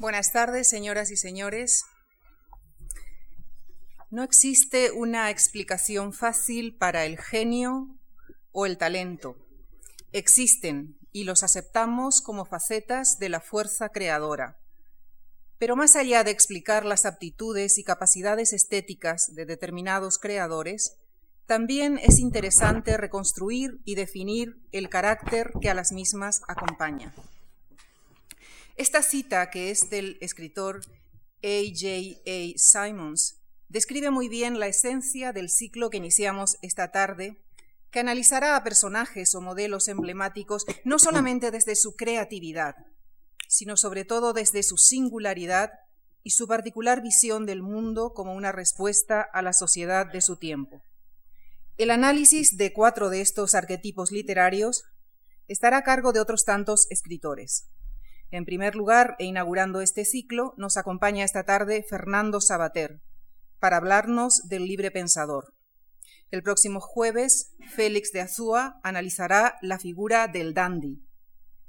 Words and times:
Buenas 0.00 0.30
tardes, 0.30 0.68
señoras 0.68 1.10
y 1.10 1.16
señores. 1.16 1.84
No 4.10 4.22
existe 4.22 4.92
una 4.92 5.28
explicación 5.28 6.12
fácil 6.12 6.76
para 6.76 7.04
el 7.04 7.18
genio 7.18 7.98
o 8.52 8.64
el 8.66 8.78
talento. 8.78 9.34
Existen 10.12 10.96
y 11.10 11.24
los 11.24 11.42
aceptamos 11.42 12.20
como 12.20 12.44
facetas 12.44 13.18
de 13.18 13.28
la 13.28 13.40
fuerza 13.40 13.88
creadora. 13.88 14.60
Pero 15.58 15.74
más 15.74 15.96
allá 15.96 16.22
de 16.22 16.30
explicar 16.30 16.84
las 16.84 17.04
aptitudes 17.04 17.76
y 17.76 17.82
capacidades 17.82 18.52
estéticas 18.52 19.34
de 19.34 19.46
determinados 19.46 20.18
creadores, 20.18 20.96
también 21.46 21.98
es 21.98 22.20
interesante 22.20 22.96
reconstruir 22.98 23.80
y 23.84 23.96
definir 23.96 24.62
el 24.70 24.90
carácter 24.90 25.50
que 25.60 25.70
a 25.70 25.74
las 25.74 25.90
mismas 25.90 26.40
acompaña. 26.46 27.12
Esta 28.78 29.02
cita, 29.02 29.50
que 29.50 29.72
es 29.72 29.90
del 29.90 30.18
escritor 30.20 30.82
A.J.A. 31.42 32.52
Simons, 32.56 33.42
describe 33.68 34.12
muy 34.12 34.28
bien 34.28 34.60
la 34.60 34.68
esencia 34.68 35.32
del 35.32 35.50
ciclo 35.50 35.90
que 35.90 35.96
iniciamos 35.96 36.58
esta 36.62 36.92
tarde, 36.92 37.42
que 37.90 37.98
analizará 37.98 38.54
a 38.54 38.62
personajes 38.62 39.34
o 39.34 39.40
modelos 39.40 39.88
emblemáticos 39.88 40.64
no 40.84 41.00
solamente 41.00 41.50
desde 41.50 41.74
su 41.74 41.96
creatividad, 41.96 42.76
sino 43.48 43.76
sobre 43.76 44.04
todo 44.04 44.32
desde 44.32 44.62
su 44.62 44.76
singularidad 44.76 45.72
y 46.22 46.30
su 46.30 46.46
particular 46.46 47.02
visión 47.02 47.46
del 47.46 47.62
mundo 47.62 48.12
como 48.14 48.32
una 48.32 48.52
respuesta 48.52 49.22
a 49.22 49.42
la 49.42 49.54
sociedad 49.54 50.06
de 50.06 50.20
su 50.20 50.36
tiempo. 50.36 50.80
El 51.78 51.90
análisis 51.90 52.56
de 52.56 52.72
cuatro 52.72 53.10
de 53.10 53.22
estos 53.22 53.56
arquetipos 53.56 54.12
literarios 54.12 54.84
estará 55.48 55.78
a 55.78 55.82
cargo 55.82 56.12
de 56.12 56.20
otros 56.20 56.44
tantos 56.44 56.86
escritores. 56.90 57.68
En 58.30 58.44
primer 58.44 58.74
lugar, 58.74 59.16
e 59.18 59.24
inaugurando 59.24 59.80
este 59.80 60.04
ciclo, 60.04 60.54
nos 60.56 60.76
acompaña 60.76 61.24
esta 61.24 61.44
tarde 61.44 61.84
Fernando 61.88 62.40
Sabater, 62.40 63.00
para 63.58 63.78
hablarnos 63.78 64.42
del 64.48 64.66
libre 64.66 64.90
pensador. 64.90 65.54
El 66.30 66.42
próximo 66.42 66.80
jueves, 66.80 67.54
Félix 67.74 68.12
de 68.12 68.20
Azúa 68.20 68.80
analizará 68.82 69.56
la 69.62 69.78
figura 69.78 70.28
del 70.28 70.52
dandy. 70.52 71.02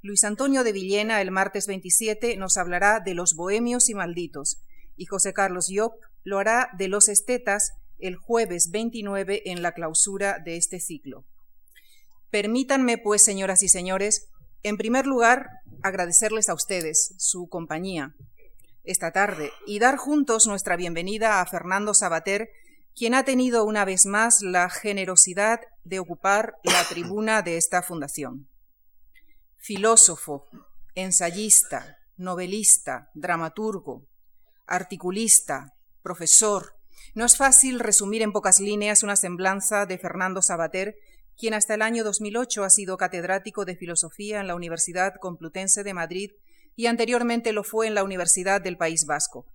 Luis 0.01 0.23
Antonio 0.25 0.63
de 0.63 0.73
Villena, 0.73 1.21
el 1.21 1.31
martes 1.31 1.65
27, 1.65 2.35
nos 2.35 2.57
hablará 2.57 2.99
de 2.99 3.13
los 3.13 3.35
bohemios 3.35 3.89
y 3.89 3.93
malditos, 3.93 4.61
y 4.97 5.05
José 5.05 5.33
Carlos 5.33 5.67
Llop 5.69 5.93
lo 6.23 6.39
hará 6.39 6.69
de 6.77 6.89
los 6.89 7.07
estetas 7.07 7.71
el 7.99 8.15
jueves 8.15 8.69
29 8.71 9.43
en 9.45 9.61
la 9.61 9.73
clausura 9.73 10.39
de 10.39 10.57
este 10.57 10.79
ciclo. 10.79 11.25
Permítanme, 12.29 12.97
pues, 12.97 13.23
señoras 13.23 13.63
y 13.63 13.69
señores, 13.69 14.28
en 14.63 14.77
primer 14.77 15.05
lugar, 15.05 15.49
agradecerles 15.83 16.49
a 16.49 16.53
ustedes 16.53 17.13
su 17.17 17.47
compañía, 17.47 18.15
esta 18.83 19.11
tarde 19.11 19.51
y 19.65 19.79
dar 19.79 19.97
juntos 19.97 20.47
nuestra 20.47 20.75
bienvenida 20.75 21.41
a 21.41 21.45
Fernando 21.45 21.93
Sabater, 21.93 22.49
quien 22.95 23.13
ha 23.13 23.23
tenido 23.23 23.63
una 23.63 23.85
vez 23.85 24.05
más 24.05 24.41
la 24.41 24.69
generosidad 24.69 25.61
de 25.83 25.99
ocupar 25.99 26.55
la 26.63 26.83
tribuna 26.89 27.41
de 27.41 27.57
esta 27.57 27.81
fundación. 27.81 28.49
Filósofo, 29.57 30.45
ensayista, 30.95 31.97
novelista, 32.17 33.09
dramaturgo, 33.13 34.05
articulista, 34.67 35.73
profesor. 36.01 36.75
No 37.13 37.25
es 37.25 37.37
fácil 37.37 37.79
resumir 37.79 38.21
en 38.21 38.33
pocas 38.33 38.59
líneas 38.59 39.03
una 39.03 39.15
semblanza 39.15 39.85
de 39.85 39.97
Fernando 39.97 40.41
Sabater, 40.41 40.95
quien 41.39 41.53
hasta 41.53 41.73
el 41.73 41.81
año 41.81 42.03
2008 42.03 42.65
ha 42.65 42.69
sido 42.69 42.97
catedrático 42.97 43.63
de 43.63 43.77
filosofía 43.77 44.41
en 44.41 44.47
la 44.47 44.55
Universidad 44.55 45.13
Complutense 45.21 45.83
de 45.83 45.93
Madrid 45.93 46.31
y 46.75 46.87
anteriormente 46.87 47.53
lo 47.53 47.63
fue 47.63 47.87
en 47.87 47.95
la 47.95 48.03
Universidad 48.03 48.61
del 48.61 48.75
País 48.75 49.05
Vasco. 49.05 49.45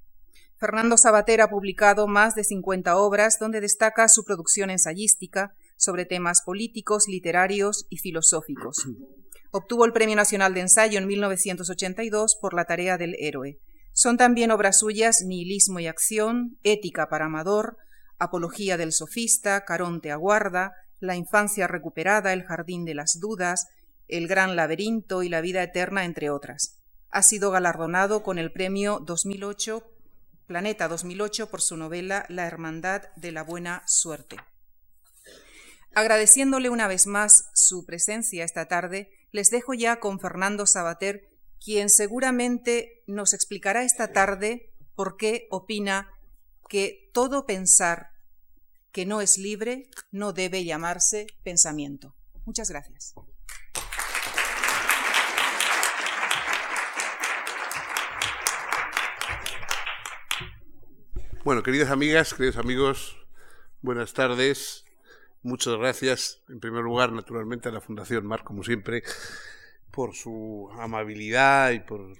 Fernando 0.57 0.97
Sabater 0.97 1.43
ha 1.43 1.51
publicado 1.51 2.07
más 2.07 2.35
de 2.35 2.45
50 2.45 2.97
obras 2.97 3.39
donde 3.39 3.61
destaca 3.61 4.09
su 4.09 4.25
producción 4.25 4.71
ensayística 4.71 5.53
sobre 5.77 6.07
temas 6.07 6.41
políticos, 6.41 7.05
literarios 7.07 7.87
y 7.91 7.99
filosóficos. 7.99 8.87
Obtuvo 9.51 9.85
el 9.85 9.93
Premio 9.93 10.17
Nacional 10.17 10.55
de 10.55 10.61
Ensayo 10.61 10.99
en 10.99 11.07
1982 11.07 12.39
por 12.41 12.55
La 12.55 12.65
tarea 12.65 12.97
del 12.97 13.15
héroe. 13.19 13.59
Son 13.93 14.17
también 14.17 14.51
obras 14.51 14.79
suyas 14.79 15.23
Nihilismo 15.23 15.81
y 15.81 15.87
acción, 15.87 16.57
Ética 16.63 17.11
para 17.11 17.27
Amador, 17.27 17.77
Apología 18.19 18.79
del 18.79 18.93
sofista, 18.93 19.65
Caronte 19.67 20.11
aguarda, 20.11 20.73
La 21.05 21.17
infancia 21.17 21.67
recuperada, 21.67 22.33
El 22.33 22.45
jardín 22.45 22.85
de 22.85 22.95
las 22.95 23.21
dudas, 23.21 23.69
El 24.09 24.27
gran 24.27 24.57
laberinto 24.57 25.23
y 25.23 25.29
La 25.29 25.41
vida 25.41 25.63
eterna, 25.63 26.05
entre 26.05 26.31
otras 26.31 26.81
ha 27.15 27.23
sido 27.23 27.53
galardonado 27.53 28.25
con 28.25 28.41
el 28.41 28.51
premio 28.51 28.99
2008, 28.99 29.89
Planeta 30.47 30.89
2008 30.89 31.49
por 31.49 31.63
su 31.63 31.77
novela 31.77 32.27
La 32.29 32.45
Hermandad 32.45 33.03
de 33.15 33.31
la 33.31 33.45
Buena 33.45 33.85
Suerte. 33.87 34.37
Agradeciéndole 35.95 36.71
una 36.71 36.89
vez 36.89 37.07
más 37.07 37.51
su 37.55 37.87
presencia 37.87 38.45
esta 38.45 38.67
tarde, 38.67 39.13
les 39.31 39.51
dejo 39.51 39.75
ya 39.75 40.01
con 40.01 40.19
Fernando 40.19 40.67
Sabater, 40.67 41.29
quien 41.65 41.89
seguramente 41.89 43.05
nos 43.07 43.33
explicará 43.33 43.85
esta 43.85 44.13
tarde 44.13 44.75
por 44.97 45.17
qué 45.17 45.47
opina 45.51 46.11
que 46.69 47.11
todo 47.15 47.47
pensar 47.47 48.11
que 48.95 49.05
no 49.05 49.21
es 49.21 49.39
libre 49.39 49.91
no 50.13 50.33
debe 50.33 50.65
llamarse 50.65 51.27
pensamiento. 51.43 52.15
Muchas 52.47 52.71
gracias. 52.71 53.13
Bueno, 61.45 61.65
queridas 61.65 61.91
amigas, 61.91 62.33
queridos 62.35 62.57
amigos, 62.57 63.17
buenas 63.83 64.15
tardes. 64.15 64.85
Muchas 65.43 65.77
gracias, 65.77 66.45
en 66.49 66.61
primer 66.61 66.85
lugar, 66.85 67.13
naturalmente, 67.13 67.69
a 67.69 67.73
la 67.73 67.81
Fundación 67.81 68.25
Mar, 68.25 68.45
como 68.45 68.63
siempre, 68.63 69.03
por 69.91 70.15
su 70.15 70.71
amabilidad 70.79 71.73
y 71.73 71.81
por, 71.81 72.17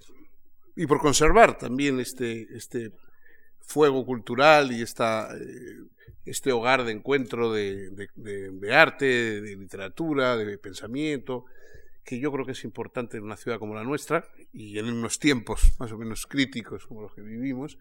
y 0.75 0.87
por 0.87 0.99
conservar 0.99 1.57
también 1.57 2.01
este, 2.01 2.49
este 2.55 2.93
fuego 3.61 4.05
cultural 4.05 4.73
y 4.73 4.83
esta, 4.83 5.35
eh, 5.37 5.95
este 6.25 6.53
hogar 6.53 6.85
de 6.85 6.93
encuentro 6.93 7.53
de, 7.53 7.91
arte, 8.73 9.41
de 9.41 9.57
literatura, 9.57 10.37
de 10.37 10.59
pensamiento, 10.59 11.45
que 12.05 12.19
yo 12.19 12.31
creo 12.33 12.45
que 12.45 12.53
es 12.53 12.65
importante 12.65 13.17
en 13.17 13.25
una 13.25 13.37
ciudad 13.37 13.59
como 13.59 13.75
la 13.75 13.85
nuestra 13.85 14.29
y 14.53 14.79
en 14.79 14.87
unos 14.87 15.19
tiempos 15.19 15.73
más 15.79 15.93
o 15.93 15.99
menos 15.99 16.27
críticos 16.27 16.87
como 16.87 17.03
los 17.03 17.15
que 17.15 17.23
vivimos 17.23 17.79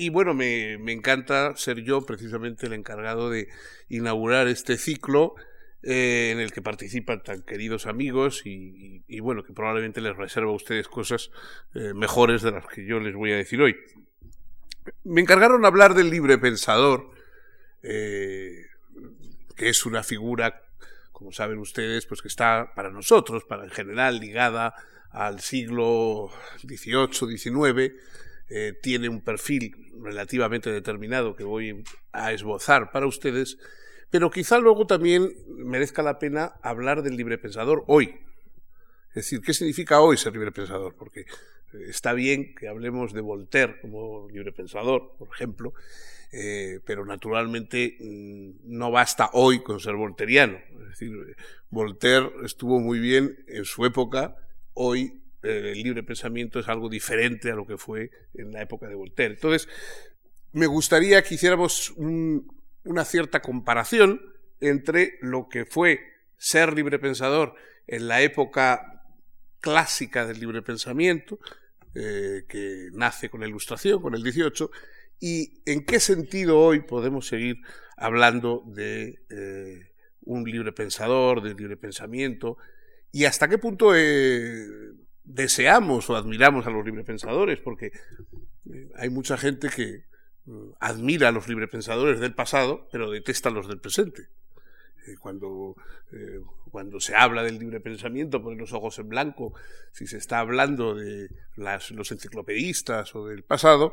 y 0.00 0.10
bueno, 0.10 0.32
me, 0.32 0.74
encanta 0.92 1.56
ser 1.56 1.82
yo 1.82 2.06
precisamente 2.06 2.66
el 2.66 2.72
encargado 2.72 3.30
de 3.30 3.48
inaugurar 3.88 4.46
este 4.46 4.78
ciclo 4.78 5.34
eh, 5.82 6.30
en 6.32 6.38
el 6.38 6.52
que 6.52 6.62
participan 6.62 7.20
tan 7.24 7.42
queridos 7.42 7.86
amigos 7.86 8.42
y, 8.44 9.02
bueno, 9.18 9.42
que 9.42 9.52
probablemente 9.52 10.00
les 10.00 10.16
reservo 10.16 10.52
a 10.52 10.54
ustedes 10.54 10.86
cosas 10.86 11.32
eh, 11.74 11.94
mejores 11.94 12.42
de 12.42 12.52
las 12.52 12.66
que 12.68 12.86
yo 12.86 13.00
les 13.00 13.16
voy 13.16 13.32
a 13.32 13.36
decir 13.38 13.60
hoy. 13.60 13.74
Me 15.02 15.20
encargaron 15.20 15.64
hablar 15.64 15.94
del 15.94 16.10
libre 16.10 16.38
pensador, 16.38 17.10
eh, 17.82 18.66
que 19.56 19.68
es 19.68 19.86
una 19.86 20.02
figura, 20.02 20.62
como 21.12 21.32
saben 21.32 21.58
ustedes, 21.58 22.06
pues 22.06 22.22
que 22.22 22.28
está 22.28 22.72
para 22.74 22.90
nosotros, 22.90 23.44
para 23.44 23.64
en 23.64 23.70
general, 23.70 24.20
ligada 24.20 24.74
al 25.10 25.40
siglo 25.40 26.30
XVIII, 26.62 27.36
XIX, 27.36 27.94
eh, 28.50 28.78
tiene 28.82 29.08
un 29.08 29.20
perfil 29.20 29.74
relativamente 30.00 30.70
determinado 30.70 31.36
que 31.36 31.44
voy 31.44 31.84
a 32.12 32.32
esbozar 32.32 32.90
para 32.92 33.06
ustedes, 33.06 33.58
pero 34.10 34.30
quizá 34.30 34.58
luego 34.58 34.86
también 34.86 35.32
merezca 35.48 36.02
la 36.02 36.18
pena 36.18 36.54
hablar 36.62 37.02
del 37.02 37.16
libre 37.16 37.36
pensador 37.36 37.84
hoy. 37.88 38.14
Es 39.10 39.24
decir, 39.24 39.40
¿qué 39.40 39.52
significa 39.52 40.00
hoy 40.00 40.16
ser 40.16 40.32
libre 40.32 40.52
pensador? 40.52 40.94
Porque 40.94 41.20
eh, 41.20 41.26
está 41.88 42.12
bien 42.12 42.54
que 42.54 42.68
hablemos 42.68 43.12
de 43.12 43.20
Voltaire 43.20 43.80
como 43.80 44.28
libre 44.30 44.52
pensador, 44.52 45.14
por 45.18 45.28
ejemplo, 45.28 45.74
eh, 46.32 46.80
pero 46.84 47.04
naturalmente 47.04 47.96
mm, 48.00 48.50
no 48.64 48.90
basta 48.90 49.30
hoy 49.32 49.62
con 49.62 49.80
ser 49.80 49.94
volteriano. 49.94 50.58
Es 50.82 50.88
decir, 51.00 51.36
Voltaire 51.70 52.30
estuvo 52.44 52.80
muy 52.80 52.98
bien 52.98 53.44
en 53.46 53.64
su 53.64 53.84
época, 53.84 54.36
hoy 54.74 55.22
eh, 55.42 55.72
el 55.74 55.82
libre 55.82 56.02
pensamiento 56.02 56.58
es 56.58 56.68
algo 56.68 56.88
diferente 56.88 57.50
a 57.50 57.54
lo 57.54 57.66
que 57.66 57.78
fue 57.78 58.10
en 58.34 58.52
la 58.52 58.62
época 58.62 58.88
de 58.88 58.94
Voltaire. 58.94 59.34
Entonces, 59.34 59.68
me 60.52 60.66
gustaría 60.66 61.22
que 61.22 61.34
hiciéramos 61.34 61.90
una 61.96 63.04
cierta 63.04 63.40
comparación 63.40 64.20
entre 64.60 65.18
lo 65.20 65.48
que 65.48 65.64
fue 65.64 66.00
ser 66.36 66.72
libre 66.72 66.98
pensador 66.98 67.54
en 67.86 68.08
la 68.08 68.22
época 68.22 69.04
clásica 69.60 70.26
del 70.26 70.40
libre 70.40 70.62
pensamiento, 70.62 71.38
eh, 71.94 72.44
que 72.48 72.88
nace 72.92 73.28
con 73.28 73.40
la 73.40 73.48
Ilustración, 73.48 74.00
con 74.00 74.14
el 74.14 74.22
18, 74.22 74.70
y 75.20 75.62
en 75.66 75.84
qué 75.84 76.00
sentido 76.00 76.58
hoy 76.58 76.80
podemos 76.80 77.26
seguir 77.26 77.58
hablando 77.96 78.62
de 78.66 79.20
eh, 79.30 79.92
un 80.22 80.44
libre 80.44 80.72
pensador, 80.72 81.42
de 81.42 81.54
libre 81.54 81.76
pensamiento, 81.76 82.58
y 83.10 83.24
hasta 83.24 83.48
qué 83.48 83.58
punto 83.58 83.92
deseamos 85.24 86.08
o 86.10 86.16
admiramos 86.16 86.66
a 86.66 86.70
los 86.70 86.84
librepensadores, 86.84 87.60
porque 87.60 87.92
eh, 88.72 88.90
hay 88.96 89.10
mucha 89.10 89.36
gente 89.36 89.68
que 89.68 90.04
mm, 90.46 90.70
admira 90.80 91.28
a 91.28 91.32
los 91.32 91.48
librepensadores 91.48 92.20
del 92.20 92.34
pasado, 92.34 92.88
pero 92.90 93.10
detesta 93.10 93.48
a 93.48 93.52
los 93.52 93.68
del 93.68 93.80
presente. 93.80 94.28
Eh, 95.06 95.16
cuando, 95.18 95.76
eh, 96.12 96.40
cuando 96.70 97.00
se 97.00 97.14
habla 97.14 97.42
del 97.42 97.58
libre 97.58 97.80
pensamiento, 97.80 98.42
pone 98.42 98.56
los 98.56 98.72
ojos 98.72 98.98
en 98.98 99.08
blanco, 99.08 99.54
si 99.92 100.06
se 100.06 100.18
está 100.18 100.40
hablando 100.40 100.94
de 100.94 101.28
las, 101.56 101.90
los 101.90 102.12
enciclopedistas 102.12 103.14
o 103.14 103.26
del 103.26 103.42
pasado, 103.42 103.92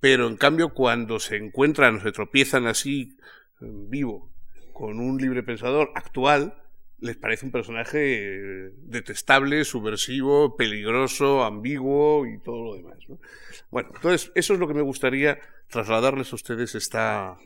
pero 0.00 0.26
en 0.28 0.36
cambio 0.36 0.74
cuando 0.74 1.18
se 1.18 1.36
encuentran 1.36 1.96
o 1.96 2.00
se 2.00 2.12
tropiezan 2.12 2.66
así 2.66 3.16
en 3.60 3.90
vivo 3.90 4.30
con 4.72 5.00
un 5.00 5.18
libre 5.18 5.42
pensador 5.42 5.90
actual, 5.94 6.54
les 6.98 7.16
parece 7.16 7.46
un 7.46 7.52
personaje 7.52 8.70
detestable, 8.76 9.64
subversivo, 9.64 10.56
peligroso, 10.56 11.44
ambiguo 11.44 12.26
y 12.26 12.38
todo 12.38 12.62
lo 12.62 12.74
demás. 12.74 12.98
Bueno, 13.70 13.90
entonces 13.94 14.32
eso 14.34 14.54
es 14.54 14.60
lo 14.60 14.68
que 14.68 14.74
me 14.74 14.82
gustaría 14.82 15.38
trasladarles 15.68 16.32
a 16.32 16.36
ustedes 16.36 16.74
esta, 16.74 17.38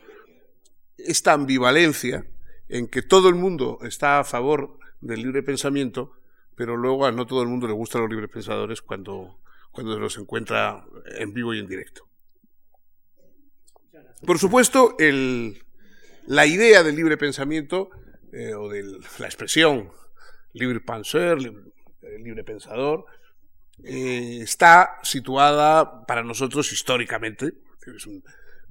esta 0.99 1.33
ambivalencia 1.33 2.25
en 2.71 2.87
que 2.87 3.03
todo 3.03 3.29
el 3.29 3.35
mundo 3.35 3.79
está 3.83 4.21
a 4.21 4.25
favor 4.25 4.79
del 5.01 5.23
libre 5.23 5.43
pensamiento, 5.43 6.13
pero 6.55 6.77
luego 6.77 7.05
a 7.05 7.13
no 7.13 7.27
todo 7.27 7.43
el 7.43 7.49
mundo 7.49 7.67
le 7.67 7.73
gustan 7.73 8.03
los 8.03 8.11
libres 8.11 8.31
pensadores 8.31 8.81
cuando, 8.81 9.41
cuando 9.73 9.99
los 9.99 10.17
encuentra 10.19 10.85
en 11.19 11.35
vivo 11.35 11.53
y 11.53 11.59
en 11.59 11.67
directo. 11.67 12.07
Por 14.25 14.39
supuesto, 14.39 14.95
el, 14.99 15.65
la 16.27 16.47
idea 16.47 16.83
del 16.83 16.95
libre 16.95 17.17
pensamiento 17.17 17.91
eh, 18.33 18.55
o 18.55 18.69
de 18.69 18.85
la 19.19 19.27
expresión 19.27 19.91
libre 20.53 20.81
penseur, 20.81 21.39
libre, 21.41 22.45
pensador, 22.45 23.05
eh, 23.83 24.41
está 24.43 24.99
situada 25.03 26.07
para 26.07 26.23
nosotros 26.23 26.73
históricamente, 26.73 27.55
es 27.97 28.07
un, 28.07 28.23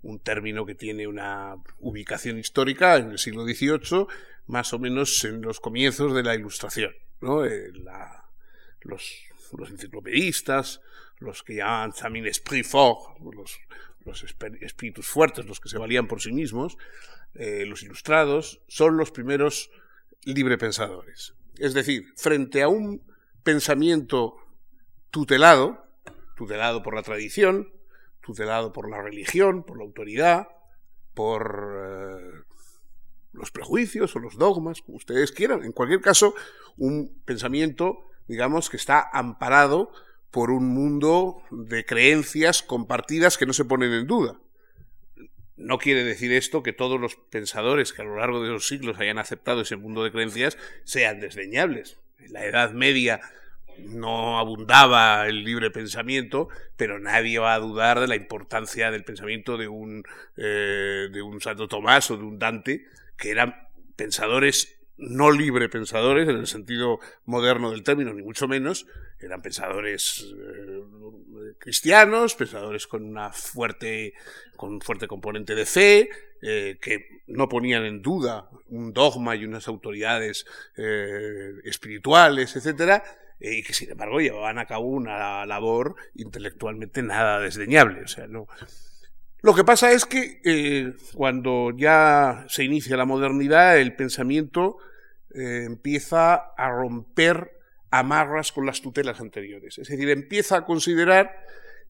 un, 0.01 0.19
término 0.19 0.65
que 0.65 0.75
tiene 0.75 1.07
una 1.07 1.55
ubicación 1.79 2.37
histórica 2.37 2.97
en 2.97 3.11
el 3.11 3.19
siglo 3.19 3.43
XVIII, 3.43 4.07
más 4.47 4.73
o 4.73 4.79
menos 4.79 5.23
en 5.25 5.41
los 5.41 5.59
comienzos 5.59 6.13
de 6.13 6.23
la 6.23 6.35
Ilustración. 6.35 6.93
¿no? 7.21 7.45
Eh, 7.45 7.71
los, 8.81 9.13
los, 9.53 9.69
enciclopedistas, 9.69 10.81
los 11.19 11.43
que 11.43 11.55
llaman 11.55 11.91
también 11.93 12.25
esprit 12.25 12.65
fort, 12.65 13.19
los, 13.33 13.59
los 14.05 14.25
espíritus 14.61 15.07
fuertes, 15.07 15.45
los 15.45 15.59
que 15.59 15.69
se 15.69 15.77
valían 15.77 16.07
por 16.07 16.21
sí 16.21 16.31
mismos, 16.31 16.77
eh, 17.35 17.65
los 17.65 17.83
ilustrados, 17.83 18.61
son 18.67 18.97
los 18.97 19.11
primeros 19.11 19.69
librepensadores. 20.23 21.33
Es 21.57 21.73
decir, 21.73 22.11
frente 22.15 22.61
a 22.61 22.69
un 22.69 23.03
pensamiento 23.43 24.35
tutelado, 25.11 25.85
tutelado 26.35 26.81
por 26.81 26.95
la 26.95 27.03
tradición, 27.03 27.71
por 28.73 28.89
la 28.89 29.01
religión, 29.01 29.63
por 29.63 29.77
la 29.77 29.83
autoridad, 29.83 30.47
por 31.13 31.73
eh, 31.75 32.43
los 33.33 33.51
prejuicios 33.51 34.15
o 34.15 34.19
los 34.19 34.37
dogmas, 34.37 34.81
como 34.81 34.97
ustedes 34.97 35.31
quieran. 35.31 35.63
En 35.63 35.71
cualquier 35.71 36.01
caso, 36.01 36.35
un 36.77 37.21
pensamiento, 37.25 38.09
digamos, 38.27 38.69
que 38.69 38.77
está 38.77 39.09
amparado 39.11 39.91
por 40.31 40.51
un 40.51 40.67
mundo 40.67 41.41
de 41.49 41.85
creencias 41.85 42.61
compartidas 42.61 43.37
que 43.37 43.45
no 43.45 43.53
se 43.53 43.65
ponen 43.65 43.91
en 43.93 44.07
duda. 44.07 44.39
No 45.57 45.77
quiere 45.77 46.03
decir 46.03 46.31
esto 46.31 46.63
que 46.63 46.71
todos 46.71 47.01
los 47.01 47.15
pensadores 47.15 47.91
que 47.91 48.01
a 48.01 48.05
lo 48.05 48.17
largo 48.17 48.41
de 48.41 48.49
los 48.49 48.67
siglos 48.67 48.97
hayan 48.99 49.17
aceptado 49.17 49.61
ese 49.61 49.75
mundo 49.75 50.03
de 50.03 50.11
creencias 50.11 50.57
sean 50.85 51.19
desdeñables. 51.19 51.97
En 52.19 52.33
la 52.33 52.45
Edad 52.45 52.71
Media 52.71 53.19
no 53.87 54.39
abundaba 54.39 55.27
el 55.27 55.43
libre 55.43 55.71
pensamiento, 55.71 56.49
pero 56.75 56.99
nadie 56.99 57.39
va 57.39 57.53
a 57.53 57.59
dudar 57.59 57.99
de 57.99 58.07
la 58.07 58.15
importancia 58.15 58.91
del 58.91 59.03
pensamiento 59.03 59.57
de 59.57 59.67
un, 59.67 60.03
eh, 60.37 61.07
de 61.11 61.21
un 61.21 61.41
Santo 61.41 61.67
Tomás 61.67 62.09
o 62.11 62.17
de 62.17 62.23
un 62.23 62.39
Dante, 62.39 62.85
que 63.17 63.31
eran 63.31 63.55
pensadores 63.95 64.75
no 64.97 65.31
libre 65.31 65.69
pensadores 65.69 66.27
en 66.27 66.35
el 66.35 66.47
sentido 66.47 66.99
moderno 67.25 67.71
del 67.71 67.83
término, 67.83 68.13
ni 68.13 68.21
mucho 68.21 68.49
menos, 68.49 68.85
eran 69.19 69.41
pensadores 69.41 70.25
eh, 70.37 70.83
cristianos, 71.57 72.35
pensadores 72.35 72.85
con 72.85 73.03
una 73.03 73.31
fuerte, 73.31 74.13
con 74.57 74.73
un 74.73 74.81
fuerte 74.81 75.07
componente 75.07 75.55
de 75.55 75.65
fe, 75.65 76.09
eh, 76.41 76.77
que 76.81 77.21
no 77.27 77.47
ponían 77.47 77.85
en 77.85 78.01
duda 78.01 78.49
un 78.67 78.91
dogma 78.91 79.35
y 79.35 79.45
unas 79.45 79.67
autoridades 79.67 80.45
espirituales, 81.63 82.55
etcétera, 82.55 83.03
y 83.39 83.63
que 83.63 83.73
sin 83.73 83.91
embargo 83.91 84.19
llevaban 84.19 84.59
a 84.59 84.65
cabo 84.65 84.85
una 84.85 85.45
labor 85.45 85.95
intelectualmente 86.15 87.01
nada 87.01 87.39
desdeñable. 87.39 88.03
O 88.03 88.07
sea, 88.07 88.27
no, 88.27 88.47
lo 89.41 89.55
que 89.55 89.63
pasa 89.63 89.91
es 89.91 90.05
que 90.05 90.41
eh, 90.43 90.93
cuando 91.13 91.71
ya 91.75 92.45
se 92.49 92.63
inicia 92.63 92.97
la 92.97 93.05
modernidad, 93.05 93.79
el 93.79 93.95
pensamiento 93.95 94.77
eh, 95.33 95.63
empieza 95.65 96.35
a 96.35 96.69
romper 96.69 97.53
amarras 97.91 98.51
con 98.51 98.65
las 98.65 98.81
tutelas 98.81 99.21
anteriores. 99.21 99.77
Es 99.77 99.87
decir, 99.87 100.09
empieza 100.09 100.57
a 100.57 100.65
considerar 100.65 101.31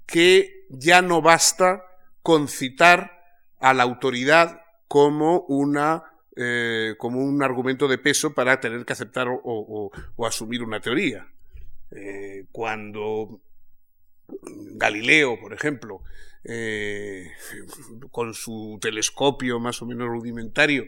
que 0.05 0.65
ya 0.69 1.01
no 1.01 1.21
basta 1.21 1.83
concitar 2.21 3.19
a 3.59 3.73
la 3.73 3.83
autoridad 3.83 4.61
como 4.87 5.41
una 5.41 6.03
eh, 6.35 6.95
como 6.97 7.19
un 7.19 7.43
argumento 7.43 7.87
de 7.87 7.97
peso 7.97 8.33
para 8.33 8.61
tener 8.61 8.85
que 8.85 8.93
aceptar 8.93 9.27
o, 9.29 9.91
asumir 10.25 10.63
una 10.63 10.79
teoría. 10.79 11.27
Cuando 12.51 13.41
Galileo, 14.75 15.39
por 15.39 15.53
ejemplo, 15.53 16.01
eh, 16.43 17.31
con 18.11 18.33
su 18.33 18.77
telescopio 18.81 19.59
más 19.59 19.81
o 19.81 19.85
menos 19.85 20.07
rudimentario, 20.07 20.85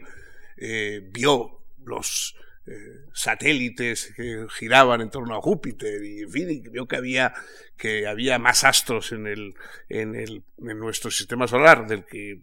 eh, 0.56 1.00
vio 1.12 1.60
los 1.84 2.36
eh, 2.66 3.06
satélites 3.12 4.12
que 4.14 4.46
giraban 4.50 5.00
en 5.00 5.10
torno 5.10 5.36
a 5.36 5.42
Júpiter 5.42 6.02
y 6.04 6.20
en 6.20 6.30
fin, 6.30 6.62
vio 6.70 6.86
que 6.86 6.96
había, 6.96 7.34
que 7.76 8.06
había 8.06 8.38
más 8.38 8.64
astros 8.64 9.12
en, 9.12 9.26
el, 9.26 9.54
en, 9.88 10.14
el, 10.14 10.42
en 10.58 10.78
nuestro 10.78 11.10
sistema 11.10 11.48
solar 11.48 11.86
del 11.86 12.04
que 12.04 12.40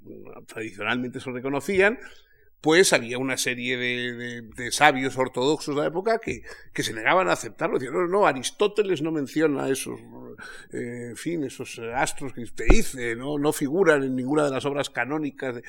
tradicionalmente 0.47 1.19
se 1.19 1.31
reconocían, 1.31 1.99
pues 2.61 2.91
había 2.91 3.17
una 3.17 3.37
serie 3.37 3.77
de, 3.77 4.71
sabios 4.71 5.17
ortodoxos 5.17 5.75
de 5.75 5.81
la 5.81 5.87
época 5.87 6.19
que, 6.19 6.43
que, 6.73 6.83
se 6.83 6.93
negaban 6.93 7.29
a 7.29 7.33
aceptarlo. 7.33 7.79
Decían, 7.79 7.93
no, 7.93 8.07
no, 8.07 8.27
Aristóteles 8.27 9.01
no 9.01 9.11
menciona 9.11 9.69
esos, 9.69 9.99
eh, 10.73 11.07
en 11.11 11.15
fin, 11.15 11.43
esos 11.43 11.79
astros 11.95 12.33
que 12.33 12.41
usted 12.41 12.65
dice, 12.69 13.15
no, 13.15 13.37
no 13.37 13.53
figuran 13.53 14.03
en 14.03 14.15
ninguna 14.15 14.43
de 14.43 14.51
las 14.51 14.65
obras 14.65 14.89
canónicas. 14.89 15.61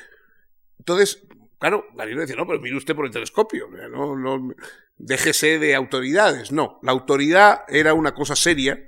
Entonces, 0.78 1.22
claro, 1.58 1.86
Galileo 1.94 2.22
decía, 2.22 2.36
no, 2.36 2.46
pero 2.46 2.60
mire 2.60 2.76
usted 2.76 2.96
por 2.96 3.06
el 3.06 3.12
telescopio, 3.12 3.68
no, 3.90 4.16
no, 4.16 4.52
déjese 4.98 5.60
de 5.60 5.76
autoridades. 5.76 6.50
No, 6.50 6.80
la 6.82 6.90
autoridad 6.90 7.60
era 7.68 7.94
una 7.94 8.14
cosa 8.14 8.34
seria, 8.34 8.84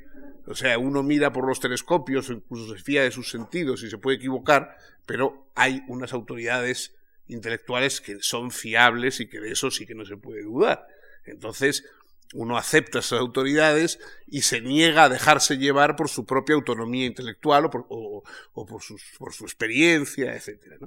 o 0.47 0.57
sea, 0.57 0.77
uno 0.77 1.05
mira 1.05 1.33
por 1.33 1.47
los 1.47 1.61
telescopios, 1.61 2.31
incluso 2.31 2.75
se 2.75 2.83
fía 2.83 3.05
de 3.05 3.13
sus 3.13 3.31
sentidos 3.31 3.85
y 3.85 3.91
se 3.91 3.99
puede 3.99 4.17
equivocar, 4.17 4.77
pero 5.07 5.47
hay 5.55 5.83
unas 5.87 6.13
autoridades 6.13 6.97
intelectuales 7.29 8.01
que 8.01 8.19
son 8.21 8.51
fiables 8.51 9.21
y 9.21 9.29
que 9.29 9.41
de 9.41 9.53
eso 9.53 9.71
sí 9.71 9.87
que 9.87 9.95
no 9.95 10.05
se 10.05 10.17
puede 10.17 10.43
dudar. 10.43 10.87
Entonces, 11.25 11.85
uno 12.35 12.57
acepta 12.57 13.01
esas 13.01 13.21
autoridades 13.21 14.01
y 14.27 14.43
se 14.43 14.61
niega 14.61 15.05
a 15.05 15.09
dejarse 15.09 15.59
llevar 15.59 15.97
por 15.97 16.09
su 16.09 16.25
propia 16.25 16.55
autonomía 16.55 17.07
intelectual 17.07 17.67
o 17.67 17.71
por, 17.71 17.87
por, 18.53 18.83
su 18.83 19.45
experiencia, 19.45 20.35
etc. 20.35 20.83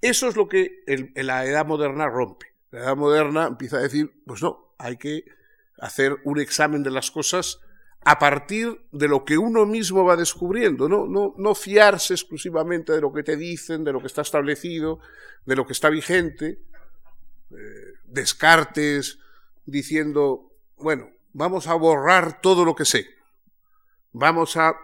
Eso 0.00 0.28
es 0.28 0.36
lo 0.36 0.48
que 0.48 0.84
en 0.86 1.26
la 1.26 1.44
edad 1.44 1.66
moderna 1.66 2.08
rompe. 2.08 2.46
La 2.70 2.80
edad 2.80 2.96
moderna 2.96 3.46
empieza 3.46 3.78
a 3.78 3.82
decir, 3.82 4.22
pues 4.26 4.42
no, 4.42 4.74
hay 4.78 4.96
que 4.96 5.24
hacer 5.78 6.16
un 6.24 6.38
examen 6.38 6.82
de 6.82 6.90
las 6.90 7.10
cosas 7.10 7.60
a 8.08 8.20
partir 8.20 8.86
de 8.92 9.08
lo 9.08 9.24
que 9.24 9.36
uno 9.36 9.66
mismo 9.66 10.04
va 10.04 10.14
descubriendo, 10.14 10.88
no, 10.88 11.08
no, 11.08 11.34
no 11.36 11.54
fiarse 11.56 12.14
exclusivamente 12.14 12.92
de 12.92 13.00
lo 13.00 13.12
que 13.12 13.24
te 13.24 13.36
dicen, 13.36 13.82
de 13.82 13.92
lo 13.92 14.00
que 14.00 14.06
está 14.06 14.22
establecido, 14.22 15.00
de 15.44 15.56
lo 15.56 15.66
que 15.66 15.72
está 15.72 15.90
vigente, 15.90 16.62
eh, 17.50 17.56
descartes 18.04 19.18
diciendo, 19.64 20.52
bueno, 20.76 21.10
vamos 21.32 21.66
a 21.66 21.74
borrar 21.74 22.40
todo 22.40 22.64
lo 22.64 22.76
que 22.76 22.84
sé, 22.84 23.08
vamos 24.12 24.56
a 24.56 24.76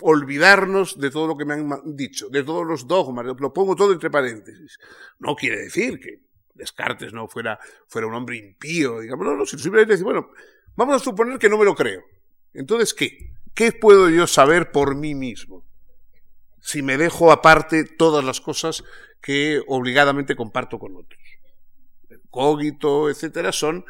olvidarnos 0.00 1.00
de 1.00 1.10
todo 1.10 1.26
lo 1.26 1.36
que 1.36 1.46
me 1.46 1.54
han 1.54 1.96
dicho, 1.96 2.28
de 2.28 2.44
todos 2.44 2.64
los 2.64 2.86
dogmas, 2.86 3.26
lo 3.26 3.52
pongo 3.52 3.74
todo 3.74 3.92
entre 3.92 4.08
paréntesis. 4.08 4.78
No 5.18 5.34
quiere 5.34 5.62
decir 5.62 5.98
que 5.98 6.22
Descartes 6.54 7.12
no 7.12 7.26
fuera, 7.26 7.58
un 7.92 8.14
hombre 8.14 8.36
impío, 8.36 9.00
digamos, 9.00 9.26
no, 9.26 9.34
no, 9.34 9.46
simplemente 9.46 9.94
decir, 9.94 10.04
bueno, 10.04 10.30
vamos 10.76 10.94
a 10.94 11.04
suponer 11.04 11.40
que 11.40 11.48
no 11.48 11.58
me 11.58 11.64
lo 11.64 11.74
creo. 11.74 12.04
Entonces, 12.54 12.94
¿qué? 12.94 13.32
¿Qué 13.54 13.72
puedo 13.72 14.08
yo 14.08 14.26
saber 14.26 14.70
por 14.70 14.94
mí 14.94 15.14
mismo? 15.14 15.64
Si 16.60 16.82
me 16.82 16.96
dejo 16.96 17.32
aparte 17.32 17.84
todas 17.84 18.24
las 18.24 18.40
cosas 18.40 18.84
que 19.20 19.62
obligadamente 19.66 20.36
comparto 20.36 20.78
con 20.78 20.96
otros. 20.96 21.20
El 22.08 22.20
cogito, 22.30 23.10
etcétera, 23.10 23.52
son 23.52 23.84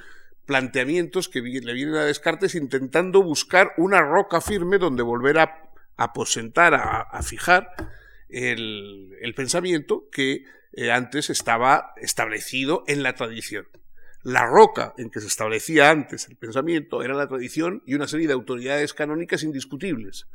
planteamientos 0.47 1.29
que 1.29 1.43
le 1.43 1.75
vienen 1.75 1.97
a 1.97 2.05
Descartes 2.05 2.55
intentando 2.55 3.23
buscar 3.23 3.73
una 3.77 4.01
roca 4.01 4.41
firme 4.41 4.79
donde 4.79 5.03
volver 5.03 5.39
a 5.39 5.71
aposentar, 5.99 6.75
a, 6.75 7.23
fijar 7.23 7.75
el, 8.31 9.35
pensamiento 9.37 10.09
que 10.11 10.45
eh, 10.73 10.91
antes 10.91 11.29
estaba 11.29 11.93
establecido 11.99 12.85
en 12.87 13.03
la 13.03 13.15
tradición. 13.15 13.69
La 14.23 14.47
roca 14.47 14.95
en 14.99 15.11
que 15.11 15.21
se 15.21 15.29
establecía 15.29 15.91
antes 15.91 16.29
el 16.29 16.37
pensamiento 16.37 17.03
era 17.03 17.15
la 17.15 17.29
tradición 17.29 17.83
y 17.87 17.95
una 17.95 18.09
serie 18.09 18.27
de 18.27 18.33
autoridades 18.33 18.95
canónicas 18.95 19.43
indiscutibles. 19.43 20.27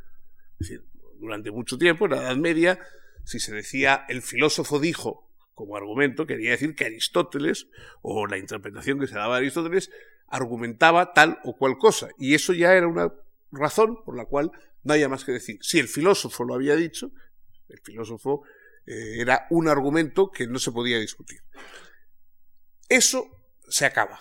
Durante 1.20 1.50
mucho 1.50 1.78
tiempo, 1.78 2.06
en 2.06 2.12
la 2.12 2.22
Edad 2.22 2.36
Media, 2.36 2.78
si 3.24 3.40
se 3.40 3.54
decía 3.54 4.04
el 4.08 4.22
filósofo 4.22 4.78
dijo 4.78 5.30
como 5.54 5.76
argumento, 5.76 6.26
quería 6.26 6.50
decir 6.50 6.74
que 6.74 6.84
Aristóteles, 6.84 7.68
o 8.02 8.26
la 8.26 8.38
interpretación 8.38 8.98
que 8.98 9.06
se 9.06 9.14
daba 9.14 9.36
a 9.36 9.38
Aristóteles, 9.38 9.90
argumentaba 10.26 11.12
tal 11.12 11.38
o 11.44 11.56
cual 11.56 11.78
cosa. 11.78 12.08
Y 12.18 12.34
eso 12.34 12.52
ya 12.52 12.72
era 12.74 12.88
una 12.88 13.12
razón 13.52 14.02
por 14.04 14.16
la 14.16 14.24
cual 14.24 14.50
no 14.82 14.92
había 14.92 15.08
más 15.08 15.24
que 15.24 15.32
decir. 15.32 15.58
Si 15.60 15.78
el 15.78 15.88
filósofo 15.88 16.44
lo 16.44 16.54
había 16.54 16.74
dicho, 16.74 17.12
el 17.68 17.80
filósofo 17.80 18.42
eh, 18.86 19.20
era 19.20 19.46
un 19.50 19.68
argumento 19.68 20.30
que 20.30 20.46
no 20.46 20.58
se 20.58 20.72
podía 20.72 20.98
discutir. 20.98 21.40
Eso 22.88 23.33
se 23.68 23.86
acaba. 23.86 24.20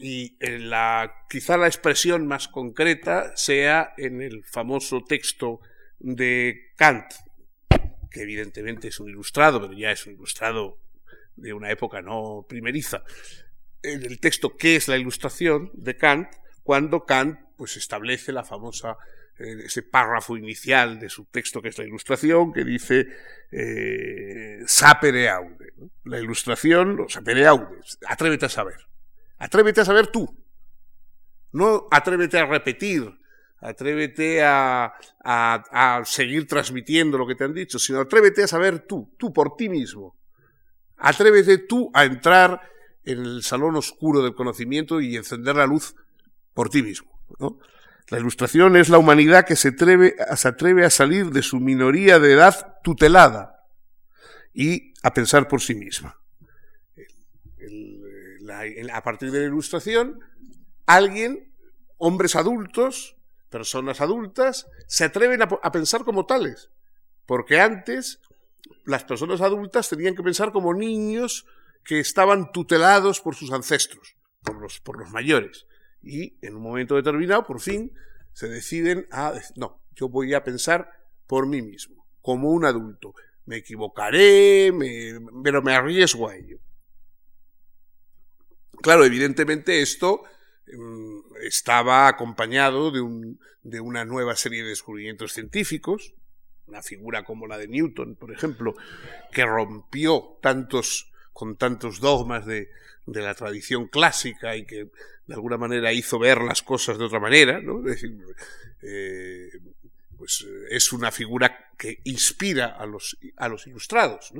Y 0.00 0.36
la, 0.40 1.12
quizá 1.28 1.56
la 1.56 1.66
expresión 1.66 2.26
más 2.26 2.46
concreta 2.48 3.36
sea 3.36 3.92
en 3.96 4.22
el 4.22 4.44
famoso 4.44 5.02
texto 5.02 5.60
de 5.98 6.72
Kant, 6.76 7.06
que 8.10 8.22
evidentemente 8.22 8.88
es 8.88 9.00
un 9.00 9.08
ilustrado, 9.08 9.60
pero 9.60 9.72
ya 9.72 9.90
es 9.90 10.06
un 10.06 10.12
ilustrado 10.12 10.78
de 11.36 11.52
una 11.52 11.70
época 11.70 12.02
no 12.02 12.46
primeriza. 12.48 13.02
En 13.82 14.02
el 14.04 14.20
texto 14.20 14.56
¿Qué 14.56 14.76
es 14.76 14.86
la 14.86 14.96
ilustración? 14.96 15.70
de 15.74 15.96
Kant, 15.96 16.28
cuando 16.62 17.04
Kant 17.04 17.40
pues 17.56 17.76
establece 17.76 18.32
la 18.32 18.44
famosa 18.44 18.92
eh, 18.92 18.96
ese 19.36 19.82
párrafo 19.82 20.36
inicial 20.36 20.98
de 21.00 21.08
su 21.08 21.24
texto 21.26 21.60
que 21.60 21.68
es 21.68 21.78
la 21.78 21.84
ilustración, 21.84 22.52
que 22.52 22.64
dice 22.64 23.06
eh, 23.50 24.62
sapere 24.66 25.28
aude. 25.28 25.72
La 26.04 26.20
ilustración, 26.20 27.06
sapere 27.08 27.46
aude, 27.46 27.78
atrévete 28.06 28.46
a 28.46 28.48
saber. 28.48 28.76
Atrévete 29.38 29.80
a 29.80 29.84
saber 29.84 30.08
tú. 30.08 30.26
No 31.52 31.86
atrévete 31.90 32.38
a 32.38 32.46
repetir, 32.46 33.12
atrévete 33.60 34.42
a, 34.42 34.94
a, 35.24 36.02
seguir 36.04 36.46
transmitiendo 36.46 37.16
lo 37.16 37.26
que 37.26 37.34
te 37.34 37.44
han 37.44 37.54
dicho, 37.54 37.78
sino 37.78 38.00
atrévete 38.00 38.42
a 38.42 38.48
saber 38.48 38.80
tú, 38.80 39.14
tú 39.18 39.32
por 39.32 39.56
ti 39.56 39.68
mismo. 39.68 40.16
Atrévete 40.96 41.58
tú 41.58 41.90
a 41.94 42.04
entrar 42.04 42.60
en 43.04 43.20
el 43.20 43.42
salón 43.42 43.76
oscuro 43.76 44.22
del 44.22 44.34
conocimiento 44.34 45.00
y 45.00 45.16
encender 45.16 45.56
la 45.56 45.66
luz 45.66 45.94
por 46.54 46.70
ti 46.70 46.82
mismo. 46.82 47.10
La 48.08 48.18
ilustración 48.18 48.76
es 48.76 48.90
la 48.90 48.98
humanidad 48.98 49.46
que 49.46 49.56
se 49.56 49.68
atreve, 49.68 50.14
se 50.36 50.48
atreve 50.48 50.84
a 50.84 50.90
salir 50.90 51.30
de 51.30 51.42
su 51.42 51.58
minoría 51.58 52.18
de 52.18 52.32
edad 52.32 52.78
tutelada 52.82 53.64
y 54.52 54.92
a 55.02 55.14
pensar 55.14 55.48
por 55.48 55.62
sí 55.62 55.74
misma. 55.74 56.20
a 58.92 59.02
partir 59.02 59.30
de 59.30 59.40
la 59.40 59.46
ilustración, 59.46 60.20
alguien, 60.84 61.54
hombres 61.96 62.36
adultos, 62.36 63.16
personas 63.48 64.02
adultas, 64.02 64.66
se 64.86 65.04
atreven 65.04 65.40
a, 65.40 65.48
a 65.62 65.72
pensar 65.72 66.04
como 66.04 66.26
tales. 66.26 66.70
Porque 67.24 67.58
antes 67.58 68.20
las 68.84 69.04
personas 69.04 69.40
adultas 69.40 69.88
tenían 69.88 70.14
que 70.14 70.22
pensar 70.22 70.52
como 70.52 70.74
niños 70.74 71.46
que 71.84 72.00
estaban 72.00 72.52
tutelados 72.52 73.22
por 73.22 73.34
sus 73.34 73.50
ancestros, 73.50 74.14
por 74.42 74.60
los, 74.60 74.80
por 74.80 74.98
los 74.98 75.10
mayores 75.10 75.66
y 76.04 76.38
en 76.42 76.56
un 76.56 76.62
momento 76.62 76.96
determinado, 76.96 77.44
por 77.44 77.60
fin, 77.60 77.92
se 78.32 78.48
deciden 78.48 79.06
a, 79.10 79.32
no, 79.56 79.82
yo 79.94 80.08
voy 80.08 80.34
a 80.34 80.44
pensar 80.44 80.90
por 81.26 81.46
mí 81.46 81.62
mismo, 81.62 82.06
como 82.20 82.50
un 82.50 82.64
adulto. 82.64 83.14
Me 83.46 83.56
equivocaré, 83.56 84.72
pero 85.42 85.62
me 85.62 85.74
arriesgo 85.74 86.28
a 86.28 86.36
ello. 86.36 86.58
Claro, 88.82 89.04
evidentemente 89.04 89.80
esto 89.80 90.24
mm, 90.66 91.36
estaba 91.42 92.08
acompañado 92.08 92.90
de, 92.90 93.00
un, 93.00 93.40
de 93.62 93.80
una 93.80 94.04
nueva 94.04 94.36
serie 94.36 94.62
de 94.62 94.70
descubrimientos 94.70 95.32
científicos, 95.32 96.14
una 96.66 96.82
figura 96.82 97.24
como 97.24 97.46
la 97.46 97.58
de 97.58 97.68
Newton, 97.68 98.16
por 98.16 98.32
ejemplo, 98.32 98.74
que 99.30 99.44
rompió 99.44 100.38
tantos 100.40 101.12
con 101.34 101.56
tantos 101.56 102.00
dogmas 102.00 102.46
de, 102.46 102.70
la 103.06 103.34
tradición 103.34 103.88
clásica 103.88 104.56
y 104.56 104.64
que 104.64 104.88
de 105.26 105.34
alguna 105.34 105.58
manera 105.58 105.92
hizo 105.92 106.18
ver 106.18 106.40
las 106.40 106.62
cosas 106.62 106.96
de 106.96 107.04
otra 107.04 107.20
manera. 107.20 107.60
Es 107.86 108.06
eh, 108.82 109.50
pues 110.16 110.46
eh, 110.48 110.68
es 110.70 110.90
una 110.92 111.10
figura 111.10 111.72
que 111.76 112.00
inspira 112.04 112.66
a 112.66 112.86
los, 112.86 113.18
a 113.36 113.48
los 113.48 113.66
ilustrados. 113.66 114.32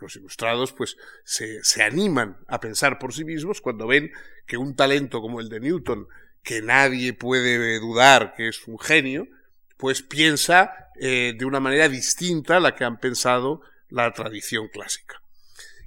Los 0.00 0.16
ilustrados 0.16 0.72
pues 0.72 0.96
se, 1.22 1.62
se, 1.62 1.84
animan 1.84 2.38
a 2.48 2.58
pensar 2.58 2.98
por 2.98 3.14
sí 3.14 3.24
mismos 3.24 3.60
cuando 3.60 3.86
ven 3.86 4.10
que 4.46 4.56
un 4.56 4.74
talento 4.74 5.20
como 5.20 5.40
el 5.40 5.48
de 5.48 5.60
Newton, 5.60 6.08
que 6.42 6.60
nadie 6.62 7.12
puede 7.12 7.78
dudar 7.78 8.34
que 8.34 8.48
es 8.48 8.66
un 8.66 8.80
genio, 8.80 9.28
pues 9.76 10.02
piensa 10.02 10.90
eh, 11.00 11.34
de 11.38 11.44
una 11.44 11.60
manera 11.60 11.88
distinta 11.88 12.56
a 12.56 12.60
la 12.60 12.74
que 12.74 12.84
han 12.84 12.98
pensado 12.98 13.62
la 13.88 14.12
tradición 14.12 14.68
clásica. 14.68 15.22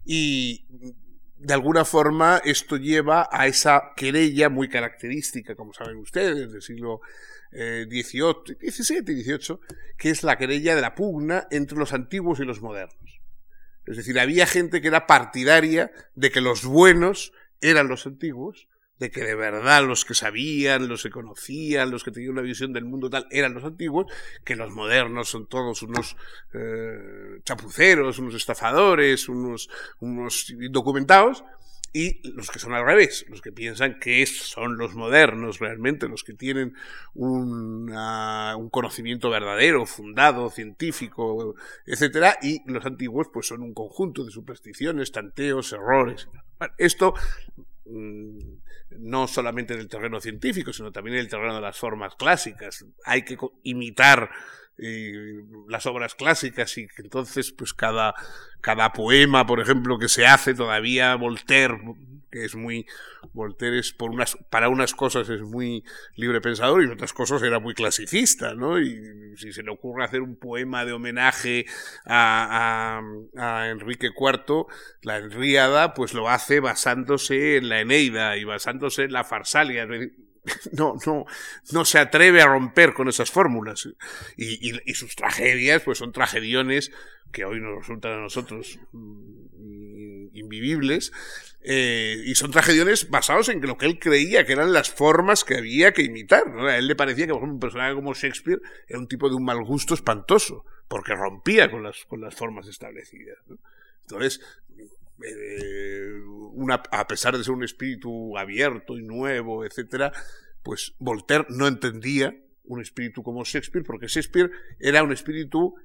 Y 0.03 0.65
de 1.37 1.53
alguna 1.53 1.85
forma 1.85 2.41
esto 2.43 2.77
lleva 2.77 3.27
a 3.31 3.47
esa 3.47 3.93
querella 3.95 4.49
muy 4.49 4.69
característica, 4.69 5.55
como 5.55 5.73
saben 5.73 5.97
ustedes, 5.97 6.51
del 6.51 6.61
siglo 6.61 7.01
XVIII, 7.51 8.57
XVII 8.69 9.13
y 9.13 9.23
XVIII, 9.23 9.59
que 9.97 10.09
es 10.09 10.23
la 10.23 10.37
querella 10.37 10.75
de 10.75 10.81
la 10.81 10.95
pugna 10.95 11.47
entre 11.51 11.77
los 11.77 11.93
antiguos 11.93 12.39
y 12.39 12.45
los 12.45 12.61
modernos. 12.61 13.21
Es 13.85 13.97
decir, 13.97 14.19
había 14.19 14.45
gente 14.45 14.81
que 14.81 14.87
era 14.87 15.07
partidaria 15.07 15.91
de 16.15 16.31
que 16.31 16.41
los 16.41 16.63
buenos 16.63 17.33
eran 17.59 17.87
los 17.87 18.05
antiguos 18.05 18.67
de 19.01 19.09
que 19.09 19.23
de 19.23 19.33
verdad 19.33 19.83
los 19.83 20.05
que 20.05 20.13
sabían, 20.13 20.87
los 20.87 21.01
que 21.01 21.09
conocían, 21.09 21.89
los 21.89 22.03
que 22.03 22.11
tenían 22.11 22.33
una 22.33 22.43
visión 22.43 22.71
del 22.71 22.85
mundo 22.85 23.09
tal, 23.09 23.25
eran 23.31 23.55
los 23.55 23.63
antiguos, 23.63 24.05
que 24.45 24.55
los 24.55 24.71
modernos 24.71 25.27
son 25.27 25.47
todos 25.47 25.81
unos 25.81 26.15
eh, 26.53 27.41
chapuceros, 27.43 28.19
unos 28.19 28.35
estafadores, 28.35 29.27
unos, 29.27 29.71
unos 30.01 30.51
indocumentados, 30.51 31.43
y 31.91 32.21
los 32.29 32.51
que 32.51 32.59
son 32.59 32.73
al 32.73 32.85
revés, 32.85 33.25
los 33.27 33.41
que 33.41 33.51
piensan 33.51 33.99
que 33.99 34.23
son 34.27 34.77
los 34.77 34.93
modernos 34.93 35.57
realmente, 35.57 36.07
los 36.07 36.23
que 36.23 36.35
tienen 36.35 36.75
un 37.15 37.89
conocimiento 38.69 39.31
verdadero, 39.31 39.87
fundado, 39.87 40.51
científico, 40.51 41.55
etcétera, 41.87 42.37
y 42.39 42.61
los 42.71 42.85
antiguos 42.85 43.29
pues 43.33 43.47
son 43.47 43.63
un 43.63 43.73
conjunto 43.73 44.23
de 44.23 44.31
supersticiones, 44.31 45.11
tanteos, 45.11 45.73
errores. 45.73 46.29
esto 46.77 47.15
mm, 47.85 48.60
no 48.99 49.27
solamente 49.27 49.73
en 49.73 49.79
el 49.79 49.87
terreno 49.87 50.19
científico, 50.19 50.73
sino 50.73 50.91
también 50.91 51.15
en 51.15 51.21
el 51.21 51.29
terreno 51.29 51.55
de 51.55 51.61
las 51.61 51.77
formas 51.77 52.15
clásicas. 52.15 52.85
Hay 53.05 53.23
que 53.23 53.37
imitar 53.63 54.29
las 55.67 55.85
obras 55.85 56.15
clásicas 56.15 56.77
y 56.77 56.87
que 56.87 57.03
entonces 57.03 57.51
pues 57.51 57.73
cada, 57.73 58.13
cada 58.61 58.93
poema, 58.93 59.45
por 59.45 59.59
ejemplo, 59.59 59.99
que 59.99 60.09
se 60.09 60.25
hace 60.25 60.53
todavía 60.53 61.15
Voltaire 61.15 61.77
que 62.31 62.45
es 62.45 62.55
muy 62.55 62.85
Voltaire 63.33 63.77
es 63.79 63.91
por 63.91 64.09
unas 64.09 64.37
para 64.49 64.69
unas 64.69 64.95
cosas 64.95 65.29
es 65.29 65.41
muy 65.41 65.83
libre 66.15 66.41
pensador 66.41 66.83
y 66.83 66.87
otras 66.87 67.13
cosas 67.13 67.43
era 67.43 67.59
muy 67.59 67.73
clasicista, 67.73 68.55
¿no? 68.55 68.79
Y 68.79 69.35
si 69.35 69.51
se 69.51 69.63
le 69.63 69.71
ocurre 69.71 70.05
hacer 70.05 70.21
un 70.21 70.37
poema 70.37 70.85
de 70.85 70.93
homenaje 70.93 71.65
a, 72.05 73.01
a, 73.35 73.59
a 73.59 73.69
Enrique 73.69 74.07
IV, 74.07 74.65
la 75.03 75.17
Enríada, 75.17 75.93
pues 75.93 76.13
lo 76.13 76.29
hace 76.29 76.59
basándose 76.59 77.57
en 77.57 77.69
la 77.69 77.81
Eneida 77.81 78.37
y 78.37 78.45
basándose 78.45 79.03
en 79.03 79.13
la 79.13 79.23
Farsalia. 79.23 79.87
No, 80.71 80.95
no, 81.05 81.25
no 81.71 81.85
se 81.85 81.99
atreve 81.99 82.41
a 82.41 82.47
romper 82.47 82.93
con 82.93 83.07
esas 83.07 83.31
fórmulas. 83.31 83.87
Y, 84.37 84.93
sus 84.93 85.15
tragedias, 85.15 85.81
pues 85.83 85.97
son 85.97 86.11
tragediones 86.11 86.91
que 87.31 87.45
hoy 87.45 87.59
nos 87.61 87.79
resultan 87.79 88.13
a 88.13 88.21
nosotros 88.21 88.79
mm, 88.91 90.35
invivibles, 90.35 91.11
eh, 91.63 92.21
y 92.25 92.35
son 92.35 92.51
tragediones 92.51 93.09
basados 93.09 93.49
en 93.49 93.61
lo 93.61 93.77
que 93.77 93.85
él 93.85 93.99
creía 93.99 94.45
que 94.45 94.53
eran 94.53 94.73
las 94.73 94.89
formas 94.89 95.43
que 95.43 95.57
había 95.57 95.93
que 95.93 96.01
imitar. 96.01 96.43
A 96.59 96.77
él 96.77 96.87
le 96.87 96.95
parecía 96.95 97.27
que 97.27 97.33
un 97.33 97.59
personaje 97.59 97.93
como 97.93 98.13
Shakespeare 98.13 98.59
era 98.87 98.99
un 98.99 99.07
tipo 99.07 99.29
de 99.29 99.35
un 99.35 99.45
mal 99.45 99.63
gusto 99.63 99.93
espantoso, 99.93 100.65
porque 100.87 101.13
rompía 101.13 101.69
con 101.69 101.83
las, 101.83 102.05
con 102.05 102.19
las 102.19 102.35
formas 102.35 102.67
establecidas. 102.67 103.37
Entonces, 104.01 104.41
eh, 105.25 106.11
a 106.91 107.07
pesar 107.07 107.37
de 107.37 107.43
ser 107.43 107.53
un 107.53 107.63
espíritu 107.63 108.37
abierto 108.37 108.97
y 108.97 109.03
nuevo, 109.03 109.65
etcétera, 109.65 110.11
pues 110.63 110.93
Voltaire 110.99 111.45
no 111.49 111.67
entendía 111.67 112.35
un 112.63 112.81
espíritu 112.81 113.23
como 113.23 113.43
Shakespeare, 113.43 113.85
porque 113.85 114.07
Shakespeare 114.07 114.51
era 114.79 115.03
un 115.03 115.11
espíritu 115.11 115.75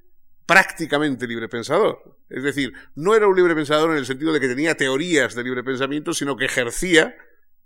prácticamente 0.45 1.27
libre 1.27 1.49
pensador. 1.49 2.17
Es 2.29 2.43
decir, 2.43 2.73
no 2.95 3.15
era 3.15 3.27
un 3.27 3.35
libre 3.35 3.55
pensador 3.55 3.91
en 3.91 3.97
el 3.97 4.05
sentido 4.05 4.31
de 4.31 4.39
que 4.39 4.47
tenía 4.47 4.75
teorías 4.75 5.35
de 5.35 5.43
libre 5.43 5.63
pensamiento, 5.63 6.13
sino 6.13 6.37
que 6.37 6.45
ejercía 6.45 7.15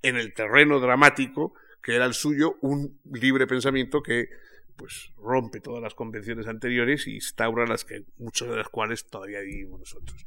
en 0.02 0.18
el 0.18 0.34
terreno 0.34 0.80
dramático 0.80 1.54
que 1.82 1.96
era 1.96 2.06
el 2.06 2.14
suyo, 2.14 2.58
un 2.62 3.00
libre 3.12 3.48
pensamiento 3.48 4.02
que 4.02 4.30
pues 4.76 5.12
rompe 5.18 5.60
todas 5.60 5.82
las 5.82 5.94
convenciones 5.94 6.48
anteriores 6.48 7.08
y 7.08 7.16
instaura 7.16 7.66
las 7.66 7.84
que 7.84 8.06
muchas 8.18 8.50
de 8.50 8.56
las 8.56 8.70
cuales 8.70 9.06
todavía 9.08 9.42
vivimos 9.42 9.80
nosotros. 9.80 10.26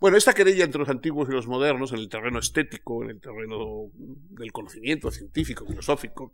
Bueno, 0.00 0.16
esta 0.16 0.32
querella 0.32 0.64
entre 0.64 0.78
los 0.78 0.88
antiguos 0.88 1.28
y 1.28 1.32
los 1.32 1.46
modernos, 1.46 1.92
en 1.92 1.98
el 1.98 2.08
terreno 2.08 2.38
estético, 2.38 3.04
en 3.04 3.10
el 3.10 3.20
terreno 3.20 3.90
del 3.94 4.50
conocimiento 4.50 5.10
científico, 5.10 5.66
filosófico, 5.66 6.32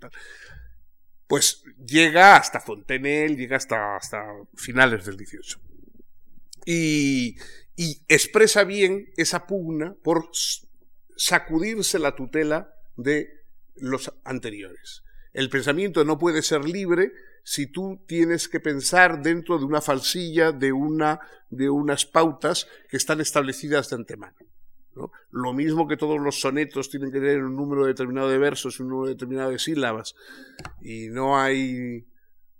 pues 1.26 1.64
llega 1.84 2.36
hasta 2.36 2.60
Fontenelle, 2.60 3.34
llega 3.34 3.56
hasta, 3.56 3.98
finales 4.54 5.04
del 5.04 5.16
XVIII. 5.16 5.60
Y, 6.64 7.36
y 7.74 8.02
expresa 8.06 8.62
bien 8.62 9.08
esa 9.16 9.48
pugna 9.48 9.96
por 10.00 10.30
sacudirse 11.16 11.98
la 11.98 12.14
tutela 12.14 12.72
de 12.96 13.46
los 13.74 14.12
anteriores. 14.24 15.02
El 15.36 15.50
pensamiento 15.50 16.02
no 16.02 16.16
puede 16.16 16.40
ser 16.40 16.64
libre 16.64 17.12
si 17.42 17.66
tú 17.66 18.00
tienes 18.06 18.48
que 18.48 18.58
pensar 18.58 19.20
dentro 19.20 19.58
de 19.58 19.66
una 19.66 19.82
falsilla, 19.82 20.50
de, 20.50 20.72
una, 20.72 21.20
de 21.50 21.68
unas 21.68 22.06
pautas 22.06 22.66
que 22.88 22.96
están 22.96 23.20
establecidas 23.20 23.90
de 23.90 23.96
antemano. 23.96 24.34
Lo 25.32 25.52
mismo 25.52 25.86
que 25.86 25.98
todos 25.98 26.18
los 26.18 26.40
sonetos 26.40 26.88
tienen 26.88 27.12
que 27.12 27.20
tener 27.20 27.44
un 27.44 27.54
número 27.54 27.84
determinado 27.84 28.30
de 28.30 28.38
versos 28.38 28.80
un 28.80 28.88
número 28.88 29.10
determinado 29.10 29.50
de 29.50 29.58
sílabas, 29.58 30.14
y 30.80 31.08
no 31.08 31.38
hay, 31.38 32.06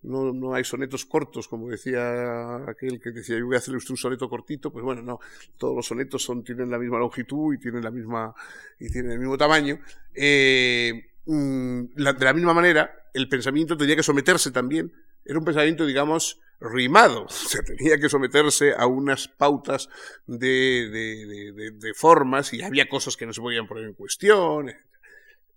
no, 0.03 0.35
no, 0.35 0.53
hay 0.53 0.65
sonetos 0.65 1.07
cortos, 1.07 1.49
como 1.49 1.71
decía 1.71 2.57
aquel 2.69 3.01
que 3.01 3.11
decía, 3.11 3.39
yo 3.39 3.47
voy 3.47 3.55
a 3.55 3.59
hacerle 3.59 3.79
usted 3.79 3.93
un 3.93 3.97
soneto 3.97 4.29
cortito, 4.29 4.71
pues 4.71 4.85
bueno, 4.85 5.01
no, 5.01 5.19
todos 5.57 5.75
los 5.75 5.87
sonetos 5.87 6.23
son, 6.23 6.45
tienen 6.45 6.71
la 6.71 6.79
misma 6.79 6.99
longitud 6.99 7.55
y 7.55 7.59
tienen 7.59 7.83
la 7.83 7.91
misma, 7.91 8.35
y 8.79 8.91
tienen 8.91 9.13
el 9.13 9.19
mismo 9.19 9.39
tamaño. 9.39 9.79
Eh, 10.13 11.16
Mm, 11.27 11.95
de 11.95 12.25
la 12.25 12.33
misma 12.33 12.55
manera, 12.55 12.91
el 13.13 13.29
pensamiento 13.29 13.77
tenía 13.77 13.97
que 13.97 14.03
someterse 14.03 14.51
también, 14.51 14.93
era 15.25 15.39
un 15.39 15.45
pensamiento, 15.45 15.85
digamos, 15.85 16.41
rimado, 16.61 17.25
o 17.29 17.29
sea, 17.29 17.63
tenía 17.63 17.99
que 17.99 18.09
someterse 18.09 18.75
a 18.77 18.87
unas 18.87 19.29
pautas 19.29 19.89
de, 20.27 20.89
de, 20.91 21.95
formas 21.95 22.53
y 22.53 22.63
había 22.63 22.89
cosas 22.89 23.17
que 23.17 23.27
no 23.27 23.33
se 23.33 23.41
podían 23.41 23.67
poner 23.67 23.85
en 23.85 23.95
cuestión. 23.95 24.73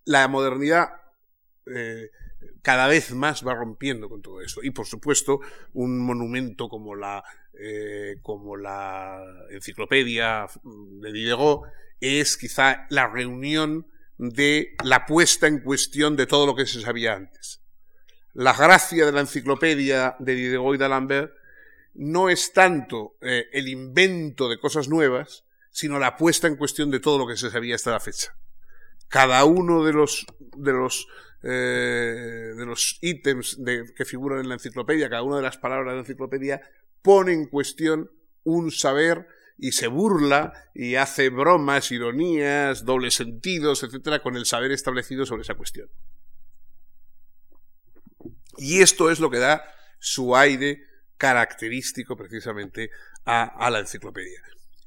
La 0.06 0.28
modernidad 0.28 0.90
eh, 1.68 2.10
cada 2.62 2.88
vez 2.88 3.14
más 3.14 3.46
va 3.46 3.54
rompiendo 3.54 4.10
con 4.10 4.22
todo 4.22 4.42
eso. 4.42 4.62
Y 4.64 4.72
por 4.72 4.86
supuesto, 4.86 5.40
un 5.74 6.00
monumento 6.00 6.68
como 6.68 6.96
la, 6.96 7.24
eh, 7.54 8.18
como 8.22 8.58
la 8.58 9.22
enciclopedia 9.52 10.48
de 10.64 11.12
Diderot 11.12 11.64
es 12.00 12.38
quizá 12.38 12.88
la 12.90 13.08
reunión 13.08 13.86
de 14.20 14.76
la 14.84 15.06
puesta 15.06 15.48
en 15.48 15.62
cuestión 15.62 16.18
de 16.18 16.28
todo 16.28 16.46
lo 16.46 16.54
que 16.54 16.68
se 16.68 16.82
sabía 16.82 17.14
antes. 17.14 17.62
La 18.34 18.54
gracia 18.54 19.06
de 19.06 19.14
la 19.14 19.22
enciclopedia 19.22 20.18
de 20.20 20.36
Diderot 20.36 20.76
y 20.76 20.78
d'Alembert 20.78 21.34
no 21.96 22.30
es 22.30 22.52
tanto 22.52 23.16
eh, 23.22 23.48
el 23.54 23.70
invento 23.70 24.50
de 24.50 24.60
cosas 24.60 24.90
nuevas, 24.90 25.46
sino 25.72 26.00
la 26.00 26.18
puesta 26.18 26.48
en 26.48 26.58
cuestión 26.58 26.92
de 26.92 27.00
todo 27.00 27.18
lo 27.18 27.28
que 27.28 27.38
se 27.38 27.50
sabía 27.50 27.76
hasta 27.76 27.92
la 27.92 28.00
fecha. 28.02 28.36
Cada 29.08 29.46
uno 29.46 29.86
de 29.86 29.94
los, 29.94 30.26
de 30.56 30.74
los, 30.74 31.08
eh, 31.42 32.54
de 32.58 32.66
los 32.66 33.00
ítems 33.02 33.58
que 33.96 34.06
figuran 34.06 34.42
en 34.42 34.50
la 34.50 34.56
enciclopedia, 34.56 35.10
cada 35.10 35.24
una 35.24 35.38
de 35.38 35.44
las 35.44 35.58
palabras 35.58 35.94
de 35.94 35.96
la 35.96 36.02
enciclopedia, 36.02 36.62
pone 37.02 37.32
en 37.32 37.48
cuestión 37.48 38.12
un 38.44 38.70
saber 38.72 39.28
y 39.60 39.74
se 39.74 39.88
burla 39.88 40.54
y 40.74 40.96
hace 40.96 41.30
bromas, 41.30 41.92
ironías, 41.92 42.86
dobles 42.86 43.16
sentidos, 43.16 43.84
etcétera, 43.84 44.22
con 44.22 44.38
el 44.38 44.46
saber 44.46 44.72
establecido 44.72 45.26
sobre 45.26 45.42
esa 45.42 45.56
cuestión. 45.56 45.90
Y 48.58 48.82
esto 48.82 49.12
es 49.12 49.20
lo 49.20 49.30
que 49.30 49.40
da 49.40 49.64
su 50.00 50.36
aire 50.36 50.84
característico 51.18 52.16
precisamente 52.16 52.90
a, 53.26 53.70
la 53.70 53.80
enciclopedia. 53.80 54.42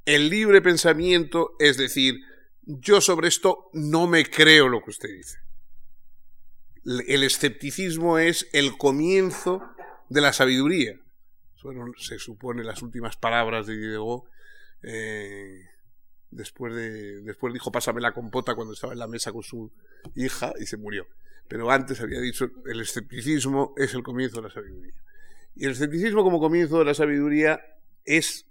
El 0.07 0.31
libre 0.31 0.63
pensamiento, 0.63 1.55
es 1.59 1.77
decir, 1.77 2.21
yo 2.63 3.01
sobre 3.01 3.29
esto 3.29 3.71
no 3.75 4.07
me 4.07 4.25
creo 4.25 4.69
lo 4.69 4.83
que 4.83 4.91
usted 4.91 5.11
dice. 5.11 5.39
El 7.07 7.23
escepticismo 7.23 8.19
es 8.19 8.49
el 8.53 8.77
comienzo 8.77 9.63
de 10.09 10.21
la 10.23 10.33
sabiduría. 10.33 10.99
Bueno, 11.63 11.93
se 11.97 12.19
supone 12.19 12.65
las 12.65 12.83
últimas 12.83 13.17
palabras 13.17 13.67
de 13.67 13.77
Diderot 13.77 14.25
eh, 14.83 15.67
después, 16.31 16.75
de, 16.75 17.21
después 17.23 17.53
dijo 17.53 17.71
pásame 17.71 18.01
la 18.01 18.13
compota 18.13 18.55
cuando 18.55 18.75
estaba 18.75 18.93
en 18.93 18.99
la 18.99 19.07
mesa 19.07 19.33
con 19.33 19.43
su 19.43 19.71
hija 20.15 20.53
y 20.59 20.67
se 20.67 20.77
murió. 20.77 21.07
Pero 21.49 21.71
antes 21.71 22.01
había 22.01 22.21
dicho 22.21 22.51
el 22.67 22.81
escepticismo 22.81 23.75
es 23.77 23.95
el 23.95 24.03
comienzo 24.03 24.37
de 24.37 24.49
la 24.49 24.55
sabiduría. 24.55 24.95
Y 25.55 25.67
el 25.67 25.73
escepticismo 25.73 26.23
como 26.23 26.41
comienzo 26.41 26.79
de 26.79 26.85
la 26.87 26.95
sabiduría 26.95 27.61
es 28.05 28.47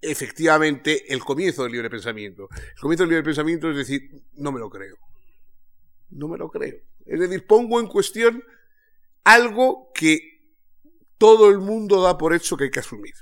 efectivamente 0.00 1.12
el 1.12 1.24
comienzo 1.24 1.64
del 1.64 1.72
libre 1.72 1.90
pensamiento. 1.90 2.48
El 2.74 2.80
comienzo 2.80 3.04
del 3.04 3.10
libre 3.10 3.24
pensamiento 3.24 3.70
es 3.70 3.76
decir, 3.76 4.22
no 4.34 4.52
me 4.52 4.60
lo 4.60 4.70
creo. 4.70 4.96
No 6.10 6.28
me 6.28 6.38
lo 6.38 6.48
creo. 6.48 6.76
Es 7.06 7.18
decir, 7.18 7.46
pongo 7.46 7.80
en 7.80 7.88
cuestión 7.88 8.42
algo 9.24 9.90
que 9.94 10.40
todo 11.18 11.50
el 11.50 11.58
mundo 11.58 12.02
da 12.02 12.18
por 12.18 12.34
hecho 12.34 12.56
que 12.56 12.64
hay 12.64 12.70
que 12.70 12.80
asumir. 12.80 13.14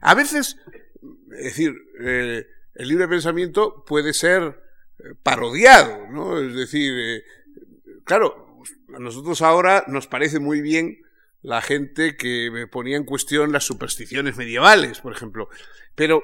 A 0.00 0.14
veces 0.14 0.56
es 1.32 1.44
decir, 1.44 1.74
eh, 2.00 2.46
el 2.74 2.88
libre 2.88 3.08
pensamiento 3.08 3.84
puede 3.86 4.12
ser 4.12 4.62
eh, 4.98 5.14
parodiado, 5.22 6.06
¿no? 6.10 6.40
Es 6.40 6.54
decir, 6.54 6.92
eh, 6.96 7.24
claro, 8.04 8.62
a 8.94 8.98
nosotros 8.98 9.42
ahora 9.42 9.84
nos 9.88 10.06
parece 10.06 10.38
muy 10.38 10.60
bien 10.60 11.02
la 11.42 11.60
gente 11.60 12.16
que 12.16 12.66
ponía 12.70 12.96
en 12.96 13.04
cuestión 13.04 13.52
las 13.52 13.64
supersticiones 13.64 14.36
medievales, 14.36 15.00
por 15.00 15.12
ejemplo. 15.12 15.48
Pero, 15.94 16.22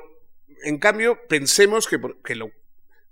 en 0.65 0.79
cambio, 0.79 1.19
pensemos 1.29 1.87
que, 1.87 2.01
que 2.25 2.39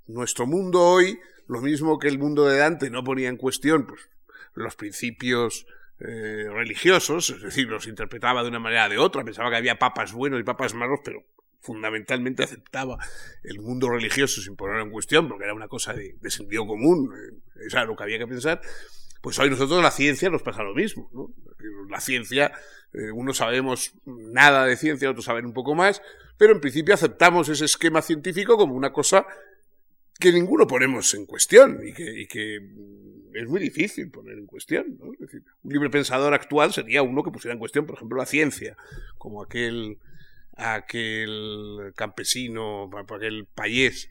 nuestro 0.06 0.46
mundo 0.46 0.80
hoy, 0.80 1.20
lo 1.46 1.60
mismo 1.60 1.98
que 1.98 2.08
el 2.08 2.18
mundo 2.18 2.46
de 2.46 2.58
Dante, 2.58 2.90
no 2.90 3.04
ponía 3.04 3.28
en 3.28 3.36
cuestión 3.36 3.86
pues, 3.86 4.08
los 4.54 4.74
principios 4.74 5.66
religiosos, 5.98 7.30
es 7.30 7.42
decir, 7.42 7.68
los 7.68 7.86
interpretaba 7.86 8.42
de 8.42 8.48
una 8.48 8.58
manera 8.58 8.86
o 8.86 8.88
de 8.88 8.98
otra, 8.98 9.22
pensaba 9.22 9.50
que 9.50 9.56
había 9.56 9.78
papas 9.78 10.12
buenos 10.12 10.40
y 10.40 10.42
papas 10.42 10.74
malos, 10.74 10.98
pero 11.04 11.22
fundamentalmente 11.62 12.42
aceptaba 12.42 12.98
el 13.42 13.60
mundo 13.60 13.88
religioso 13.88 14.42
sin 14.42 14.56
ponerlo 14.56 14.82
en 14.82 14.90
cuestión, 14.90 15.28
porque 15.28 15.44
era 15.44 15.54
una 15.54 15.68
cosa 15.68 15.94
de, 15.94 16.16
sentido 16.28 16.66
común, 16.66 17.12
eh, 17.14 17.38
era 17.70 17.84
lo 17.84 17.96
que 17.96 18.02
había 18.02 18.18
que 18.18 18.26
pensar, 18.26 18.60
pues 19.22 19.38
hoy 19.38 19.48
nosotros 19.48 19.80
la 19.82 19.92
ciencia 19.92 20.28
nos 20.28 20.42
pasa 20.42 20.64
lo 20.64 20.74
mismo. 20.74 21.08
La 21.88 22.00
ciencia, 22.00 22.52
eh, 22.92 23.12
unos 23.12 23.36
sabemos 23.36 23.94
nada 24.04 24.66
de 24.66 24.76
ciencia, 24.76 25.08
otros 25.08 25.24
saben 25.24 25.46
un 25.46 25.52
poco 25.52 25.76
más, 25.76 26.02
pero 26.36 26.52
en 26.52 26.60
principio 26.60 26.92
aceptamos 26.92 27.48
ese 27.48 27.64
esquema 27.64 28.02
científico 28.02 28.56
como 28.56 28.74
una 28.74 28.92
cosa 28.92 29.24
que 30.18 30.32
ninguno 30.32 30.66
ponemos 30.66 31.14
en 31.14 31.26
cuestión 31.26 31.80
y 31.84 31.92
que, 32.26 32.60
es 33.34 33.48
muy 33.48 33.60
difícil 33.60 34.10
poner 34.10 34.38
en 34.38 34.46
cuestión. 34.46 34.98
un 35.00 35.72
libre 35.72 35.88
pensador 35.88 36.34
actual 36.34 36.72
sería 36.72 37.02
uno 37.02 37.22
que 37.22 37.30
pusiera 37.30 37.54
en 37.54 37.58
cuestión, 37.58 37.86
por 37.86 37.96
ejemplo, 37.96 38.18
la 38.18 38.26
ciencia, 38.26 38.76
como 39.16 39.42
aquel 39.42 39.98
aquel 40.56 41.92
campesino, 41.96 42.90
aquel 42.96 43.46
payés 43.46 44.10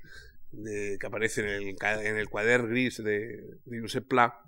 de, 0.51 0.97
que 0.99 1.07
aparece 1.07 1.41
en 1.41 1.67
el, 1.69 1.75
en 1.81 2.17
el 2.17 2.27
gris 2.67 3.03
de, 3.03 3.57
Josep 3.65 4.07
Pla, 4.07 4.41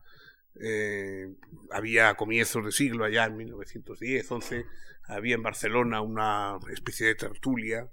eh, 0.59 1.33
había 1.71 2.13
comienzos 2.15 2.65
de 2.65 2.71
siglo, 2.71 3.05
allá 3.05 3.25
en 3.25 3.37
1910, 3.37 4.31
11, 4.31 4.65
había 5.05 5.35
en 5.35 5.43
Barcelona 5.43 6.01
una 6.01 6.59
especie 6.71 7.07
de 7.07 7.15
tertulia 7.15 7.87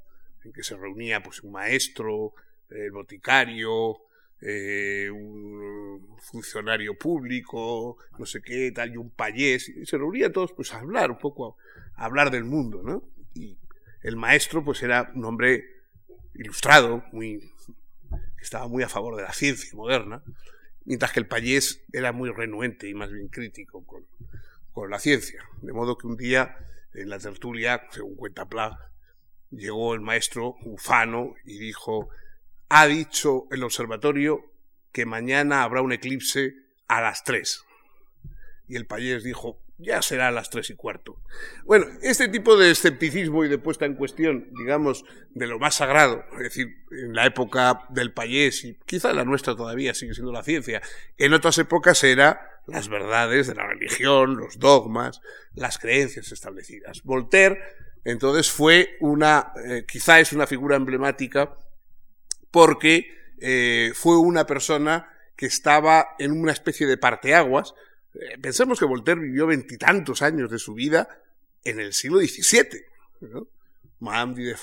en 0.44 0.52
que 0.52 0.62
se 0.62 0.76
reunía 0.76 1.22
pues 1.22 1.42
un 1.42 1.52
maestro, 1.52 2.34
el 2.70 2.92
boticario, 2.92 3.98
eh, 4.40 5.10
un 5.10 6.16
funcionario 6.18 6.96
público, 6.96 7.98
no 8.18 8.26
sé 8.26 8.40
qué, 8.42 8.72
tal, 8.72 8.92
y 8.92 8.96
un 8.96 9.10
payés, 9.10 9.68
y 9.68 9.84
se 9.84 9.98
reunían 9.98 10.32
todos 10.32 10.52
pues 10.52 10.72
a 10.72 10.78
hablar 10.78 11.10
un 11.10 11.18
poco, 11.18 11.56
a 11.94 12.04
hablar 12.04 12.30
del 12.30 12.44
mundo, 12.44 12.82
¿no? 12.82 13.02
El 14.02 14.16
maestro 14.16 14.64
pues 14.64 14.82
era 14.82 15.10
un 15.14 15.24
hombre 15.24 15.64
ilustrado, 16.34 17.04
muy, 17.12 17.52
estaba 18.40 18.68
muy 18.68 18.82
a 18.82 18.88
favor 18.88 19.16
de 19.16 19.22
la 19.22 19.32
ciencia 19.32 19.70
moderna, 19.74 20.22
mientras 20.84 21.12
que 21.12 21.20
el 21.20 21.26
payés 21.26 21.82
era 21.92 22.12
muy 22.12 22.30
renuente 22.30 22.88
y 22.88 22.94
más 22.94 23.12
bien 23.12 23.28
crítico 23.28 23.84
con, 23.84 24.06
con 24.72 24.90
la 24.90 24.98
ciencia. 24.98 25.44
De 25.62 25.72
modo 25.72 25.98
que 25.98 26.06
un 26.06 26.16
día 26.16 26.56
en 26.94 27.08
la 27.08 27.18
tertulia, 27.18 27.86
según 27.90 28.16
cuenta 28.16 28.48
Pla, 28.48 28.90
llegó 29.50 29.94
el 29.94 30.00
maestro 30.00 30.56
ufano 30.64 31.34
y 31.44 31.58
dijo, 31.58 32.08
ha 32.68 32.86
dicho 32.86 33.46
el 33.50 33.62
observatorio 33.62 34.44
que 34.92 35.06
mañana 35.06 35.62
habrá 35.62 35.82
un 35.82 35.92
eclipse 35.92 36.54
a 36.88 37.00
las 37.00 37.24
tres. 37.24 37.64
Y 38.66 38.76
el 38.76 38.86
payés 38.86 39.24
dijo, 39.24 39.60
ya 39.80 40.02
será 40.02 40.28
a 40.28 40.30
las 40.30 40.50
tres 40.50 40.70
y 40.70 40.74
cuarto. 40.74 41.22
Bueno, 41.64 41.86
este 42.02 42.28
tipo 42.28 42.56
de 42.56 42.70
escepticismo 42.70 43.44
y 43.44 43.48
de 43.48 43.58
puesta 43.58 43.86
en 43.86 43.94
cuestión, 43.94 44.50
digamos, 44.58 45.04
de 45.30 45.46
lo 45.46 45.58
más 45.58 45.76
sagrado, 45.76 46.24
es 46.34 46.44
decir, 46.44 46.68
en 46.90 47.14
la 47.14 47.26
época 47.26 47.86
del 47.90 48.12
payés 48.12 48.64
y 48.64 48.78
quizá 48.86 49.12
la 49.12 49.24
nuestra 49.24 49.56
todavía 49.56 49.94
sigue 49.94 50.14
siendo 50.14 50.32
la 50.32 50.42
ciencia, 50.42 50.82
en 51.18 51.32
otras 51.32 51.58
épocas 51.58 52.02
era 52.04 52.46
las 52.66 52.88
verdades 52.88 53.46
de 53.46 53.54
la 53.54 53.66
religión, 53.66 54.36
los 54.36 54.58
dogmas, 54.58 55.20
las 55.54 55.78
creencias 55.78 56.30
establecidas. 56.32 57.02
Voltaire, 57.02 57.58
entonces, 58.04 58.50
fue 58.50 58.96
una, 59.00 59.52
eh, 59.64 59.84
quizá 59.86 60.20
es 60.20 60.32
una 60.32 60.46
figura 60.46 60.76
emblemática 60.76 61.54
porque 62.50 63.06
eh, 63.40 63.92
fue 63.94 64.18
una 64.18 64.46
persona 64.46 65.08
que 65.36 65.46
estaba 65.46 66.08
en 66.18 66.32
una 66.32 66.52
especie 66.52 66.86
de 66.86 66.96
parteaguas. 66.96 67.74
Eh, 68.14 68.38
pensemos 68.40 68.78
que 68.78 68.84
Voltaire 68.84 69.20
vivió 69.20 69.46
veintitantos 69.46 70.22
años 70.22 70.50
de 70.50 70.58
su 70.58 70.74
vida 70.74 71.08
en 71.64 71.80
el 71.80 71.92
siglo 71.92 72.18
XVII. 72.18 72.84
¿no? 73.20 73.48
Madame 74.00 74.34
du 74.34 74.56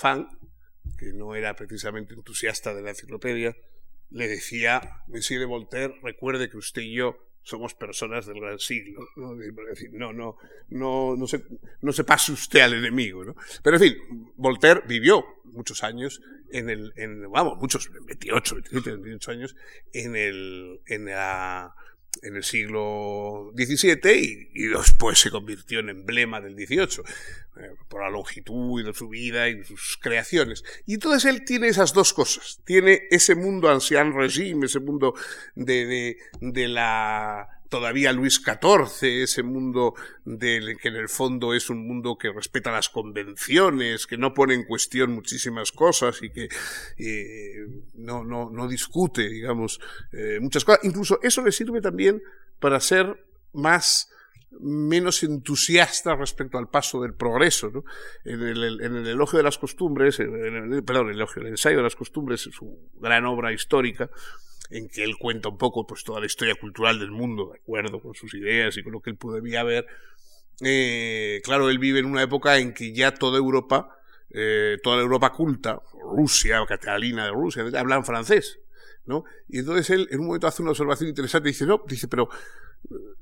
que 0.98 1.12
no 1.12 1.34
era 1.34 1.54
precisamente 1.54 2.14
entusiasta 2.14 2.74
de 2.74 2.82
la 2.82 2.90
enciclopedia, 2.90 3.56
le 4.10 4.26
decía, 4.26 5.02
Monsieur 5.06 5.40
de 5.40 5.46
Voltaire, 5.46 5.94
recuerde 6.02 6.50
que 6.50 6.56
usted 6.56 6.82
y 6.82 6.94
yo 6.94 7.16
somos 7.42 7.74
personas 7.74 8.26
del 8.26 8.40
gran 8.40 8.58
siglo. 8.58 9.00
¿no? 9.16 10.12
no, 10.12 10.36
no, 10.68 11.16
no, 11.16 11.26
se, 11.26 11.44
no 11.80 11.92
se 11.92 12.04
pase 12.04 12.32
usted 12.32 12.60
al 12.60 12.74
enemigo. 12.74 13.24
¿no? 13.24 13.36
Pero 13.62 13.76
en 13.76 13.82
fin, 13.82 14.32
Voltaire 14.36 14.82
vivió 14.86 15.24
muchos 15.44 15.82
años 15.82 16.20
en 16.50 16.68
el, 16.70 16.92
vamos, 17.28 17.58
muchos, 17.58 17.90
28, 18.06 18.54
27, 18.56 18.90
28 18.90 19.30
años, 19.30 19.56
en 19.92 20.16
el, 20.16 20.80
en 20.86 21.06
la, 21.06 21.74
en 22.22 22.36
el 22.36 22.44
siglo 22.44 23.52
XVII 23.56 24.50
y, 24.54 24.66
después 24.66 25.18
se 25.18 25.30
convirtió 25.30 25.80
en 25.80 25.90
emblema 25.90 26.40
del 26.40 26.54
XVIII, 26.54 27.04
eh, 27.56 27.74
por 27.88 28.02
la 28.02 28.10
longitud 28.10 28.84
de 28.84 28.92
su 28.92 29.08
vida 29.08 29.48
y 29.48 29.64
sus 29.64 29.98
creaciones. 30.00 30.64
Y 30.86 30.94
entonces 30.94 31.24
él 31.24 31.44
tiene 31.44 31.68
esas 31.68 31.92
dos 31.92 32.12
cosas. 32.12 32.60
Tiene 32.64 33.02
ese 33.10 33.34
mundo 33.34 33.70
ancien 33.70 34.14
regime, 34.14 34.66
ese 34.66 34.80
mundo 34.80 35.14
de, 35.54 35.86
de, 35.86 36.16
de 36.40 36.68
la 36.68 37.57
todavía 37.68 38.12
Luis 38.12 38.42
XIV, 38.42 39.22
ese 39.22 39.42
mundo 39.42 39.94
del 40.24 40.78
que 40.78 40.88
en 40.88 40.96
el 40.96 41.08
fondo 41.08 41.54
es 41.54 41.70
un 41.70 41.86
mundo 41.86 42.16
que 42.16 42.32
respeta 42.32 42.72
las 42.72 42.88
convenciones, 42.88 44.06
que 44.06 44.16
no 44.16 44.34
pone 44.34 44.54
en 44.54 44.64
cuestión 44.64 45.12
muchísimas 45.12 45.72
cosas 45.72 46.22
y 46.22 46.30
que 46.30 46.48
eh, 46.98 47.66
no, 47.94 48.24
no, 48.24 48.50
no, 48.50 48.68
discute, 48.68 49.28
digamos, 49.28 49.80
eh, 50.12 50.38
muchas 50.40 50.64
cosas. 50.64 50.84
Incluso 50.84 51.18
eso 51.22 51.42
le 51.42 51.52
sirve 51.52 51.80
también 51.80 52.22
para 52.58 52.80
ser 52.80 53.24
más 53.52 54.10
menos 54.60 55.22
entusiasta 55.22 56.16
respecto 56.16 56.58
al 56.58 56.68
paso 56.68 57.02
del 57.02 57.14
progreso. 57.14 57.70
¿no? 57.70 57.84
En, 58.24 58.42
el, 58.42 58.80
en, 58.80 58.96
el, 58.96 59.06
elogio 59.06 59.36
de 59.36 59.42
las 59.42 59.58
costumbres, 59.58 60.20
en 60.20 60.72
el, 60.72 60.82
perdón, 60.84 61.10
el 61.10 61.16
elogio, 61.16 61.42
el 61.42 61.48
ensayo 61.48 61.78
de 61.78 61.82
las 61.82 61.96
costumbres, 61.96 62.40
su 62.40 62.90
gran 62.94 63.26
obra 63.26 63.52
histórica, 63.52 64.10
en 64.70 64.88
que 64.88 65.04
él 65.04 65.16
cuenta 65.18 65.48
un 65.48 65.58
poco 65.58 65.86
pues 65.86 66.04
toda 66.04 66.20
la 66.20 66.26
historia 66.26 66.54
cultural 66.54 66.98
del 66.98 67.10
mundo, 67.10 67.50
de 67.52 67.58
acuerdo 67.58 68.00
con 68.00 68.14
sus 68.14 68.34
ideas 68.34 68.76
y 68.76 68.82
con 68.82 68.92
lo 68.92 69.00
que 69.00 69.10
él 69.10 69.16
podía 69.16 69.62
ver. 69.62 69.86
Eh, 70.60 71.40
claro, 71.44 71.70
él 71.70 71.78
vive 71.78 72.00
en 72.00 72.06
una 72.06 72.22
época 72.22 72.58
en 72.58 72.74
que 72.74 72.92
ya 72.92 73.12
toda 73.12 73.38
Europa, 73.38 73.96
eh, 74.30 74.76
toda 74.82 74.96
la 74.96 75.02
Europa 75.02 75.32
culta, 75.32 75.80
Rusia, 76.00 76.64
Catalina 76.66 77.24
de 77.24 77.30
Rusia, 77.30 77.64
hablan 77.78 78.04
francés, 78.04 78.58
¿no? 79.06 79.24
Y 79.48 79.60
entonces 79.60 79.88
él 79.90 80.08
en 80.10 80.20
un 80.20 80.26
momento 80.26 80.46
hace 80.46 80.62
una 80.62 80.72
observación 80.72 81.08
interesante 81.08 81.48
y 81.48 81.52
dice, 81.52 81.66
no, 81.66 81.82
dice, 81.86 82.08
pero 82.08 82.28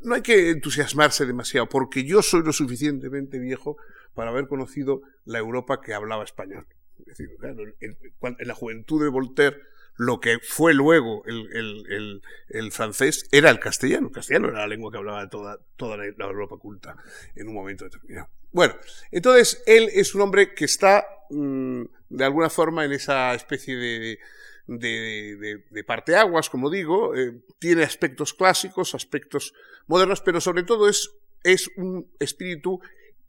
no 0.00 0.14
hay 0.14 0.22
que 0.22 0.50
entusiasmarse 0.50 1.26
demasiado, 1.26 1.68
porque 1.68 2.04
yo 2.04 2.22
soy 2.22 2.42
lo 2.42 2.52
suficientemente 2.52 3.38
viejo 3.38 3.76
para 4.14 4.30
haber 4.30 4.48
conocido 4.48 5.02
la 5.24 5.38
Europa 5.38 5.80
que 5.80 5.94
hablaba 5.94 6.24
español. 6.24 6.66
Es 7.00 7.18
decir, 7.18 7.28
claro, 7.38 7.62
en, 7.80 7.98
en 8.20 8.48
la 8.48 8.54
juventud 8.54 9.02
de 9.02 9.10
Voltaire, 9.10 9.58
lo 9.96 10.20
que 10.20 10.38
fue 10.40 10.74
luego 10.74 11.24
el, 11.26 11.48
el, 11.54 12.22
el, 12.48 12.72
francés 12.72 13.26
era 13.32 13.50
el 13.50 13.58
castellano. 13.58 14.08
El 14.08 14.12
castellano 14.12 14.48
era 14.48 14.60
la 14.60 14.66
lengua 14.66 14.90
que 14.90 14.98
hablaba 14.98 15.28
toda, 15.28 15.58
toda 15.76 15.96
la, 15.96 16.04
Europa 16.04 16.56
culta 16.58 16.96
en 17.34 17.48
un 17.48 17.54
momento 17.54 17.84
determinado. 17.84 18.28
Bueno, 18.52 18.74
entonces 19.10 19.62
él 19.66 19.88
es 19.92 20.14
un 20.14 20.22
hombre 20.22 20.54
que 20.54 20.66
está 20.66 21.06
mm, 21.30 21.82
de 22.10 22.24
alguna 22.24 22.50
forma 22.50 22.84
en 22.84 22.92
esa 22.92 23.34
especie 23.34 23.76
de, 23.76 24.18
de, 24.66 25.84
parteaguas, 25.84 26.50
como 26.50 26.70
digo, 26.70 27.14
eh, 27.16 27.40
tiene 27.58 27.82
aspectos 27.82 28.34
clásicos, 28.34 28.94
aspectos 28.94 29.54
modernos, 29.86 30.20
pero 30.20 30.40
sobre 30.40 30.62
todo 30.62 30.88
es, 30.88 31.10
es 31.42 31.70
un 31.76 32.10
espíritu 32.18 32.80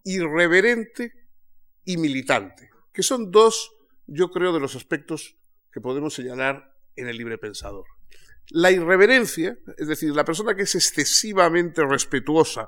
irreverente 0.04 1.14
y 1.86 1.98
militante, 1.98 2.70
que 2.94 3.04
son 3.04 3.32
dos, 3.32 3.72
yo 4.06 4.32
creo, 4.32 4.54
de 4.54 4.60
los 4.60 4.76
aspectos 4.76 5.38
que 5.78 5.82
podemos 5.82 6.16
señalar 6.16 6.74
en 6.96 7.08
el 7.08 7.18
libre 7.18 7.38
pensador. 7.38 7.86
La 8.50 8.72
irreverencia, 8.72 9.56
es 9.78 9.88
decir, 9.88 10.16
la 10.16 10.26
persona 10.26 10.56
que 10.56 10.64
es 10.64 10.74
excesivamente 10.74 11.86
respetuosa, 11.86 12.68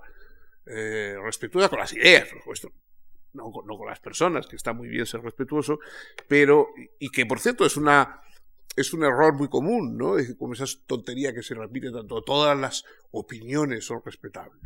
eh, 0.68 1.16
respetuosa 1.24 1.70
con 1.70 1.80
las 1.80 1.92
ideas, 1.94 2.28
por 2.30 2.38
supuesto, 2.40 2.72
no, 3.34 3.46
no, 3.66 3.78
con 3.78 3.88
las 3.88 4.00
personas, 4.00 4.46
que 4.46 4.58
está 4.58 4.74
muy 4.74 4.90
bien 4.90 5.08
ser 5.08 5.22
respetuoso, 5.22 5.80
pero, 6.28 6.68
y 7.00 7.10
que 7.10 7.26
por 7.26 7.40
cierto 7.40 7.66
es 7.66 7.78
una, 7.78 8.22
es 8.76 8.94
un 8.94 9.04
error 9.04 9.34
muy 9.34 9.48
común, 9.48 9.98
¿no? 9.98 10.20
Es 10.20 10.36
como 10.36 10.54
esa 10.54 10.66
tontería 10.86 11.34
que 11.34 11.42
se 11.42 11.56
repite 11.56 11.92
tanto, 11.92 12.22
todas 12.22 12.56
las 12.56 12.86
opiniones 13.10 13.86
son 13.86 14.04
respetables 14.06 14.62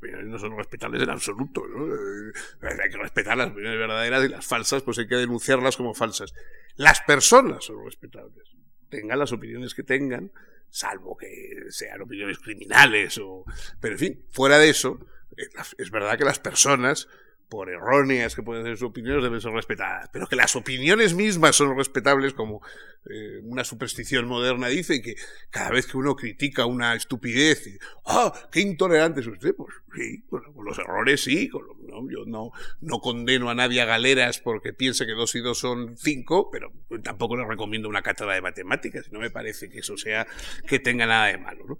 no 0.00 0.38
son 0.38 0.56
respetables 0.56 1.02
en 1.02 1.10
absoluto. 1.10 1.64
Eh, 1.64 2.32
hay 2.62 2.90
que 2.90 2.98
respetar 2.98 3.36
las 3.36 3.50
opiniones 3.50 3.78
verdaderas 3.78 4.24
y 4.24 4.28
las 4.28 4.46
falsas, 4.46 4.82
pues 4.82 4.98
hay 4.98 5.08
que 5.08 5.16
denunciarlas 5.16 5.76
como 5.76 5.94
falsas. 5.94 6.34
Las 6.76 7.00
personas 7.00 7.64
son 7.64 7.84
respetables. 7.84 8.44
Tengan 8.88 9.18
las 9.18 9.32
opiniones 9.32 9.74
que 9.74 9.82
tengan, 9.82 10.32
salvo 10.70 11.16
que 11.16 11.66
sean 11.70 12.00
opiniones 12.00 12.38
criminales 12.38 13.18
o... 13.18 13.44
Pero 13.80 13.94
en 13.94 13.98
fin, 13.98 14.24
fuera 14.30 14.58
de 14.58 14.70
eso, 14.70 14.98
es 15.76 15.90
verdad 15.90 16.16
que 16.16 16.24
las 16.24 16.38
personas 16.38 17.08
por 17.48 17.70
erróneas 17.70 18.34
que 18.34 18.42
pueden 18.42 18.64
ser 18.64 18.76
sus 18.76 18.90
opiniones, 18.90 19.22
deben 19.22 19.40
ser 19.40 19.52
respetadas. 19.52 20.10
Pero 20.12 20.26
que 20.26 20.36
las 20.36 20.54
opiniones 20.54 21.14
mismas 21.14 21.56
son 21.56 21.76
respetables, 21.76 22.34
como 22.34 22.60
eh, 23.10 23.40
una 23.42 23.64
superstición 23.64 24.26
moderna 24.26 24.68
dice, 24.68 25.00
que 25.00 25.16
cada 25.50 25.70
vez 25.70 25.86
que 25.86 25.96
uno 25.96 26.14
critica 26.14 26.66
una 26.66 26.94
estupidez, 26.94 27.78
¡ah, 28.06 28.32
qué 28.52 28.60
intolerante 28.60 29.20
es 29.20 29.26
usted! 29.26 29.54
Pues 29.56 29.74
sí, 29.94 30.22
con 30.28 30.42
los 30.64 30.78
errores 30.78 31.22
sí, 31.22 31.50
¿no? 31.86 32.06
yo 32.10 32.24
no, 32.26 32.52
no 32.80 33.00
condeno 33.00 33.48
a 33.48 33.54
nadie 33.54 33.80
a 33.80 33.86
galeras 33.86 34.40
porque 34.40 34.72
piense 34.72 35.06
que 35.06 35.12
dos 35.12 35.34
y 35.34 35.40
dos 35.40 35.58
son 35.58 35.96
cinco, 35.96 36.50
pero 36.50 36.72
tampoco 37.02 37.36
le 37.36 37.46
recomiendo 37.46 37.88
una 37.88 38.02
cátedra 38.02 38.34
de 38.34 38.42
matemáticas, 38.42 39.10
no 39.10 39.20
me 39.20 39.30
parece 39.30 39.70
que 39.70 39.78
eso 39.78 39.96
sea 39.96 40.26
que 40.66 40.78
tenga 40.78 41.06
nada 41.06 41.26
de 41.26 41.38
malo, 41.38 41.64
¿no? 41.66 41.78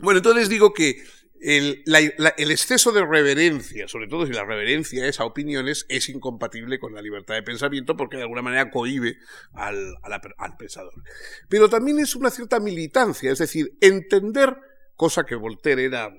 Bueno, 0.00 0.18
entonces 0.18 0.50
digo 0.50 0.74
que 0.74 1.02
el, 1.40 1.82
exceso 2.50 2.92
de 2.92 3.04
reverencia, 3.04 3.88
sobre 3.88 4.08
todo 4.08 4.26
si 4.26 4.32
la 4.32 4.44
reverencia 4.44 5.06
es 5.06 5.20
a 5.20 5.24
opiniones, 5.24 5.86
es 5.88 6.08
incompatible 6.08 6.78
con 6.78 6.94
la 6.94 7.02
libertad 7.02 7.34
de 7.34 7.42
pensamiento 7.42 7.96
porque 7.96 8.16
de 8.16 8.22
alguna 8.22 8.42
manera 8.42 8.70
cohibe 8.70 9.18
al, 9.52 9.94
al 10.02 10.56
pensador. 10.56 10.92
Pero 11.48 11.68
también 11.68 11.98
es 11.98 12.14
una 12.16 12.30
cierta 12.30 12.60
militancia, 12.60 13.30
es 13.30 13.38
decir, 13.38 13.76
entender, 13.80 14.56
cosa 14.94 15.24
que 15.24 15.34
Voltaire 15.34 15.84
era 15.84 16.12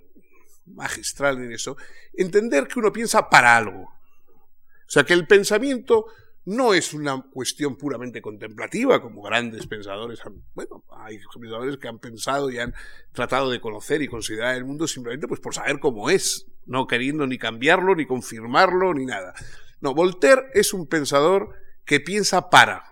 magistral 0.66 1.38
en 1.38 1.52
eso, 1.52 1.78
entender 2.14 2.68
que 2.68 2.80
uno 2.80 2.92
piensa 2.92 3.30
para 3.30 3.58
algo. 3.58 3.82
O 3.84 4.90
sea, 4.90 5.04
que 5.04 5.14
el 5.14 5.28
pensamiento 5.28 6.06
no 6.48 6.74
es 6.74 6.94
una 6.94 7.22
cuestión 7.24 7.76
puramente 7.76 8.22
contemplativa, 8.22 9.02
como 9.02 9.22
grandes 9.22 9.68
pensadores 9.68 10.26
han, 10.26 10.42
bueno, 10.54 10.86
hay 10.92 11.20
pensadores 11.38 11.78
que 11.78 11.90
han 11.90 12.00
pensado 12.00 12.50
y 12.50 12.58
han 12.58 12.74
tratado 13.12 13.52
de 13.52 13.60
conocer 13.60 14.02
y 14.02 14.08
considerar 14.08 14.56
el 14.56 14.64
mundo 14.64 14.88
simplemente 14.88 15.28
pues 15.28 15.42
por 15.42 15.54
saber 15.54 15.82
cómo 15.82 16.10
es, 16.10 16.48
no 16.66 16.88
queriendo 16.88 17.28
ni 17.28 17.38
cambiarlo, 17.38 17.96
ni 17.96 18.06
confirmarlo, 18.06 18.94
ni 18.94 19.06
nada. 19.06 19.34
No, 19.82 19.94
Voltaire 19.94 20.44
es 20.54 20.74
un 20.74 20.88
pensador 20.88 21.54
que 21.84 22.00
piensa 22.00 22.50
para, 22.50 22.86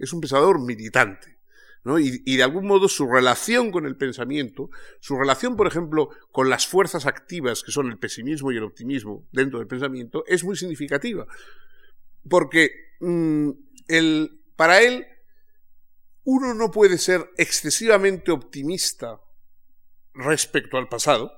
es 0.00 0.12
un 0.12 0.20
pensador 0.20 0.60
militante. 0.60 1.38
¿no? 1.84 2.00
Y, 2.00 2.20
y, 2.26 2.36
de 2.36 2.42
algún 2.42 2.66
modo 2.66 2.88
su 2.88 3.06
relación 3.06 3.70
con 3.70 3.86
el 3.86 3.96
pensamiento, 3.96 4.70
su 4.98 5.16
relación, 5.16 5.54
por 5.54 5.68
ejemplo, 5.68 6.10
con 6.32 6.50
las 6.50 6.66
fuerzas 6.66 7.06
activas 7.06 7.62
que 7.62 7.70
son 7.70 7.86
el 7.86 7.98
pesimismo 7.98 8.50
y 8.50 8.56
el 8.56 8.64
optimismo 8.64 9.24
dentro 9.30 9.60
del 9.60 9.68
pensamiento, 9.68 10.24
es 10.26 10.42
muy 10.42 10.56
significativa. 10.56 11.28
Porque 12.28 12.87
Mm, 13.00 13.50
el, 13.88 14.42
para 14.56 14.80
él, 14.82 15.06
uno 16.24 16.54
no 16.54 16.70
puede 16.70 16.98
ser 16.98 17.30
excesivamente 17.36 18.30
optimista 18.30 19.20
respecto 20.14 20.76
al 20.76 20.88
pasado, 20.88 21.32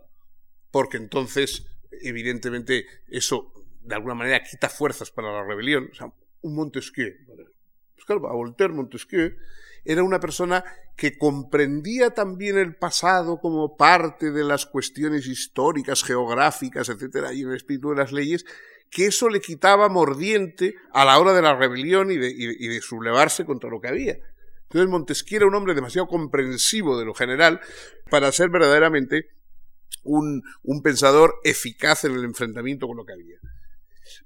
porque 0.71 0.97
entonces, 0.97 1.67
evidentemente, 2.03 2.87
eso 3.09 3.53
de 3.83 3.95
alguna 3.95 4.15
manera 4.15 4.43
quita 4.43 4.69
fuerzas 4.69 5.11
para 5.11 5.33
la 5.33 5.45
rebelión. 5.45 5.89
O 5.93 5.95
sea, 5.95 6.13
un 6.43 6.55
Montesquieu, 6.55 7.13
Pues 7.27 8.09
a 8.09 8.33
Voltaire, 8.33 8.73
Montesquieu 8.73 9.33
era 9.85 10.03
una 10.03 10.21
persona 10.21 10.65
que 10.97 11.17
comprendía 11.17 12.11
también 12.11 12.59
el 12.59 12.77
pasado 12.77 13.41
como 13.41 13.77
parte 13.77 14.31
de 14.31 14.45
las 14.45 14.67
cuestiones 14.67 15.27
históricas, 15.27 16.05
geográficas, 16.05 16.89
etcétera, 16.89 17.33
y 17.33 17.43
en 17.43 17.51
el 17.51 17.57
espíritu 17.57 17.91
de 17.91 17.97
las 17.97 18.13
leyes, 18.13 18.45
que 18.91 19.07
eso 19.07 19.29
le 19.29 19.41
quitaba 19.41 19.89
mordiente 19.89 20.75
a 20.93 21.05
la 21.05 21.19
hora 21.19 21.33
de 21.33 21.43
la 21.43 21.55
rebelión 21.55 22.11
y 22.11 22.17
de, 22.17 22.81
sublevarse 22.83 23.45
contra 23.45 23.71
lo 23.71 23.81
que 23.81 23.89
había. 23.89 24.19
Entonces 24.63 24.89
Montesquieu 24.89 25.39
era 25.39 25.47
un 25.47 25.55
hombre 25.55 25.75
demasiado 25.75 26.09
comprensivo 26.09 26.99
de 26.99 27.05
lo 27.05 27.15
general 27.15 27.61
para 28.11 28.31
ser 28.33 28.51
verdaderamente 28.51 29.29
un, 30.03 30.43
un 30.63 30.83
pensador 30.83 31.37
eficaz 31.45 32.05
en 32.05 32.15
el 32.15 32.25
enfrentamiento 32.25 32.87
con 32.87 32.97
lo 32.97 33.05
que 33.05 33.13
había. 33.13 33.39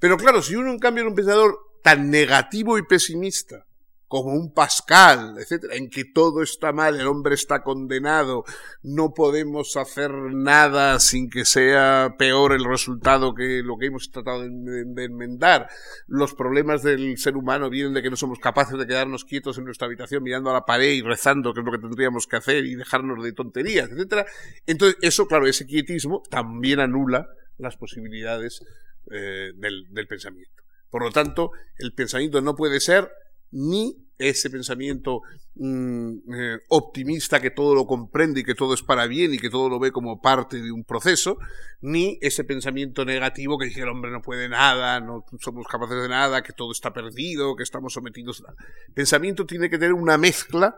Pero 0.00 0.16
claro, 0.16 0.42
si 0.42 0.56
uno 0.56 0.70
en 0.70 0.78
cambio 0.78 1.02
era 1.02 1.10
un 1.10 1.16
pensador 1.16 1.58
tan 1.82 2.10
negativo 2.10 2.78
y 2.78 2.82
pesimista, 2.82 3.66
como 4.08 4.32
un 4.32 4.52
Pascal, 4.52 5.36
etcétera, 5.38 5.74
en 5.74 5.88
que 5.88 6.04
todo 6.04 6.42
está 6.42 6.72
mal, 6.72 7.00
el 7.00 7.06
hombre 7.06 7.34
está 7.34 7.62
condenado, 7.62 8.44
no 8.82 9.12
podemos 9.14 9.76
hacer 9.76 10.10
nada 10.12 11.00
sin 11.00 11.30
que 11.30 11.44
sea 11.44 12.14
peor 12.18 12.52
el 12.52 12.64
resultado 12.64 13.34
que 13.34 13.62
lo 13.64 13.76
que 13.76 13.86
hemos 13.86 14.10
tratado 14.10 14.42
de, 14.42 15.04
enmendar. 15.04 15.68
Los 16.06 16.34
problemas 16.34 16.82
del 16.82 17.18
ser 17.18 17.36
humano 17.36 17.70
vienen 17.70 17.94
de 17.94 18.02
que 18.02 18.10
no 18.10 18.16
somos 18.16 18.38
capaces 18.38 18.78
de 18.78 18.86
quedarnos 18.86 19.24
quietos 19.24 19.58
en 19.58 19.64
nuestra 19.64 19.86
habitación 19.86 20.22
mirando 20.22 20.50
a 20.50 20.54
la 20.54 20.64
pared 20.64 20.92
y 20.92 21.02
rezando, 21.02 21.52
que 21.52 21.60
es 21.60 21.66
lo 21.66 21.72
que 21.72 21.78
tendríamos 21.78 22.26
que 22.26 22.36
hacer, 22.36 22.64
y 22.64 22.74
dejarnos 22.74 23.22
de 23.24 23.32
tonterías, 23.32 23.90
etcétera. 23.90 24.26
Entonces, 24.66 24.98
eso, 25.02 25.26
claro, 25.26 25.46
ese 25.46 25.66
quietismo 25.66 26.22
también 26.30 26.80
anula 26.80 27.28
las 27.58 27.76
posibilidades 27.76 28.62
eh, 29.10 29.52
del, 29.56 29.86
del 29.90 30.06
pensamiento. 30.06 30.62
Por 30.90 31.02
lo 31.02 31.10
tanto, 31.10 31.50
el 31.78 31.92
pensamiento 31.92 32.40
no 32.40 32.54
puede 32.54 32.78
ser 32.78 33.10
ni 33.54 33.96
ese 34.18 34.50
pensamiento 34.50 35.22
mm, 35.54 36.16
eh, 36.32 36.58
optimista 36.68 37.40
que 37.40 37.50
todo 37.50 37.74
lo 37.74 37.86
comprende 37.86 38.40
y 38.40 38.44
que 38.44 38.54
todo 38.54 38.74
es 38.74 38.82
para 38.82 39.06
bien 39.06 39.34
y 39.34 39.38
que 39.38 39.50
todo 39.50 39.68
lo 39.68 39.78
ve 39.78 39.90
como 39.90 40.20
parte 40.20 40.60
de 40.60 40.70
un 40.70 40.84
proceso, 40.84 41.38
ni 41.80 42.18
ese 42.20 42.44
pensamiento 42.44 43.04
negativo 43.04 43.58
que 43.58 43.66
dice 43.66 43.80
el 43.82 43.88
hombre 43.88 44.10
no 44.10 44.22
puede 44.22 44.48
nada, 44.48 45.00
no 45.00 45.24
somos 45.40 45.66
capaces 45.66 46.02
de 46.02 46.08
nada, 46.08 46.42
que 46.42 46.52
todo 46.52 46.72
está 46.72 46.92
perdido, 46.92 47.56
que 47.56 47.62
estamos 47.62 47.92
sometidos 47.92 48.42
a... 48.46 48.54
El 48.88 48.94
pensamiento 48.94 49.46
tiene 49.46 49.70
que 49.70 49.78
tener 49.78 49.94
una 49.94 50.18
mezcla 50.18 50.76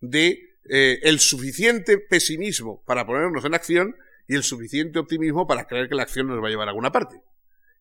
de 0.00 0.56
eh, 0.68 0.98
el 1.02 1.20
suficiente 1.20 1.98
pesimismo 1.98 2.82
para 2.86 3.06
ponernos 3.06 3.44
en 3.44 3.54
acción 3.54 3.94
y 4.28 4.34
el 4.34 4.42
suficiente 4.42 4.98
optimismo 4.98 5.46
para 5.46 5.66
creer 5.66 5.88
que 5.88 5.94
la 5.94 6.02
acción 6.02 6.26
nos 6.26 6.42
va 6.42 6.48
a 6.48 6.50
llevar 6.50 6.68
a 6.68 6.70
alguna 6.70 6.92
parte. 6.92 7.20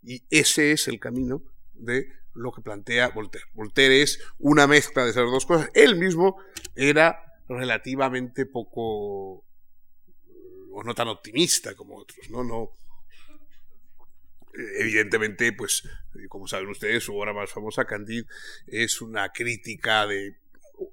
Y 0.03 0.23
ese 0.29 0.71
es 0.71 0.87
el 0.87 0.99
camino 0.99 1.41
de 1.73 2.07
lo 2.35 2.51
que 2.51 2.61
plantea 2.61 3.09
Voltaire. 3.09 3.47
Voltaire 3.53 4.01
es 4.01 4.19
una 4.39 4.67
mezcla 4.67 5.03
de 5.03 5.11
esas 5.11 5.23
dos 5.23 5.45
cosas. 5.45 5.69
Él 5.73 5.95
mismo 5.95 6.37
era 6.75 7.19
relativamente 7.47 8.45
poco 8.45 9.43
o 10.71 10.83
no 10.83 10.93
tan 10.93 11.07
optimista 11.07 11.73
como 11.73 11.97
otros, 11.97 12.29
¿no? 12.29 12.71
Evidentemente, 14.79 15.51
pues, 15.53 15.83
como 16.29 16.47
saben 16.47 16.69
ustedes, 16.69 17.03
su 17.03 17.15
obra 17.15 17.33
más 17.33 17.51
famosa, 17.51 17.85
Candide, 17.85 18.27
es 18.67 19.01
una 19.01 19.29
crítica 19.29 20.05
de, 20.05 20.37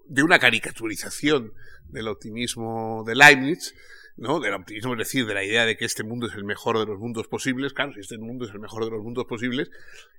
de 0.07 0.23
una 0.23 0.39
caricaturización 0.39 1.53
del 1.89 2.09
optimismo 2.09 3.05
de 3.07 3.15
Leibniz, 3.15 3.75
¿no? 4.17 4.41
Del 4.41 4.55
optimismo, 4.55 4.93
es 4.93 4.99
decir, 4.99 5.27
de 5.27 5.35
la 5.35 5.45
idea 5.45 5.67
de 5.67 5.77
que 5.77 5.85
este 5.85 6.05
mundo 6.05 6.27
es 6.27 6.35
el 6.35 6.45
mejor 6.45 6.79
de 6.79 6.87
los 6.87 6.99
mundos 6.99 7.29
posibles. 7.29 7.73
Claro, 7.73 7.93
si 7.93 8.01
este 8.01 8.19
mundo 8.19 8.45
es 8.45 8.53
el 8.53 8.61
mejor 8.61 8.85
de 8.85 8.91
los 8.91 9.03
mundos 9.03 9.25
posibles, 9.27 9.71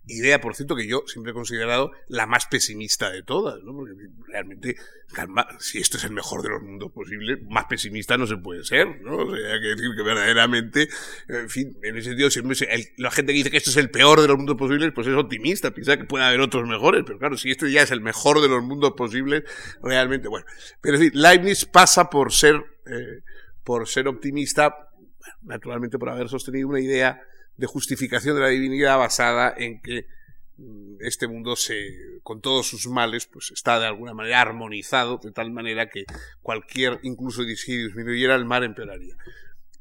idea, 0.08 0.42
por 0.42 0.56
cierto, 0.56 0.76
que 0.76 0.88
yo 0.88 1.04
siempre 1.08 1.32
he 1.32 1.34
considerado 1.34 1.92
la 2.08 2.26
más 2.26 2.48
pesimista 2.48 3.12
de 3.12 3.24
todas, 3.24 3.62
¿no? 3.64 3.74
Porque 3.74 3.94
realmente, 4.28 4.76
si 5.60 5.80
esto 5.80 5.98
es 5.98 6.04
el 6.04 6.12
mejor 6.12 6.42
de 6.42 6.50
los 6.50 6.62
mundos 6.62 6.92
posibles, 6.92 7.40
más 7.50 7.66
pesimista 7.66 8.18
no 8.18 8.28
se 8.28 8.38
puede 8.38 8.64
ser, 8.64 9.02
¿no? 9.02 9.18
O 9.18 9.36
sea, 9.36 9.54
hay 9.54 9.62
que 9.62 9.68
decir 9.68 9.90
que 9.96 10.04
verdaderamente, 10.04 10.90
en 11.28 11.50
fin, 11.50 11.78
en 11.84 11.98
ese 11.98 12.10
sentido, 12.10 12.30
siempre 12.30 12.58
la 12.98 13.12
gente 13.12 13.32
que 13.32 13.38
dice 13.38 13.52
que 13.52 13.58
esto 13.58 13.70
es 13.70 13.78
el 13.78 13.90
peor 13.90 14.22
de 14.22 14.28
los 14.28 14.38
mundos 14.38 14.58
posibles, 14.58 14.92
pues 14.94 15.08
es 15.08 15.16
optimista, 15.16 15.72
piensa 15.72 15.98
que 15.98 16.06
puede 16.06 16.26
haber 16.26 16.42
otros 16.42 16.68
mejores, 16.68 17.04
pero 17.06 17.20
claro, 17.20 17.38
si 17.38 17.52
este 17.52 17.72
ya 17.72 17.82
es 17.82 17.92
el 17.92 18.02
mejor 18.02 18.42
de 18.42 18.50
los 18.50 18.64
mundos 18.64 18.94
posibles, 18.98 19.44
realmente, 19.82 20.28
bueno. 20.28 20.46
Pero 20.82 20.98
en 20.98 21.04
fin, 21.04 21.12
Leibniz 21.14 21.66
pasa 21.66 22.10
por 22.10 22.32
ser, 22.32 22.56
eh, 22.88 23.22
por 23.64 23.88
ser 23.88 24.08
optimista, 24.08 24.90
naturalmente 25.42 25.98
por 25.98 26.10
haber 26.10 26.30
sostenido 26.30 26.68
una 26.68 26.80
idea 26.80 27.22
de 27.58 27.68
justificación 27.68 28.36
de 28.36 28.42
la 28.42 28.48
divinidad 28.48 28.98
basada 28.98 29.54
en 29.56 29.82
que 29.82 30.08
mm, 30.58 30.96
este 31.02 31.28
mundo 31.28 31.56
se, 31.56 32.20
con 32.24 32.42
todos 32.42 32.68
sus 32.68 32.88
males, 32.88 33.26
pues 33.26 33.52
está 33.52 33.80
de 33.80 33.88
alguna 33.88 34.14
manera 34.14 34.42
armonizado 34.42 35.20
de 35.22 35.32
tal 35.32 35.52
manera 35.52 35.90
que 35.90 36.06
cualquier, 36.42 37.00
incluso 37.04 37.44
si 37.44 37.78
disminuyera 37.78 38.36
el 38.36 38.46
mal, 38.46 38.64
empeoraría. 38.64 39.16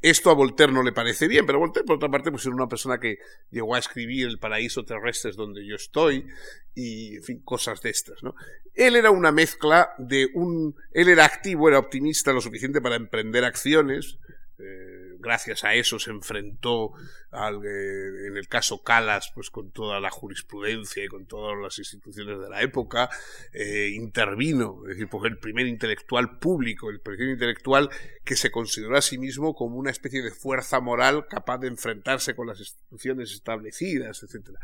Esto 0.03 0.31
a 0.31 0.35
Voltaire 0.35 0.73
no 0.73 0.83
le 0.83 0.93
parece 0.93 1.29
bien, 1.29 1.47
pero 1.47 1.61
Voltaire, 1.61 1.87
por 1.87 1.97
otra 1.97 2.11
parte, 2.11 2.33
pues 2.33 2.45
era 2.45 2.55
una 2.55 2.69
persona 2.69 2.99
que 2.99 3.19
llegó 3.51 3.77
a 3.77 3.79
escribir 3.79 4.27
El 4.27 4.41
paraíso 4.41 4.85
terrestre 4.85 5.31
es 5.31 5.37
donde 5.37 5.65
yo 5.65 5.77
estoy 5.77 6.27
y, 6.75 7.17
en 7.17 7.23
fin, 7.23 7.41
cosas 7.43 7.81
de 7.83 7.91
estas, 7.91 8.23
¿no? 8.23 8.35
Él 8.75 8.97
era 8.97 9.11
una 9.13 9.31
mezcla 9.31 9.95
de 9.99 10.29
un... 10.35 10.75
Él 10.91 11.09
era 11.09 11.25
activo, 11.25 11.69
era 11.69 11.79
optimista 11.79 12.33
lo 12.33 12.41
suficiente 12.41 12.81
para 12.81 12.97
emprender 12.97 13.45
acciones, 13.45 14.19
eh, 14.59 15.12
gracias 15.23 15.65
a 15.65 15.75
eso 15.75 15.99
se 15.99 16.11
enfrentó 16.11 16.93
al, 17.31 17.65
eh, 17.65 18.27
en 18.29 18.37
el 18.37 18.49
caso 18.49 18.83
Calas 18.83 19.33
pues 19.35 19.49
con 19.51 19.71
toda 19.71 20.01
la 20.01 20.11
jurisprudencia 20.11 21.05
y 21.05 21.09
con 21.09 21.25
todas 21.27 21.57
las 21.63 21.79
instituciones 21.79 22.39
de 22.39 22.51
la 22.51 22.61
época 22.61 23.09
eh, 23.53 23.91
intervino 23.95 24.81
es 24.83 24.97
decir 24.97 25.09
porque 25.09 25.29
el 25.29 25.39
primer 25.39 25.67
intelectual 25.67 26.39
público 26.39 26.91
el 26.91 27.01
primer 27.01 27.31
intelectual 27.31 27.89
que 28.25 28.37
se 28.37 28.51
consideró 28.51 28.97
a 28.99 29.03
sí 29.03 29.17
mismo 29.17 29.55
como 29.55 29.77
una 29.77 29.91
especie 29.91 30.23
de 30.23 30.33
fuerza 30.33 30.81
moral 30.81 31.27
capaz 31.29 31.59
de 31.59 31.69
enfrentarse 31.69 32.35
con 32.35 32.49
las 32.49 32.59
instituciones 32.59 33.33
establecidas 33.33 34.23
etcétera 34.23 34.59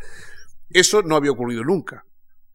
eso 0.69 1.03
no 1.03 1.17
había 1.17 1.31
ocurrido 1.31 1.65
nunca 1.65 2.05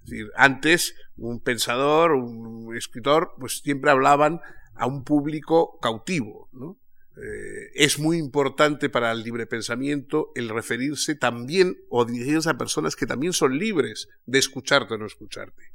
es 0.04 0.10
decir, 0.10 0.32
antes 0.36 0.96
un 1.16 1.40
pensador, 1.40 2.12
un 2.12 2.76
escritor, 2.76 3.36
pues 3.40 3.60
siempre 3.60 3.90
hablaban 3.90 4.42
a 4.76 4.88
un 4.88 5.04
público 5.04 5.80
cautivo, 5.82 6.50
¿no? 6.52 6.78
Eh, 7.16 7.72
es 7.76 8.00
muy 8.00 8.18
importante 8.18 8.90
para 8.90 9.12
el 9.12 9.24
libre 9.24 9.46
pensamiento 9.46 10.32
el 10.36 10.50
referirse 10.50 11.16
también 11.16 11.78
o 11.90 12.06
dirigirse 12.06 12.50
a 12.50 12.58
personas 12.58 12.96
que 12.96 13.06
también 13.06 13.34
son 13.34 13.58
libres 13.58 14.10
de 14.26 14.40
escucharte 14.40 14.96
o 14.96 14.98
no 14.98 15.06
escucharte. 15.06 15.72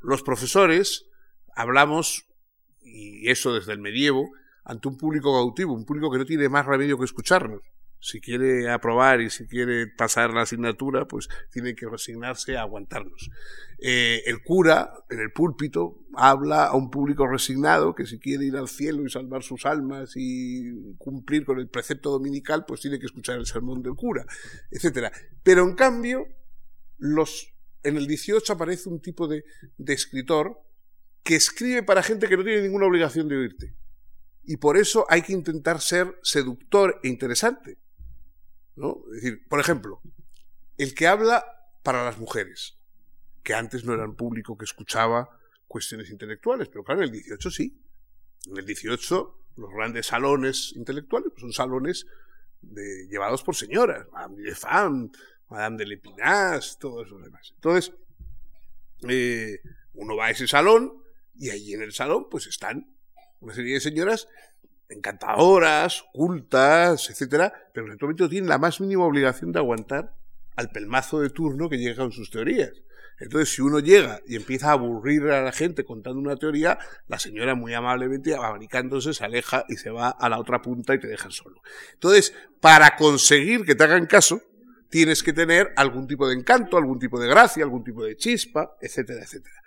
Los 0.00 0.22
profesores 0.22 1.06
hablamos, 1.54 2.26
y 2.82 3.30
eso 3.30 3.54
desde 3.54 3.72
el 3.72 3.78
medievo, 3.78 4.32
ante 4.64 4.88
un 4.88 4.96
público 4.96 5.32
cautivo, 5.32 5.72
un 5.72 5.84
público 5.84 6.10
que 6.10 6.18
no 6.18 6.26
tiene 6.26 6.48
más 6.48 6.66
remedio 6.66 6.98
que 6.98 7.04
escucharnos 7.04 7.62
si 8.06 8.20
quiere 8.20 8.70
aprobar 8.70 9.20
y 9.20 9.30
si 9.30 9.48
quiere 9.48 9.88
pasar 9.88 10.32
la 10.32 10.42
asignatura, 10.42 11.08
pues 11.08 11.28
tiene 11.50 11.74
que 11.74 11.88
resignarse 11.88 12.56
a 12.56 12.60
aguantarnos. 12.60 13.30
Eh, 13.78 14.22
el 14.26 14.44
cura, 14.44 14.92
en 15.10 15.18
el 15.18 15.32
púlpito, 15.32 16.06
habla 16.14 16.66
a 16.66 16.76
un 16.76 16.88
público 16.88 17.26
resignado 17.26 17.96
que 17.96 18.06
si 18.06 18.20
quiere 18.20 18.44
ir 18.44 18.54
al 18.56 18.68
cielo 18.68 19.04
y 19.04 19.10
salvar 19.10 19.42
sus 19.42 19.66
almas 19.66 20.12
y 20.14 20.94
cumplir 20.98 21.44
con 21.44 21.58
el 21.58 21.68
precepto 21.68 22.10
dominical, 22.10 22.64
pues 22.64 22.80
tiene 22.80 23.00
que 23.00 23.06
escuchar 23.06 23.38
el 23.38 23.46
sermón 23.46 23.82
del 23.82 23.96
cura, 23.96 24.24
etcétera. 24.70 25.10
Pero 25.42 25.64
en 25.64 25.74
cambio, 25.74 26.28
los, 26.98 27.52
en 27.82 27.96
el 27.96 28.06
18 28.06 28.52
aparece 28.52 28.88
un 28.88 29.00
tipo 29.00 29.26
de 29.26 29.42
escritor 29.84 30.62
que 31.24 31.34
escribe 31.34 31.82
para 31.82 32.04
gente 32.04 32.28
que 32.28 32.36
no 32.36 32.44
tiene 32.44 32.62
ninguna 32.62 32.86
obligación 32.86 33.26
de 33.26 33.36
oírte. 33.36 33.74
Y 34.44 34.58
por 34.58 34.76
eso 34.76 35.06
hay 35.08 35.22
que 35.22 35.32
intentar 35.32 35.80
ser 35.80 36.16
seductor 36.22 37.00
e 37.02 37.08
interesante. 37.08 37.78
¿No? 38.76 39.02
Es 39.08 39.22
decir, 39.22 39.48
por 39.48 39.60
ejemplo, 39.60 40.00
el 40.78 40.94
que 40.94 41.06
habla 41.06 41.44
para 41.82 42.04
las 42.04 42.18
mujeres, 42.18 42.78
que 43.42 43.54
antes 43.54 43.84
no 43.84 43.94
eran 43.94 44.14
público 44.14 44.56
que 44.56 44.64
escuchaba 44.64 45.30
cuestiones 45.66 46.10
intelectuales, 46.10 46.68
pero 46.68 46.84
claro, 46.84 47.02
en 47.02 47.08
el 47.08 47.12
18 47.12 47.50
sí. 47.50 47.82
En 48.46 48.58
el 48.58 48.66
18 48.66 49.42
los 49.56 49.70
grandes 49.70 50.06
salones 50.06 50.72
intelectuales 50.76 51.30
pues 51.30 51.40
son 51.40 51.52
salones 51.52 52.06
de, 52.60 53.06
llevados 53.08 53.42
por 53.42 53.56
señoras, 53.56 54.06
Madame 54.12 54.42
de 54.42 54.54
Femme, 54.54 55.10
Madame 55.48 55.76
de 55.78 55.86
Lepinas, 55.86 56.78
todos 56.78 57.08
los 57.08 57.22
demás. 57.22 57.52
Entonces, 57.54 57.92
eh, 59.08 59.60
uno 59.94 60.16
va 60.16 60.26
a 60.26 60.30
ese 60.30 60.46
salón 60.46 61.02
y 61.34 61.50
allí 61.50 61.74
en 61.74 61.82
el 61.82 61.92
salón 61.92 62.28
pues 62.30 62.46
están 62.46 62.94
una 63.40 63.54
serie 63.54 63.74
de 63.74 63.80
señoras 63.80 64.28
encantadoras, 64.88 66.04
cultas, 66.12 67.10
etcétera, 67.10 67.52
pero 67.72 67.86
naturalmente 67.86 68.22
no 68.22 68.28
tienen 68.28 68.48
la 68.48 68.58
más 68.58 68.80
mínima 68.80 69.04
obligación 69.04 69.52
de 69.52 69.58
aguantar 69.58 70.14
al 70.56 70.70
pelmazo 70.70 71.20
de 71.20 71.30
turno 71.30 71.68
que 71.68 71.78
llega 71.78 71.96
con 71.96 72.12
sus 72.12 72.30
teorías. 72.30 72.72
Entonces, 73.18 73.54
si 73.54 73.62
uno 73.62 73.78
llega 73.78 74.20
y 74.26 74.36
empieza 74.36 74.68
a 74.68 74.72
aburrir 74.72 75.24
a 75.30 75.42
la 75.42 75.52
gente 75.52 75.84
contando 75.84 76.20
una 76.20 76.36
teoría, 76.36 76.78
la 77.08 77.18
señora 77.18 77.54
muy 77.54 77.72
amablemente, 77.72 78.34
abanicándose, 78.34 79.14
se 79.14 79.24
aleja 79.24 79.64
y 79.68 79.76
se 79.76 79.90
va 79.90 80.10
a 80.10 80.28
la 80.28 80.38
otra 80.38 80.60
punta 80.60 80.94
y 80.94 81.00
te 81.00 81.06
dejan 81.06 81.30
solo. 81.30 81.62
Entonces, 81.94 82.34
para 82.60 82.94
conseguir 82.96 83.64
que 83.64 83.74
te 83.74 83.84
hagan 83.84 84.06
caso, 84.06 84.42
tienes 84.90 85.22
que 85.22 85.32
tener 85.32 85.72
algún 85.76 86.06
tipo 86.06 86.28
de 86.28 86.34
encanto, 86.34 86.76
algún 86.76 86.98
tipo 86.98 87.18
de 87.18 87.28
gracia, 87.28 87.64
algún 87.64 87.84
tipo 87.84 88.04
de 88.04 88.16
chispa, 88.16 88.76
etcétera, 88.80 89.22
etcétera. 89.22 89.62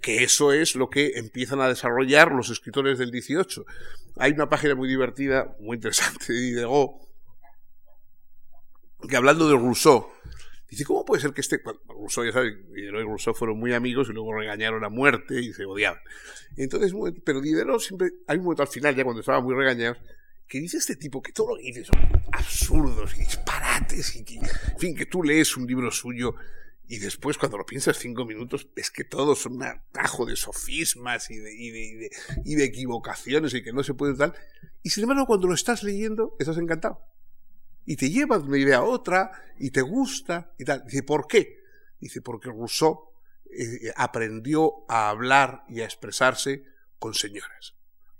Que 0.00 0.24
eso 0.24 0.52
es 0.52 0.74
lo 0.74 0.90
que 0.90 1.12
empiezan 1.16 1.60
a 1.60 1.68
desarrollar 1.68 2.32
los 2.32 2.50
escritores 2.50 2.98
del 2.98 3.10
18. 3.10 3.64
Hay 4.16 4.32
una 4.32 4.48
página 4.48 4.74
muy 4.74 4.88
divertida, 4.88 5.56
muy 5.60 5.76
interesante 5.76 6.32
de 6.32 6.40
Diderot, 6.40 6.92
que 9.08 9.16
hablando 9.16 9.48
de 9.48 9.54
Rousseau, 9.54 10.08
dice, 10.68 10.84
¿cómo 10.84 11.04
puede 11.04 11.22
ser 11.22 11.32
que 11.32 11.40
este... 11.40 11.60
Rousseau, 11.88 12.24
ya 12.24 12.32
sabes, 12.32 12.54
Diderot 12.72 13.00
y 13.00 13.04
Rousseau 13.04 13.34
fueron 13.34 13.58
muy 13.58 13.72
amigos 13.72 14.08
y 14.08 14.12
luego 14.12 14.32
regañaron 14.32 14.84
a 14.84 14.88
muerte 14.88 15.40
y 15.40 15.52
se 15.52 15.64
odiaban. 15.64 16.00
Entonces, 16.56 16.92
pero 17.24 17.40
Diderot 17.40 17.80
siempre, 17.80 18.12
hay 18.26 18.38
un 18.38 18.44
momento 18.44 18.62
al 18.62 18.68
final, 18.68 18.94
ya 18.94 19.04
cuando 19.04 19.20
estaban 19.20 19.44
muy 19.44 19.54
regañados, 19.54 19.98
que 20.46 20.60
dice 20.60 20.76
este 20.76 20.96
tipo 20.96 21.22
que 21.22 21.32
todo 21.32 21.50
lo 21.50 21.56
que 21.56 21.64
dice 21.64 21.84
son 21.84 21.98
absurdos 22.32 23.14
y 23.16 23.20
disparates 23.20 24.16
y 24.16 24.24
que, 24.24 24.36
en 24.36 24.78
fin, 24.78 24.94
que 24.94 25.06
tú 25.06 25.22
lees 25.22 25.56
un 25.56 25.66
libro 25.66 25.90
suyo 25.90 26.34
y 26.86 26.98
después 26.98 27.38
cuando 27.38 27.58
lo 27.58 27.64
piensas 27.64 27.98
cinco 27.98 28.24
minutos 28.26 28.68
es 28.76 28.90
que 28.90 29.04
todos 29.04 29.40
son 29.40 29.54
un 29.54 29.62
atajo 29.62 30.26
de 30.26 30.36
sofismas 30.36 31.30
y 31.30 31.38
de, 31.38 32.10
equivocaciones 32.64 33.54
y 33.54 33.62
que 33.62 33.72
no 33.72 33.82
se 33.82 33.94
puede 33.94 34.14
tal. 34.14 34.34
Y 34.82 34.90
sin 34.90 35.04
embargo 35.04 35.26
cuando 35.26 35.48
lo 35.48 35.54
estás 35.54 35.82
leyendo 35.82 36.36
estás 36.38 36.58
encantado. 36.58 37.00
Y 37.86 37.96
te 37.96 38.10
lleva 38.10 38.38
de 38.38 38.44
una 38.44 38.58
idea 38.58 38.78
a 38.78 38.84
otra 38.84 39.30
y 39.58 39.70
te 39.70 39.82
gusta 39.82 40.52
y 40.58 40.64
tal. 40.64 40.84
Dice, 40.84 41.02
¿por 41.02 41.26
qué? 41.26 41.58
Dice, 42.00 42.22
porque 42.22 42.48
Rousseau 42.48 43.12
eh, 43.50 43.92
aprendió 43.96 44.84
a 44.88 45.10
hablar 45.10 45.64
y 45.68 45.80
a 45.80 45.84
expresarse 45.84 46.64
con 46.98 47.14
señoras 47.14 47.74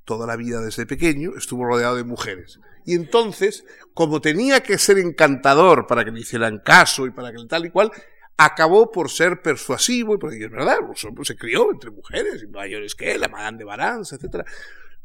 toda 0.05 0.27
la 0.27 0.37
vida 0.37 0.61
desde 0.61 0.87
pequeño 0.87 1.33
estuvo 1.37 1.65
rodeado 1.65 1.97
de 1.97 2.05
mujeres. 2.05 2.61
Y 2.85 2.95
entonces, 2.95 3.65
como 3.95 4.21
tenía 4.21 4.63
que 4.63 4.79
ser 4.79 4.99
encantador 4.99 5.87
para 5.87 6.05
que 6.05 6.11
le 6.11 6.21
hicieran 6.21 6.59
caso 6.59 7.07
y 7.07 7.11
para 7.11 7.33
que 7.33 7.39
tal 7.49 7.67
y 7.67 7.71
cual, 7.71 7.91
acabó 8.37 8.91
por 8.91 9.11
ser 9.11 9.43
persuasivo, 9.43 10.15
y 10.15 10.19
porque 10.19 10.45
es 10.45 10.51
verdad, 10.51 10.79
se 11.23 11.37
crió 11.37 11.71
entre 11.71 11.91
mujeres 11.91 12.49
mayores 12.51 12.95
que 12.95 13.13
él, 13.13 13.21
la 13.21 13.29
Madame 13.29 13.59
de 13.59 13.65
Barans, 13.65 14.13
etc. 14.13 14.47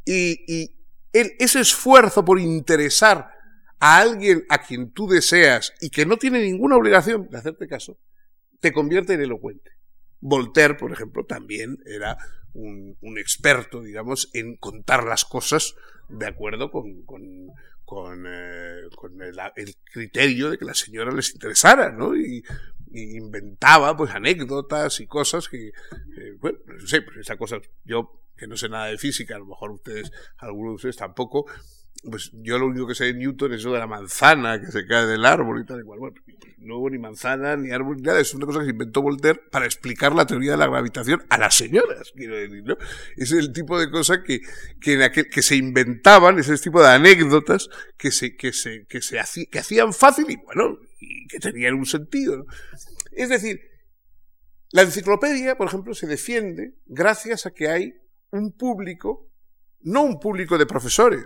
Y, 0.06 0.76
ese 1.12 1.60
esfuerzo 1.60 2.24
por 2.24 2.39
interesar 2.39 3.32
a 3.80 4.00
alguien 4.00 4.46
a 4.50 4.60
quien 4.60 4.92
tú 4.92 5.08
deseas 5.08 5.74
y 5.82 5.89
que 5.89 6.06
no 6.06 6.18
tiene 6.18 6.39
ninguna 6.44 6.76
obligación 6.76 7.28
de 7.30 7.38
hacerte 7.38 7.68
caso, 7.68 7.98
te 8.60 8.72
convierte 8.72 9.13
en 9.13 9.22
elocuente. 9.22 9.72
Voltaire, 10.20 10.76
por 10.76 10.92
ejemplo, 10.92 11.26
también 11.26 11.80
era 11.86 12.18
un, 12.54 13.18
experto, 13.18 13.82
digamos, 13.82 14.30
en 14.34 14.56
contar 14.58 15.04
las 15.04 15.26
cosas 15.26 15.76
de 16.10 16.28
acuerdo 16.28 16.72
con, 16.72 17.06
eh, 18.28 18.82
el, 19.56 19.76
criterio 19.92 20.52
de 20.52 20.58
que 20.58 20.65
la 20.65 20.74
señora 20.74 21.12
les 21.12 21.34
interesara, 21.34 21.92
¿no? 21.92 22.15
Y, 22.15 22.44
inventaba 22.91 23.95
pues 23.95 24.12
anécdotas 24.12 24.99
y 24.99 25.08
cosas 25.08 25.47
que, 25.49 25.71
bueno, 26.39 26.60
no 26.65 26.88
sé, 26.88 27.02
pues 27.02 27.17
esa 27.17 27.38
cosa, 27.38 27.58
yo 27.84 28.23
que 28.36 28.47
no 28.47 28.56
sé 28.56 28.69
nada 28.69 28.86
de 28.86 28.97
física, 28.97 29.36
a 29.36 29.39
lo 29.39 29.45
mejor 29.45 29.71
ustedes, 29.71 30.12
algunos 30.38 30.71
de 30.71 30.75
ustedes 30.75 30.95
tampoco, 30.97 31.45
pues 32.04 32.32
yo 32.34 32.58
lo 32.58 32.68
único 32.68 32.88
que 32.88 32.96
sé 32.96 33.06
de 33.06 33.14
Newton 33.14 33.54
es 33.54 33.60
eso 33.60 33.74
de 33.74 33.80
la 33.80 33.88
manzana 33.88 34.60
que 34.60 34.72
se 34.72 34.86
cae 34.88 35.06
del 35.06 35.26
árbol 35.26 35.62
y 35.62 35.66
tal 35.66 35.82
y 35.82 35.84
cual. 35.84 36.00
Bueno, 36.00 36.16
no 36.60 36.78
hubo 36.78 36.90
ni 36.90 36.98
manzana, 36.98 37.56
ni 37.58 37.72
árbol, 37.72 37.98
ni 37.98 38.04
nada. 38.04 38.20
Es 38.20 38.34
una 38.34 38.46
cosa 38.46 38.64
que 38.64 38.70
inventó 38.70 39.02
Voltaire 39.02 39.42
para 39.52 39.66
explicar 39.66 40.14
la 40.14 40.26
teoría 40.26 40.52
de 40.52 40.58
la 40.58 40.68
gravitación 40.68 41.24
a 41.30 41.38
las 41.38 41.56
señoras, 41.56 42.12
quiero 42.16 42.36
decir, 42.36 42.64
¿no? 42.64 42.78
Es 43.18 43.32
el 43.32 43.52
tipo 43.52 43.80
de 43.80 43.90
cosa 43.90 44.24
que, 44.24 44.42
que, 44.80 44.94
en 44.94 45.02
aquel, 45.02 45.30
que 45.30 45.42
se 45.42 45.56
inventaban, 45.56 46.40
ese 46.40 46.58
tipo 46.58 46.82
de 46.82 46.90
anécdotas 46.90 47.70
que 47.98 48.12
se, 48.12 48.36
que 48.36 48.54
se, 48.54 48.86
que 48.88 49.02
se 49.02 49.20
hacían 49.20 49.94
fácil 49.94 50.26
y 50.30 50.38
bueno, 50.38 50.78
y 51.00 51.28
que 51.28 51.40
tenían 51.40 51.74
un 51.74 51.86
sentido, 51.86 52.38
¿no? 52.38 52.46
Es 53.12 53.30
decir, 53.30 53.60
la 54.72 54.84
enciclopedia, 54.84 55.58
por 55.58 55.68
ejemplo, 55.68 55.94
se 55.94 56.08
defiende 56.08 56.76
gracias 56.86 57.46
a 57.46 57.52
que 57.52 57.70
hay 57.70 57.94
un 58.32 58.56
público, 58.56 59.32
no 59.82 60.04
un 60.04 60.20
público 60.20 60.58
de 60.58 60.66
profesores, 60.66 61.26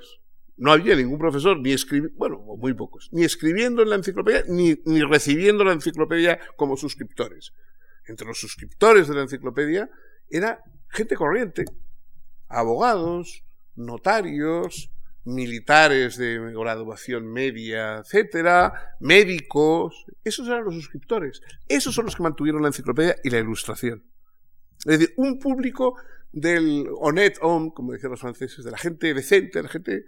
no 0.58 0.72
había 0.72 0.96
ningún 0.96 1.18
profesor, 1.18 1.60
ni 1.60 1.72
escribiendo, 1.72 2.18
bueno, 2.18 2.40
muy 2.58 2.74
pocos, 2.74 3.10
ni 3.12 3.24
escribiendo 3.24 3.82
en 3.82 3.90
la 3.90 3.96
enciclopedia, 3.96 4.44
ni, 4.48 4.80
ni 4.86 5.02
recibiendo 5.02 5.64
la 5.64 5.74
enciclopedia 5.74 6.40
como 6.56 6.78
suscriptores. 6.78 7.54
Entre 8.06 8.28
los 8.28 8.40
suscriptores 8.40 9.08
de 9.08 9.16
la 9.16 9.22
enciclopedia 9.22 9.90
era 10.30 10.64
gente 10.90 11.16
corriente, 11.16 11.66
abogados, 12.48 13.44
notarios, 13.76 14.92
militares 15.26 16.18
de 16.18 16.38
graduación 16.54 17.32
media, 17.32 18.00
etcétera, 18.00 18.96
médicos, 19.00 20.06
esos 20.24 20.48
eran 20.48 20.66
los 20.66 20.76
suscriptores. 20.76 21.42
Esos 21.68 21.96
son 21.96 22.06
los 22.06 22.16
que 22.16 22.24
mantuvieron 22.24 22.62
la 22.62 22.68
enciclopedia 22.68 23.16
y 23.24 23.30
la 23.30 23.40
ilustración. 23.40 24.04
Es 24.80 25.00
decir, 25.00 25.14
un 25.18 25.40
público 25.40 25.96
del 26.32 26.88
honnête 27.00 27.38
homme, 27.42 27.72
como 27.74 27.94
decían 27.94 28.12
los 28.12 28.20
franceses, 28.20 28.66
de 28.66 28.72
la 28.72 28.78
gente 28.78 29.14
decente, 29.14 29.64
la 29.64 29.70
gente 29.70 30.06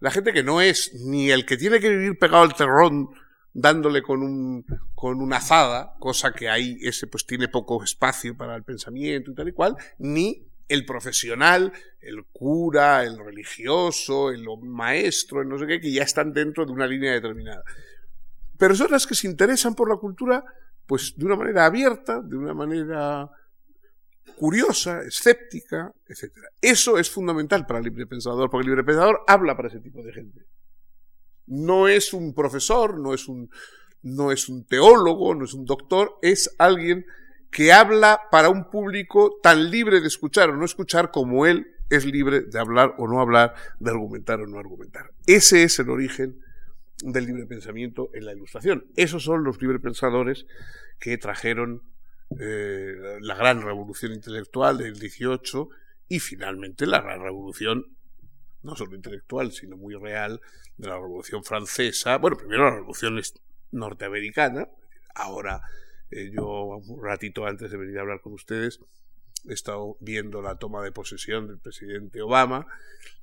la 0.00 0.10
gente 0.10 0.32
que 0.32 0.42
no 0.42 0.60
es 0.60 0.92
ni 1.04 1.30
el 1.30 1.44
que 1.44 1.56
tiene 1.56 1.80
que 1.80 1.90
vivir 1.90 2.18
pegado 2.18 2.44
al 2.44 2.54
terrón 2.54 3.10
dándole 3.52 4.02
con, 4.02 4.22
un, 4.22 4.64
con 4.94 5.20
una 5.20 5.38
azada, 5.38 5.94
cosa 5.98 6.32
que 6.32 6.48
ahí 6.48 6.78
ese 6.82 7.06
pues 7.06 7.26
tiene 7.26 7.48
poco 7.48 7.82
espacio 7.82 8.36
para 8.36 8.54
el 8.54 8.62
pensamiento 8.62 9.30
y 9.30 9.34
tal 9.34 9.48
y 9.48 9.52
cual, 9.52 9.76
ni 9.98 10.46
el 10.68 10.84
profesional, 10.84 11.72
el 12.00 12.24
cura, 12.26 13.02
el 13.02 13.18
religioso, 13.18 14.30
el 14.30 14.46
maestro, 14.62 15.40
el 15.40 15.48
no 15.48 15.58
sé 15.58 15.66
qué, 15.66 15.80
que 15.80 15.90
ya 15.90 16.02
están 16.02 16.32
dentro 16.32 16.66
de 16.66 16.72
una 16.72 16.86
línea 16.86 17.12
determinada. 17.12 17.64
Personas 18.56 19.06
que 19.06 19.14
se 19.14 19.26
interesan 19.26 19.74
por 19.74 19.88
la 19.88 19.96
cultura, 19.96 20.44
pues 20.86 21.14
de 21.16 21.24
una 21.24 21.36
manera 21.36 21.64
abierta, 21.64 22.20
de 22.20 22.36
una 22.36 22.54
manera 22.54 23.30
curiosa, 24.36 25.02
escéptica, 25.02 25.92
etc. 26.06 26.32
Eso 26.60 26.98
es 26.98 27.10
fundamental 27.10 27.66
para 27.66 27.78
el 27.78 27.84
libre 27.84 28.06
pensador, 28.06 28.50
porque 28.50 28.64
el 28.64 28.70
libre 28.70 28.84
pensador 28.84 29.22
habla 29.26 29.56
para 29.56 29.68
ese 29.68 29.80
tipo 29.80 30.02
de 30.02 30.12
gente. 30.12 30.46
No 31.46 31.88
es 31.88 32.12
un 32.12 32.34
profesor, 32.34 32.98
no 32.98 33.14
es 33.14 33.28
un, 33.28 33.50
no 34.02 34.32
es 34.32 34.48
un 34.48 34.64
teólogo, 34.66 35.34
no 35.34 35.44
es 35.44 35.54
un 35.54 35.64
doctor, 35.64 36.18
es 36.22 36.54
alguien 36.58 37.06
que 37.50 37.72
habla 37.72 38.20
para 38.30 38.50
un 38.50 38.70
público 38.70 39.38
tan 39.42 39.70
libre 39.70 40.00
de 40.00 40.08
escuchar 40.08 40.50
o 40.50 40.56
no 40.56 40.64
escuchar 40.64 41.10
como 41.10 41.46
él 41.46 41.66
es 41.90 42.04
libre 42.04 42.42
de 42.42 42.58
hablar 42.58 42.94
o 42.98 43.08
no 43.08 43.20
hablar, 43.20 43.54
de 43.78 43.90
argumentar 43.90 44.40
o 44.40 44.46
no 44.46 44.58
argumentar. 44.58 45.12
Ese 45.26 45.62
es 45.62 45.78
el 45.78 45.88
origen 45.88 46.40
del 47.02 47.26
libre 47.26 47.46
pensamiento 47.46 48.10
en 48.12 48.26
la 48.26 48.32
ilustración. 48.32 48.86
Esos 48.96 49.24
son 49.24 49.44
los 49.44 49.60
libre 49.62 49.78
pensadores 49.78 50.46
que 50.98 51.16
trajeron 51.16 51.82
eh, 52.38 53.18
la 53.20 53.34
gran 53.34 53.62
revolución 53.62 54.12
intelectual 54.12 54.78
del 54.78 54.98
18 54.98 55.68
y 56.08 56.20
finalmente 56.20 56.86
la 56.86 57.00
gran 57.00 57.22
revolución, 57.22 57.86
no 58.62 58.76
solo 58.76 58.94
intelectual, 58.94 59.52
sino 59.52 59.76
muy 59.76 59.94
real, 59.94 60.40
de 60.76 60.88
la 60.88 60.94
revolución 60.94 61.44
francesa. 61.44 62.18
Bueno, 62.18 62.36
primero 62.36 62.64
la 62.64 62.76
revolución 62.76 63.20
norteamericana, 63.72 64.68
ahora 65.14 65.62
eh, 66.10 66.30
yo 66.32 66.46
un 66.86 67.02
ratito 67.02 67.46
antes 67.46 67.70
de 67.70 67.76
venir 67.76 67.98
a 67.98 68.02
hablar 68.02 68.20
con 68.20 68.32
ustedes 68.32 68.80
he 69.48 69.52
estado 69.52 69.96
viendo 70.00 70.42
la 70.42 70.56
toma 70.56 70.82
de 70.82 70.92
posesión 70.92 71.46
del 71.46 71.58
presidente 71.58 72.22
Obama 72.22 72.66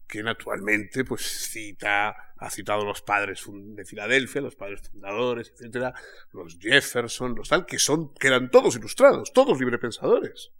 que 0.07 0.23
naturalmente 0.23 1.03
pues 1.03 1.21
cita 1.21 2.15
ha 2.37 2.49
citado 2.49 2.85
los 2.85 3.01
padres 3.01 3.43
de 3.47 3.85
Filadelfia, 3.85 4.41
los 4.41 4.55
padres 4.55 4.81
fundadores, 4.89 5.51
etcétera, 5.53 5.93
los 6.33 6.57
Jefferson, 6.59 7.35
los 7.35 7.49
tal, 7.49 7.65
que 7.65 7.79
son 7.79 8.13
que 8.13 8.27
eran 8.27 8.51
todos 8.51 8.75
ilustrados, 8.75 9.31
todos 9.33 9.59
librepensadores. 9.59 10.51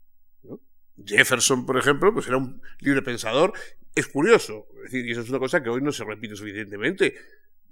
¿no? 0.43 0.59
Jefferson, 1.03 1.65
por 1.65 1.77
ejemplo, 1.77 2.13
pues 2.13 2.27
era 2.27 2.37
un 2.37 2.61
librepensador. 2.79 3.53
Es 3.93 4.07
curioso, 4.07 4.67
es 4.77 4.91
decir, 4.91 5.05
y 5.05 5.11
eso 5.11 5.21
es 5.21 5.29
una 5.29 5.39
cosa 5.39 5.61
que 5.61 5.69
hoy 5.69 5.81
no 5.81 5.91
se 5.91 6.03
repite 6.03 6.35
suficientemente. 6.35 7.15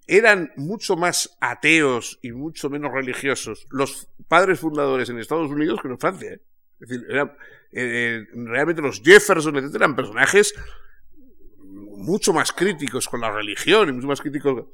Eran 0.06 0.52
mucho 0.58 0.98
más 0.98 1.38
ateos 1.40 2.20
y 2.22 2.34
mucho 2.34 2.70
menos 2.70 2.92
religiosos 2.92 3.66
los 3.72 4.10
padres 4.28 4.60
fundadores 4.60 5.10
en 5.10 5.18
Estados 5.20 5.50
Unidos 5.50 5.80
que 5.82 5.88
en 5.88 6.00
Francia. 6.00 6.34
¿eh? 6.34 6.42
Es 6.82 6.90
decir, 6.90 7.06
eran, 7.10 7.38
eh, 7.72 8.26
realmente 8.34 8.82
los 8.82 9.02
Jefferson, 9.02 9.56
etcétera, 9.56 9.86
eran 9.86 9.96
personajes 9.96 10.54
mucho 12.04 12.34
más 12.34 12.52
críticos 12.52 13.08
con 13.08 13.22
la 13.22 13.32
religión 13.32 13.90
y 13.90 13.94
mucho 13.94 14.08
más 14.08 14.22
críticos 14.22 14.66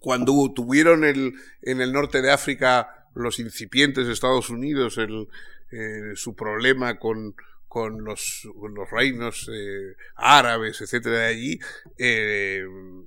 cuando 0.00 0.52
tuvieron 0.54 1.04
el, 1.04 1.32
en 1.62 1.80
el 1.80 1.92
norte 1.92 2.20
de 2.20 2.30
África 2.30 3.08
los 3.14 3.38
incipientes 3.38 4.06
de 4.06 4.12
Estados 4.12 4.50
Unidos 4.50 4.98
el, 4.98 5.28
eh, 5.72 6.12
su 6.14 6.36
problema 6.36 6.98
con, 6.98 7.34
con, 7.66 8.04
los, 8.04 8.42
los 8.44 8.90
reinos 8.90 9.50
eh, 9.52 9.96
árabes, 10.14 10.80
etcétera, 10.80 11.18
de 11.20 11.26
allí, 11.26 11.58
eh, 11.96 12.62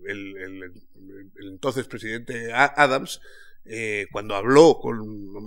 el, 0.08 0.38
el, 0.38 0.74
entonces 1.52 1.88
presidente 1.88 2.52
Adams, 2.52 3.22
cuando 4.12 4.36
habló, 4.36 4.80
con, 4.82 5.00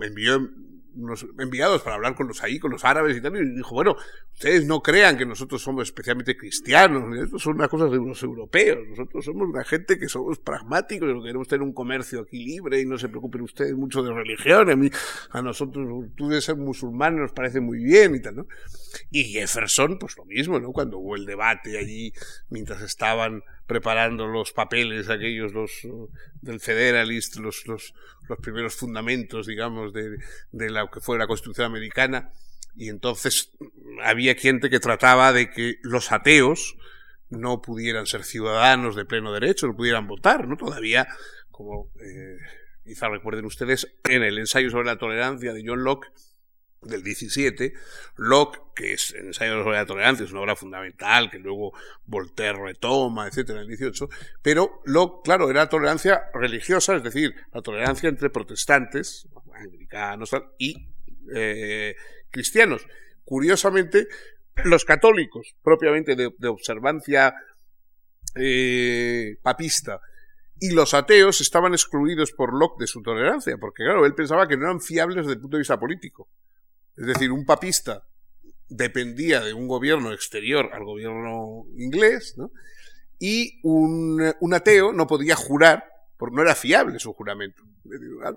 envió 0.02 0.50
unos 0.94 1.26
enviados 1.38 1.82
para 1.82 1.96
hablar 1.96 2.14
con 2.14 2.28
los 2.28 2.42
ahí, 2.42 2.58
con 2.58 2.70
los 2.72 2.84
árabes 2.84 3.16
y 3.16 3.20
tal, 3.20 3.36
y 3.36 3.56
dijo, 3.56 3.74
bueno, 3.74 3.96
ustedes 4.32 4.66
no 4.66 4.80
crean 4.80 5.16
que 5.16 5.26
nosotros 5.26 5.62
somos 5.62 5.84
especialmente 5.84 6.36
cristianos, 6.36 7.16
esto 7.16 7.38
son 7.38 7.56
unas 7.56 7.68
cosas 7.68 7.90
de 7.90 7.98
los 7.98 8.22
europeos, 8.22 8.78
nosotros 8.88 9.24
somos 9.24 9.48
una 9.48 9.64
gente 9.64 9.98
que 9.98 10.08
somos 10.08 10.38
pragmáticos, 10.38 11.08
y 11.10 11.22
queremos 11.22 11.48
tener 11.48 11.62
un 11.62 11.72
comercio 11.72 12.20
aquí 12.20 12.44
libre 12.44 12.80
y 12.80 12.86
no 12.86 12.98
se 12.98 13.08
preocupen 13.08 13.42
ustedes 13.42 13.74
mucho 13.74 14.02
de 14.02 14.12
religión, 14.12 14.70
a 14.70 14.76
mí, 14.76 14.90
a 15.30 15.42
nosotros, 15.42 15.86
tú 16.16 16.28
de 16.28 16.40
ser 16.40 16.56
musulmán 16.56 17.16
nos 17.16 17.32
parece 17.32 17.60
muy 17.60 17.82
bien 17.82 18.14
y 18.14 18.20
tal, 18.20 18.36
¿no? 18.36 18.46
Y 19.10 19.24
Jefferson, 19.24 19.98
pues 19.98 20.16
lo 20.16 20.24
mismo, 20.24 20.58
¿no? 20.58 20.72
Cuando 20.72 20.98
hubo 20.98 21.16
el 21.16 21.26
debate 21.26 21.78
allí, 21.78 22.12
mientras 22.48 22.82
estaban 22.82 23.42
preparando 23.70 24.26
los 24.26 24.50
papeles 24.50 25.08
aquellos 25.08 25.52
los 25.52 25.70
del 26.42 26.58
Federalist, 26.58 27.36
los, 27.36 27.68
los, 27.68 27.94
los 28.28 28.38
primeros 28.40 28.74
fundamentos, 28.74 29.46
digamos, 29.46 29.92
de, 29.92 30.16
de 30.50 30.70
la 30.70 30.90
que 30.92 30.98
fue 30.98 31.16
la 31.16 31.28
Constitución 31.28 31.66
americana, 31.66 32.32
y 32.74 32.88
entonces 32.88 33.52
había 34.02 34.34
gente 34.34 34.70
que 34.70 34.80
trataba 34.80 35.32
de 35.32 35.52
que 35.52 35.76
los 35.82 36.10
ateos 36.10 36.76
no 37.28 37.62
pudieran 37.62 38.06
ser 38.06 38.24
ciudadanos 38.24 38.96
de 38.96 39.04
pleno 39.04 39.32
derecho, 39.32 39.68
no 39.68 39.76
pudieran 39.76 40.08
votar, 40.08 40.48
¿no? 40.48 40.56
Todavía, 40.56 41.06
como 41.52 41.92
eh, 42.00 42.38
quizá 42.82 43.08
recuerden 43.08 43.44
ustedes, 43.44 43.86
en 44.08 44.24
el 44.24 44.38
ensayo 44.38 44.68
sobre 44.70 44.86
la 44.86 44.98
tolerancia 44.98 45.52
de 45.52 45.62
John 45.64 45.84
Locke, 45.84 46.08
del 46.82 47.02
17, 47.02 47.74
Locke, 48.16 48.58
que 48.74 48.94
es 48.94 49.12
el 49.12 49.26
ensayo 49.26 49.62
sobre 49.62 49.76
la 49.76 49.86
tolerancia, 49.86 50.24
es 50.24 50.32
una 50.32 50.40
obra 50.40 50.56
fundamental 50.56 51.30
que 51.30 51.38
luego 51.38 51.72
Voltaire 52.06 52.58
retoma, 52.58 53.28
etcétera, 53.28 53.58
en 53.60 53.70
el 53.70 53.76
18, 53.76 54.08
pero 54.42 54.80
Locke, 54.86 55.24
claro, 55.24 55.50
era 55.50 55.68
tolerancia 55.68 56.30
religiosa, 56.32 56.96
es 56.96 57.02
decir, 57.02 57.34
la 57.52 57.60
tolerancia 57.60 58.08
entre 58.08 58.30
protestantes, 58.30 59.28
anglicanos 59.52 60.30
y 60.58 60.88
eh, 61.34 61.96
cristianos. 62.30 62.86
Curiosamente, 63.24 64.08
los 64.64 64.84
católicos, 64.84 65.54
propiamente 65.62 66.16
de, 66.16 66.48
observancia 66.48 67.34
eh, 68.34 69.36
papista, 69.42 70.00
y 70.58 70.72
los 70.72 70.94
ateos 70.94 71.40
estaban 71.40 71.72
excluidos 71.72 72.32
por 72.32 72.58
Locke 72.58 72.80
de 72.80 72.86
su 72.86 73.02
tolerancia, 73.02 73.56
porque 73.58 73.84
claro, 73.84 74.04
él 74.06 74.14
pensaba 74.14 74.48
que 74.48 74.56
no 74.56 74.64
eran 74.64 74.80
fiables 74.80 75.24
desde 75.24 75.32
el 75.32 75.40
punto 75.40 75.56
de 75.56 75.60
vista 75.60 75.78
político. 75.78 76.28
Es 77.00 77.06
decir, 77.06 77.32
un 77.32 77.46
papista 77.46 78.04
dependía 78.68 79.40
de 79.40 79.54
un 79.54 79.66
gobierno 79.66 80.12
exterior 80.12 80.70
al 80.72 80.84
gobierno 80.84 81.64
inglés, 81.76 82.34
¿no? 82.36 82.52
y 83.18 83.58
un, 83.62 84.34
ateo 84.52 84.92
no 84.92 85.06
podía 85.06 85.34
jurar, 85.34 85.84
porque 86.16 86.36
no 86.36 86.42
era 86.42 86.54
fiable 86.54 86.98
su 86.98 87.12
juramento. 87.12 87.62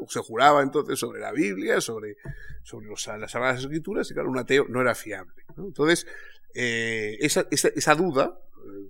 se 0.08 0.20
juraba 0.22 0.64
entonces 0.64 0.98
sobre 0.98 1.20
la 1.20 1.32
Biblia, 1.32 1.82
sobre, 1.82 2.18
sobre 2.64 2.88
las 2.88 3.32
Sagradas 3.32 3.62
Escrituras, 3.62 4.10
y 4.10 4.14
claro, 4.14 4.30
un 4.30 4.38
ateo 4.38 4.66
no 4.70 4.82
era 4.82 4.96
fiable. 4.96 5.46
Entonces, 5.58 6.08
eh, 6.56 7.18
esa, 7.20 7.46
esa, 7.52 7.96
duda, 7.96 8.40
eh, 8.58 8.90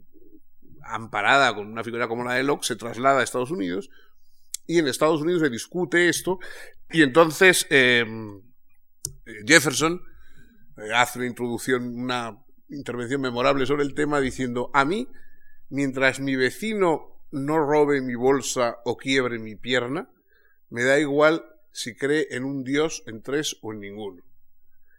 amparada 0.83 1.55
con 1.55 1.67
una 1.67 1.83
figura 1.83 2.07
como 2.07 2.23
la 2.23 2.35
de 2.35 2.43
Locke, 2.43 2.65
se 2.65 2.75
traslada 2.75 3.21
a 3.21 3.23
Estados 3.23 3.51
Unidos, 3.51 3.89
y 4.65 4.79
en 4.79 4.87
Estados 4.87 5.21
Unidos 5.21 5.41
se 5.41 5.49
discute 5.49 6.09
esto, 6.09 6.39
y 6.91 7.01
entonces... 7.01 7.65
Eh, 7.71 8.05
Jefferson 9.45 10.01
eh, 10.77 10.93
hace 10.93 11.19
una 11.19 11.27
introducción, 11.27 11.99
una 11.99 12.37
intervención 12.69 13.21
memorable 13.21 13.65
sobre 13.65 13.83
el 13.83 13.93
tema 13.93 14.19
diciendo, 14.19 14.71
a 14.73 14.85
mí, 14.85 15.07
mientras 15.69 16.19
mi 16.19 16.35
vecino 16.35 17.27
no 17.31 17.57
robe 17.59 18.01
mi 18.01 18.15
bolsa 18.15 18.77
o 18.85 18.97
quiebre 18.97 19.39
mi 19.39 19.55
pierna, 19.55 20.09
me 20.69 20.83
da 20.83 20.99
igual 20.99 21.45
si 21.71 21.95
cree 21.95 22.27
en 22.31 22.43
un 22.43 22.63
Dios, 22.63 23.03
en 23.07 23.21
tres 23.21 23.57
o 23.61 23.73
en 23.73 23.79
ninguno. 23.79 24.23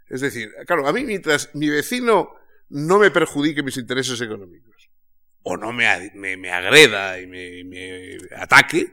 Es 0.08 0.20
decir, 0.20 0.52
claro, 0.66 0.86
a 0.86 0.92
mí 0.92 1.04
mientras 1.04 1.54
mi 1.54 1.68
vecino 1.68 2.30
no 2.68 2.98
me 2.98 3.10
perjudique 3.10 3.62
mis 3.62 3.76
intereses 3.76 4.20
económicos, 4.20 4.90
o 5.42 5.56
no 5.56 5.72
me, 5.72 6.10
me, 6.14 6.50
agreda 6.50 7.20
y 7.20 7.26
me, 7.26 7.64
me, 7.64 8.18
ataque, 8.36 8.92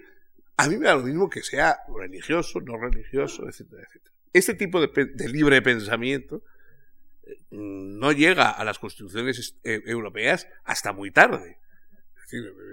a 0.58 0.68
mí 0.68 0.78
me 0.78 0.88
da 0.88 0.96
lo 0.96 1.04
mismo 1.04 1.30
que 1.30 1.42
sea 1.42 1.80
religioso, 1.96 2.60
no 2.62 2.78
religioso, 2.78 3.48
etcétera, 3.48 3.84
etcétera 3.84 4.12
este 4.34 4.54
tipo 4.54 4.80
de, 4.80 5.30
libre 5.30 5.62
pensamiento 5.62 6.44
eh, 7.24 7.40
no 7.52 8.12
llega 8.12 8.50
a 8.50 8.64
las 8.64 8.80
constituciones 8.80 9.56
eh, 9.64 9.82
europeas 9.86 10.48
hasta 10.64 10.94
muy 10.94 11.12
tarde. 11.12 11.58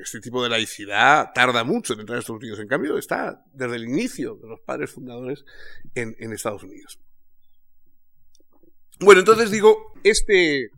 este 0.02 0.20
tipo 0.20 0.42
de 0.42 0.48
laicidad 0.48 1.30
tarda 1.34 1.64
mucho 1.64 1.94
en 1.94 2.00
entrar 2.00 2.16
en 2.16 2.20
Estados 2.20 2.40
Unidos. 2.40 2.60
En 2.60 2.68
cambio, 2.68 2.98
está 2.98 3.44
desde 3.52 3.76
el 3.76 3.84
inicio 3.84 4.36
de 4.36 4.48
los 4.48 4.60
padres 4.60 4.90
fundadores 4.90 5.44
en, 5.94 6.14
en 6.18 6.32
Estados 6.32 6.62
Unidos. 6.62 7.00
Bueno, 9.00 9.20
entonces 9.20 9.50
digo, 9.50 9.92
este, 10.02 10.70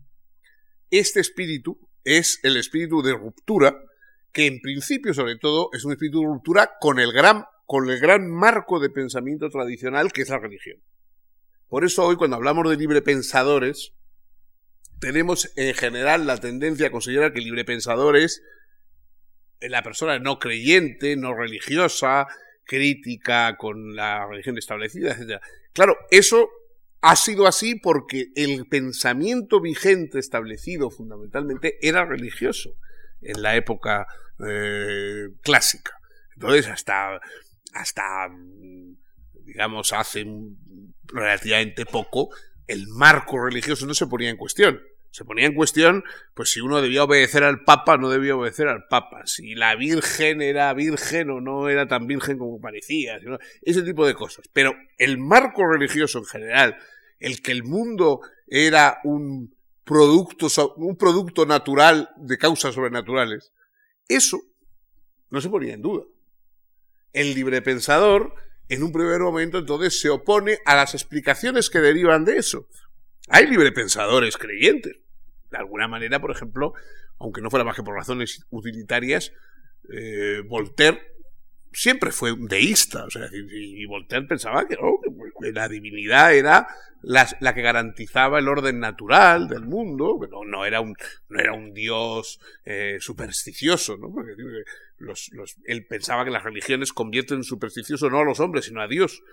este 0.91 1.19
espíritu 1.19 1.79
es 2.03 2.39
el 2.43 2.57
espíritu 2.57 3.01
de 3.01 3.13
ruptura, 3.13 3.75
que 4.31 4.45
en 4.45 4.59
principio, 4.61 5.13
sobre 5.13 5.37
todo, 5.37 5.69
es 5.73 5.83
un 5.85 5.91
espíritu 5.91 6.21
de 6.21 6.27
ruptura 6.27 6.71
con 6.79 6.99
el 6.99 7.11
gran 7.11 7.45
con 7.71 7.89
el 7.89 8.01
gran 8.01 8.29
marco 8.29 8.81
de 8.81 8.89
pensamiento 8.89 9.49
tradicional 9.49 10.11
que 10.11 10.23
es 10.23 10.29
la 10.29 10.39
religión. 10.39 10.83
Por 11.69 11.85
eso 11.85 12.03
hoy 12.03 12.17
cuando 12.17 12.35
hablamos 12.35 12.69
de 12.69 12.75
librepensadores, 12.75 13.93
tenemos 14.99 15.53
en 15.55 15.73
general 15.73 16.27
la 16.27 16.35
tendencia 16.35 16.87
a 16.87 16.91
considerar 16.91 17.31
que 17.31 17.39
el 17.39 17.45
librepensador 17.45 18.17
es 18.17 18.43
la 19.61 19.83
persona 19.83 20.19
no 20.19 20.37
creyente, 20.37 21.15
no 21.15 21.33
religiosa, 21.33 22.27
crítica 22.65 23.55
con 23.55 23.95
la 23.95 24.27
religión 24.27 24.57
establecida, 24.57 25.13
etc. 25.13 25.41
Claro, 25.71 25.95
eso 26.09 26.49
ha 26.99 27.15
sido 27.15 27.47
así 27.47 27.75
porque 27.75 28.33
el 28.35 28.67
pensamiento 28.67 29.61
vigente 29.61 30.19
establecido 30.19 30.89
fundamentalmente 30.89 31.77
era 31.81 32.03
religioso 32.03 32.75
en 33.21 33.41
la 33.41 33.55
época 33.55 34.07
eh, 34.45 35.29
clásica. 35.41 35.93
Entonces, 36.35 36.67
hasta 36.67 37.21
hasta, 37.73 38.29
digamos, 39.45 39.93
hace 39.93 40.25
relativamente 41.05 41.85
poco, 41.85 42.29
el 42.67 42.87
marco 42.87 43.43
religioso 43.43 43.85
no 43.85 43.93
se 43.93 44.07
ponía 44.07 44.29
en 44.29 44.37
cuestión. 44.37 44.81
Se 45.11 45.25
ponía 45.25 45.45
en 45.45 45.55
cuestión, 45.55 46.05
pues 46.33 46.51
si 46.51 46.61
uno 46.61 46.81
debía 46.81 47.03
obedecer 47.03 47.43
al 47.43 47.65
Papa, 47.65 47.97
no 47.97 48.09
debía 48.09 48.35
obedecer 48.35 48.69
al 48.69 48.87
Papa. 48.87 49.23
Si 49.25 49.55
la 49.55 49.75
Virgen 49.75 50.41
era 50.41 50.73
virgen 50.73 51.29
o 51.31 51.41
no 51.41 51.67
era 51.67 51.85
tan 51.85 52.07
virgen 52.07 52.37
como 52.37 52.61
parecía. 52.61 53.19
Ese 53.61 53.81
tipo 53.83 54.07
de 54.07 54.13
cosas. 54.13 54.45
Pero 54.53 54.73
el 54.97 55.17
marco 55.17 55.67
religioso 55.67 56.19
en 56.19 56.25
general, 56.25 56.77
el 57.19 57.41
que 57.41 57.51
el 57.51 57.63
mundo 57.63 58.21
era 58.47 58.99
un 59.03 59.53
producto, 59.83 60.47
un 60.77 60.95
producto 60.95 61.45
natural 61.45 62.09
de 62.15 62.37
causas 62.37 62.73
sobrenaturales, 62.73 63.51
eso 64.07 64.39
no 65.29 65.41
se 65.41 65.49
ponía 65.49 65.73
en 65.73 65.81
duda 65.81 66.05
el 67.13 67.33
librepensador, 67.33 68.33
en 68.69 68.83
un 68.83 68.91
primer 68.91 69.19
momento, 69.19 69.57
entonces 69.57 69.99
se 69.99 70.09
opone 70.09 70.59
a 70.65 70.75
las 70.75 70.93
explicaciones 70.93 71.69
que 71.69 71.79
derivan 71.79 72.23
de 72.25 72.37
eso. 72.37 72.67
Hay 73.27 73.47
librepensadores 73.47 74.37
creyentes. 74.37 74.97
De 75.49 75.57
alguna 75.57 75.87
manera, 75.87 76.21
por 76.21 76.31
ejemplo, 76.31 76.73
aunque 77.19 77.41
no 77.41 77.49
fuera 77.49 77.65
más 77.65 77.75
que 77.75 77.83
por 77.83 77.95
razones 77.95 78.45
utilitarias, 78.49 79.33
eh, 79.93 80.41
Voltaire 80.47 81.01
siempre 81.71 82.11
fue 82.11 82.31
un 82.31 82.47
deísta. 82.47 83.05
O 83.05 83.09
sea, 83.09 83.27
y, 83.31 83.85
Voltaire 83.85 84.27
pensaba 84.27 84.67
que, 84.67 84.77
la 85.53 85.67
divinidad 85.67 86.33
era 86.33 86.67
la, 87.01 87.53
que 87.53 87.61
garantizaba 87.61 88.39
el 88.39 88.47
orden 88.47 88.79
natural 88.79 89.47
del 89.47 89.65
mundo, 89.65 90.19
no, 90.29 90.43
no, 90.43 90.65
era, 90.65 90.81
un, 90.81 90.95
no 91.29 91.39
era 91.39 91.53
un 91.53 91.73
dios 91.73 92.39
eh, 92.63 92.97
supersticioso, 92.99 93.97
¿no? 93.97 94.11
Porque 94.11 94.33
los, 94.99 95.31
él 95.65 95.85
pensaba 95.87 96.23
que 96.23 96.31
las 96.31 96.43
religiones 96.43 96.93
convierten 96.93 97.37
en 97.37 97.43
supersticioso 97.43 98.09
no 98.09 98.19
a 98.19 98.25
los 98.25 98.39
hombres, 98.39 98.65
sino 98.65 98.81
a 98.81 98.87
Dios. 98.87 99.23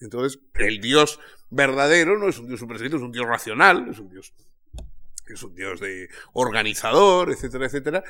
Entonces, 0.00 0.40
el 0.54 0.80
Dios 0.80 1.20
verdadero 1.50 2.18
no 2.18 2.28
es 2.28 2.38
un 2.38 2.48
Dios 2.48 2.60
supersticioso, 2.60 2.96
es 2.96 3.06
un 3.06 3.12
Dios 3.12 3.26
racional, 3.26 3.88
es 3.90 3.98
un 3.98 4.08
Dios, 4.08 4.32
es 5.28 5.42
un 5.42 5.54
Dios 5.54 5.80
de 5.80 6.08
organizador, 6.32 7.30
etcétera, 7.30 7.66
etcétera. 7.66 8.04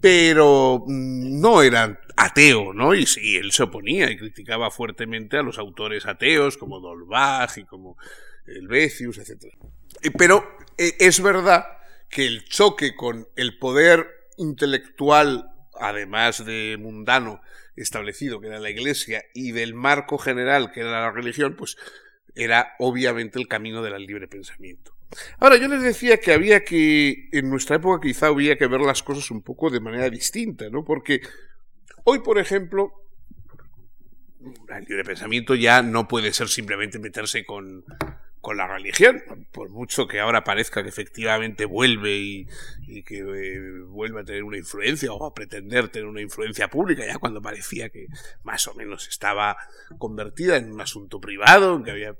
Pero 0.00 0.84
mm, 0.86 1.40
no 1.40 1.62
era 1.62 2.00
ateo, 2.16 2.72
¿no? 2.72 2.94
Y 2.94 3.06
sí, 3.06 3.36
él 3.36 3.52
se 3.52 3.64
oponía 3.64 4.10
y 4.10 4.16
criticaba 4.16 4.70
fuertemente 4.70 5.36
a 5.36 5.42
los 5.42 5.58
autores 5.58 6.06
ateos 6.06 6.56
como 6.56 6.80
Dolbach 6.80 7.58
y 7.58 7.64
como 7.64 7.96
Helvetius, 8.46 9.18
etcétera. 9.18 9.56
Pero 10.16 10.44
eh, 10.76 10.96
es 10.98 11.20
verdad 11.22 11.64
que 12.08 12.26
el 12.26 12.44
choque 12.44 12.94
con 12.94 13.28
el 13.36 13.58
poder 13.58 14.06
intelectual 14.36 15.52
además 15.80 16.44
de 16.44 16.76
mundano 16.78 17.40
establecido, 17.76 18.40
que 18.40 18.48
era 18.48 18.58
la 18.58 18.70
Iglesia, 18.70 19.24
y 19.34 19.52
del 19.52 19.74
marco 19.74 20.18
general, 20.18 20.72
que 20.72 20.80
era 20.80 20.90
la 20.90 21.10
religión, 21.10 21.54
pues 21.56 21.76
era 22.34 22.74
obviamente 22.78 23.38
el 23.38 23.48
camino 23.48 23.82
del 23.82 24.04
libre 24.04 24.28
pensamiento. 24.28 24.96
Ahora, 25.38 25.56
yo 25.56 25.68
les 25.68 25.82
decía 25.82 26.18
que 26.18 26.32
había 26.32 26.64
que, 26.64 27.28
en 27.32 27.48
nuestra 27.48 27.76
época 27.76 28.06
quizá 28.06 28.26
había 28.26 28.56
que 28.56 28.66
ver 28.66 28.80
las 28.80 29.02
cosas 29.02 29.30
un 29.30 29.42
poco 29.42 29.70
de 29.70 29.80
manera 29.80 30.10
distinta, 30.10 30.68
¿no? 30.68 30.84
Porque 30.84 31.20
hoy, 32.04 32.20
por 32.20 32.38
ejemplo, 32.38 32.92
el 34.68 34.84
libre 34.84 35.04
pensamiento 35.04 35.54
ya 35.54 35.82
no 35.82 36.08
puede 36.08 36.32
ser 36.32 36.48
simplemente 36.48 36.98
meterse 36.98 37.44
con, 37.44 37.84
con 38.40 38.56
la 38.56 38.66
religión, 38.66 39.22
por 39.52 39.70
mucho 39.70 40.06
que 40.06 40.20
ahora 40.20 40.44
parezca 40.44 40.82
que 40.82 40.88
efectivamente 40.88 41.64
vuelve 41.64 42.16
y, 42.16 42.46
que 43.04 43.18
eh, 43.18 43.82
vuelve 43.88 44.20
a 44.20 44.24
tener 44.24 44.44
una 44.44 44.56
influencia 44.56 45.12
o 45.12 45.26
a 45.26 45.34
pretender 45.34 45.88
tener 45.88 46.08
una 46.08 46.20
influencia 46.20 46.68
pública, 46.68 47.04
ya 47.06 47.18
cuando 47.18 47.42
parecía 47.42 47.88
que 47.88 48.06
más 48.44 48.66
o 48.68 48.74
menos 48.74 49.08
estaba 49.08 49.56
convertida 49.98 50.56
en 50.56 50.72
un 50.72 50.80
asunto 50.80 51.20
privado, 51.20 51.82
que 51.82 51.90
había 51.90 52.14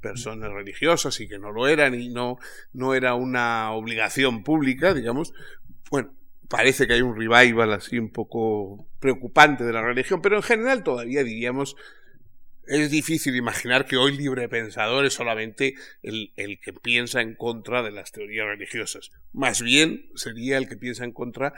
personas 0.00 0.52
religiosas 0.52 1.20
y 1.20 1.28
que 1.28 1.38
no 1.38 1.52
lo 1.52 1.68
eran 1.68 2.00
y 2.00 2.08
no, 2.08 2.38
no 2.72 2.94
era 2.94 3.14
una 3.14 3.72
obligación 3.72 4.42
pública, 4.42 4.94
digamos, 4.94 5.32
bueno, 5.90 6.14
parece 6.48 6.86
que 6.86 6.94
hay 6.94 7.02
un 7.02 7.16
revival 7.16 7.72
así 7.72 7.98
un 7.98 8.10
poco 8.10 8.88
preocupante 8.98 9.64
de 9.64 9.72
la 9.72 9.82
religión, 9.82 10.20
pero 10.22 10.36
en 10.36 10.42
general 10.42 10.82
todavía 10.82 11.22
diríamos 11.22 11.76
es 12.70 12.88
difícil 12.90 13.34
imaginar 13.34 13.84
que 13.84 13.96
hoy 13.96 14.16
libre 14.16 14.48
pensador 14.48 15.04
es 15.04 15.14
solamente 15.14 15.74
el, 16.02 16.30
que 16.62 16.72
piensa 16.72 17.20
en 17.20 17.34
contra 17.34 17.82
de 17.82 17.90
las 17.90 18.12
teorías 18.12 18.46
religiosas. 18.46 19.10
Más 19.32 19.60
bien 19.60 20.08
sería 20.14 20.56
el 20.56 20.68
que 20.68 20.76
piensa 20.76 21.04
en 21.04 21.12
contra 21.12 21.52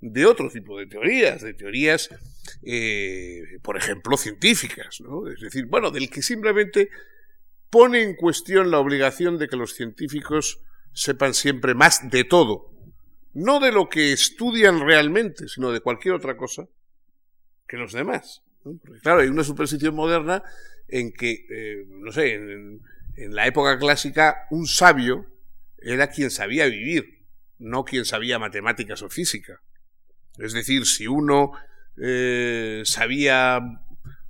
de 0.00 0.26
otro 0.26 0.50
tipo 0.50 0.78
de 0.78 0.86
teorías, 0.86 1.40
de 1.40 1.54
teorías, 1.54 2.10
eh, 2.62 3.58
por 3.62 3.78
ejemplo, 3.78 4.18
científicas, 4.18 5.00
¿no? 5.00 5.26
Es 5.28 5.40
decir, 5.40 5.64
bueno, 5.66 5.90
del 5.90 6.10
que 6.10 6.20
simplemente 6.20 6.90
pone 7.70 8.02
en 8.02 8.14
cuestión 8.14 8.70
la 8.70 8.78
obligación 8.78 9.38
de 9.38 9.48
que 9.48 9.56
los 9.56 9.74
científicos 9.74 10.60
sepan 10.92 11.34
siempre 11.34 11.74
más 11.74 12.10
de 12.10 12.24
todo, 12.24 12.72
no 13.34 13.60
de 13.60 13.72
lo 13.72 13.88
que 13.88 14.12
estudian 14.12 14.80
realmente, 14.80 15.48
sino 15.48 15.70
de 15.70 15.80
cualquier 15.80 16.14
otra 16.14 16.36
cosa 16.36 16.66
que 17.66 17.76
los 17.76 17.92
demás. 17.92 18.42
Claro, 19.02 19.20
hay 19.20 19.28
una 19.28 19.44
superstición 19.44 19.94
moderna 19.94 20.42
en 20.88 21.12
que, 21.12 21.46
eh, 21.50 21.84
no 21.88 22.12
sé, 22.12 22.34
en, 22.34 22.80
la 23.16 23.46
época 23.48 23.78
clásica, 23.78 24.46
un 24.50 24.66
sabio 24.68 25.26
era 25.78 26.08
quien 26.08 26.30
sabía 26.30 26.66
vivir, 26.66 27.24
no 27.58 27.84
quien 27.84 28.04
sabía 28.04 28.38
matemáticas 28.38 29.02
o 29.02 29.08
física. 29.08 29.60
Es 30.38 30.52
decir, 30.52 30.86
si 30.86 31.08
uno 31.08 31.50
eh, 32.00 32.82
sabía 32.84 33.60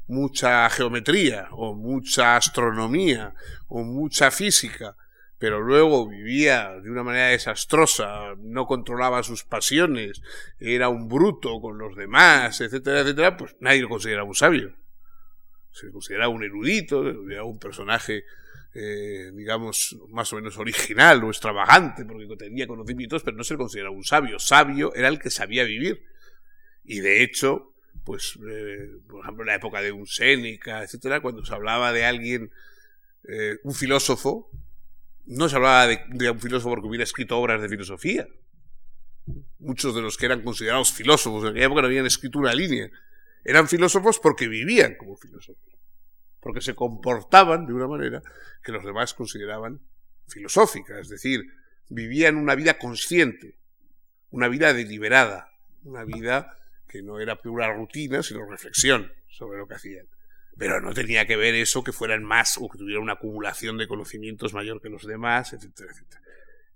mucha 0.09 0.69
geometría 0.71 1.49
o 1.53 1.75
mucha 1.75 2.37
astronomía 2.37 3.35
o 3.69 3.85
mucha 3.85 4.31
física, 4.31 4.97
pero 5.39 5.61
luego 5.61 6.09
vivía 6.09 6.71
de 6.83 6.91
una 6.91 7.05
manera 7.05 7.29
desastrosa, 7.29 8.35
no 8.39 8.67
controlaba 8.67 9.23
sus 9.23 9.45
pasiones, 9.45 10.21
era 10.59 10.89
un 10.89 11.09
bruto 11.09 11.61
con 11.61 11.79
los 11.79 11.95
demás, 11.95 12.61
etcétera, 12.61 13.01
etcétera, 13.01 13.37
pues 13.37 13.55
nadie 13.61 13.83
lo 13.83 13.89
consideraba 13.89 14.27
un 14.27 14.35
sabio. 14.35 14.75
Se 15.71 15.87
le 15.87 15.93
consideraba 15.93 16.31
un 16.31 16.43
erudito, 16.43 17.07
era 17.31 17.45
un 17.45 17.59
personaje, 17.59 18.25
eh, 18.75 19.31
digamos, 19.35 19.97
más 20.09 20.33
o 20.33 20.37
menos 20.37 20.57
original 20.59 21.23
o 21.23 21.29
extravagante, 21.29 22.05
porque 22.05 22.27
tenía 22.37 22.67
conocimientos, 22.67 23.23
pero 23.23 23.37
no 23.37 23.45
se 23.45 23.55
le 23.55 23.59
consideraba 23.59 23.95
un 23.95 24.05
sabio. 24.05 24.41
Sabio 24.41 24.93
era 24.95 25.07
el 25.09 25.21
que 25.21 25.31
sabía 25.31 25.63
vivir. 25.65 26.03
Y 26.83 27.01
de 27.01 27.23
hecho, 27.23 27.75
pues, 28.09 28.39
eh, 28.51 28.89
por 29.07 29.21
ejemplo, 29.21 29.43
en 29.43 29.49
la 29.49 29.57
época 29.57 29.83
de 29.83 29.93
un 29.93 30.07
Séneca, 30.07 30.83
etcétera, 30.83 31.21
cuando 31.21 31.45
se 31.45 31.53
hablaba 31.53 31.93
de 31.93 32.07
alguien, 32.07 32.51
eh, 33.25 33.59
un 33.65 33.75
filósofo, 33.75 34.51
no 35.27 35.47
se 35.47 35.57
hablaba 35.57 35.87
de, 35.89 36.31
un 36.31 36.41
filósofo 36.41 36.71
porque 36.71 36.87
hubiera 36.87 37.05
escrito 37.05 37.39
obras 37.39 37.61
de 37.61 37.69
filosofía. 37.69 38.27
Muchos 39.59 39.95
de 39.95 40.01
los 40.01 40.17
que 40.17 40.25
eran 40.25 40.41
considerados 40.41 40.91
filósofos 40.91 41.43
en 41.43 41.51
aquella 41.51 41.67
época 41.67 41.83
no 41.83 41.89
habían 41.89 42.07
escrito 42.07 42.39
una 42.39 42.55
línea. 42.55 42.89
Eran 43.45 43.69
filósofos 43.69 44.19
porque 44.19 44.49
vivían 44.49 44.95
como 44.95 45.15
filósofos. 45.19 45.75
Porque 46.41 46.63
se 46.63 46.75
comportaban 46.75 47.67
de 47.67 47.75
una 47.75 47.89
manera 47.89 48.23
que 48.65 48.73
los 48.73 48.87
demás 48.87 49.13
consideraban 49.13 49.83
filosófica. 50.29 50.99
Es 50.99 51.11
decir, 51.11 51.45
vivían 51.91 52.37
una 52.37 52.55
vida 52.55 52.79
consciente, 52.79 53.59
una 54.31 54.49
vida 54.49 54.73
deliberada, 54.73 55.53
una 55.85 56.05
vida 56.05 56.55
que 56.89 57.03
no 57.03 57.21
era 57.21 57.37
pura 57.37 57.73
rutina, 57.73 58.23
sino 58.23 58.45
reflexión 58.49 59.13
sobre 59.29 59.59
lo 59.59 59.69
que 59.69 59.75
hacían 59.75 60.07
pero 60.59 60.81
no 60.81 60.93
tenía 60.93 61.25
que 61.25 61.37
ver 61.37 61.55
eso 61.55 61.85
que 61.85 61.93
fueran 61.93 62.25
más 62.25 62.59
o 62.59 62.69
que 62.69 62.79
tuvieran 62.79 63.05
una 63.05 63.13
acumulación 63.13 63.79
de 63.79 63.87
conocimientos 63.87 64.53
mayor 64.53 64.83
que 64.83 64.89
los 64.89 65.07
demás, 65.07 65.53
etcétera, 65.53 65.93
etcétera. 65.93 66.21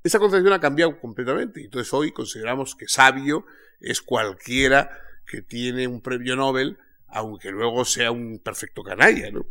Esa 0.04 0.20
concepción 0.20 0.52
ha 0.52 0.60
cambiado 0.60 0.98
completamente. 1.00 1.64
Entonces 1.64 1.92
hoy 1.92 2.12
consideramos 2.12 2.76
que 2.76 2.86
sabio 2.86 3.44
es 3.80 4.00
cualquiera 4.00 5.00
que 5.26 5.42
tiene 5.42 5.88
un 5.88 6.00
premio 6.00 6.36
Nobel, 6.36 6.78
aunque 7.08 7.50
luego 7.50 7.84
sea 7.84 8.12
un 8.12 8.38
perfecto 8.38 8.84
canalla, 8.84 9.30
¿no? 9.32 9.44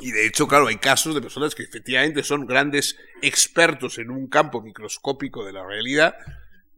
Y 0.00 0.12
de 0.12 0.26
hecho, 0.26 0.48
claro, 0.48 0.68
hay 0.68 0.76
casos 0.76 1.14
de 1.14 1.20
personas 1.20 1.54
que 1.54 1.62
efectivamente 1.62 2.22
son 2.22 2.46
grandes 2.46 2.96
expertos 3.22 3.98
en 3.98 4.10
un 4.10 4.28
campo 4.28 4.60
microscópico 4.60 5.44
de 5.44 5.52
la 5.52 5.64
realidad, 5.64 6.16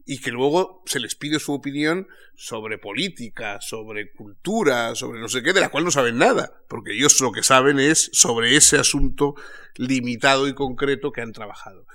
y 0.05 0.19
que 0.19 0.31
luego 0.31 0.83
se 0.85 0.99
les 0.99 1.15
pide 1.15 1.39
su 1.39 1.53
opinión 1.53 2.07
sobre 2.35 2.77
política, 2.77 3.61
sobre 3.61 4.11
cultura, 4.11 4.95
sobre 4.95 5.19
no 5.19 5.29
sé 5.29 5.43
qué, 5.43 5.53
de 5.53 5.61
la 5.61 5.69
cual 5.69 5.85
no 5.85 5.91
saben 5.91 6.17
nada, 6.17 6.61
porque 6.67 6.93
ellos 6.93 7.19
lo 7.21 7.31
que 7.31 7.43
saben 7.43 7.79
es 7.79 8.09
sobre 8.13 8.55
ese 8.55 8.77
asunto 8.77 9.35
limitado 9.75 10.47
y 10.47 10.53
concreto 10.53 11.11
que 11.11 11.21
han 11.21 11.31
trabajado. 11.31 11.85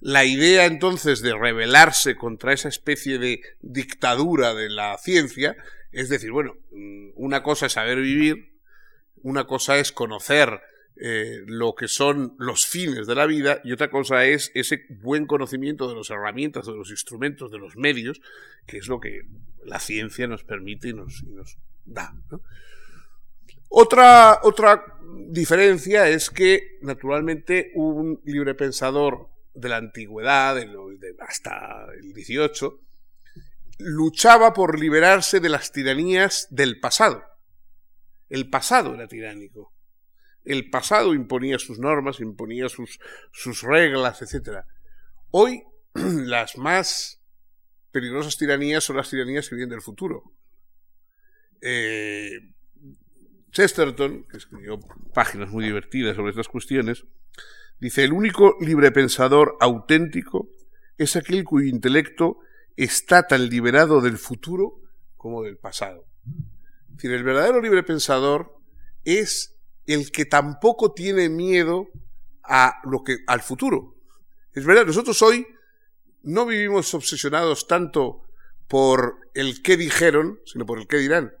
La 0.00 0.24
idea 0.24 0.66
entonces 0.66 1.20
de 1.20 1.36
rebelarse 1.36 2.16
contra 2.16 2.52
esa 2.52 2.68
especie 2.68 3.18
de 3.18 3.42
dictadura 3.60 4.54
de 4.54 4.70
la 4.70 4.96
ciencia 4.98 5.56
es 5.92 6.08
decir, 6.08 6.30
bueno, 6.30 6.56
mm, 6.70 7.10
una 7.16 7.42
cosa 7.42 7.66
es 7.66 7.72
saber 7.72 7.98
vivir, 8.00 8.52
una 9.22 9.46
cosa 9.46 9.78
es 9.78 9.92
conocer 9.92 10.60
eh, 10.96 11.42
lo 11.46 11.74
que 11.74 11.88
son 11.88 12.34
los 12.38 12.66
fines 12.66 13.06
de 13.06 13.14
la 13.14 13.26
vida 13.26 13.60
y 13.64 13.72
otra 13.72 13.90
cosa 13.90 14.26
es 14.26 14.50
ese 14.54 14.84
buen 14.88 15.26
conocimiento 15.26 15.88
de 15.88 15.96
las 15.96 16.10
herramientas, 16.10 16.66
de 16.66 16.74
los 16.74 16.90
instrumentos, 16.90 17.50
de 17.50 17.58
los 17.58 17.76
medios, 17.76 18.20
que 18.66 18.78
es 18.78 18.88
lo 18.88 19.00
que 19.00 19.22
la 19.64 19.78
ciencia 19.78 20.26
nos 20.26 20.44
permite 20.44 20.88
y 20.88 20.92
nos, 20.92 21.24
da. 21.84 22.12
Otra, 23.68 24.40
otra 24.42 24.98
diferencia 25.28 26.08
es 26.08 26.28
que, 26.28 26.78
naturalmente, 26.82 27.72
un 27.74 28.20
libre 28.24 28.54
pensador 28.54 29.30
de 29.54 29.68
la 29.68 29.76
antigüedad, 29.76 30.56
hasta 31.20 31.86
el 31.98 32.12
18, 32.12 32.80
luchaba 33.78 34.52
por 34.52 34.78
liberarse 34.78 35.40
de 35.40 35.48
las 35.48 35.72
tiranías 35.72 36.46
del 36.50 36.80
pasado. 36.80 37.24
El 38.28 38.48
pasado 38.48 38.94
era 38.94 39.08
tiránico. 39.08 39.72
El 40.50 40.68
pasado 40.68 41.14
imponía 41.14 41.60
sus 41.60 41.78
normas, 41.78 42.18
imponía 42.18 42.68
sus, 42.68 43.62
reglas, 43.62 44.20
etc. 44.20 44.64
Hoy 45.30 45.62
las 45.94 46.58
más 46.58 47.22
peligrosas 47.92 48.36
tiranías 48.36 48.82
son 48.82 48.96
las 48.96 49.08
tiranías 49.08 49.48
que 49.48 49.54
vienen 49.54 49.70
del 49.70 49.80
futuro. 49.80 50.24
Eh, 51.60 52.52
Chesterton, 53.52 54.24
que 54.24 54.38
escribió 54.38 54.80
páginas 55.14 55.50
muy 55.50 55.64
divertidas 55.64 56.16
sobre 56.16 56.30
estas 56.30 56.48
cuestiones, 56.48 57.04
dice, 57.78 58.02
el 58.02 58.12
único 58.12 58.56
librepensador 58.60 59.56
auténtico 59.60 60.48
es 60.98 61.14
aquel 61.14 61.44
cuyo 61.44 61.68
intelecto 61.68 62.38
está 62.76 63.28
tan 63.28 63.48
liberado 63.48 64.00
del 64.00 64.18
futuro 64.18 64.80
como 65.16 65.44
del 65.44 65.58
pasado. 65.58 66.06
Es 66.88 66.96
decir, 66.96 67.12
el 67.12 67.22
verdadero 67.22 67.60
librepensador 67.60 68.58
es 69.04 69.59
el 69.92 70.12
que 70.12 70.24
tampoco 70.24 70.92
tiene 70.92 71.28
miedo 71.28 71.88
a 72.42 72.80
lo 72.84 73.02
que, 73.02 73.18
al 73.26 73.40
futuro. 73.40 73.96
Es 74.52 74.64
verdad, 74.64 74.86
nosotros 74.86 75.20
hoy 75.22 75.46
no 76.22 76.46
vivimos 76.46 76.92
obsesionados 76.94 77.66
tanto 77.66 78.26
por 78.68 79.30
el 79.34 79.62
qué 79.62 79.76
dijeron, 79.76 80.40
sino 80.44 80.66
por 80.66 80.78
el 80.78 80.86
qué 80.86 80.98
dirán. 80.98 81.32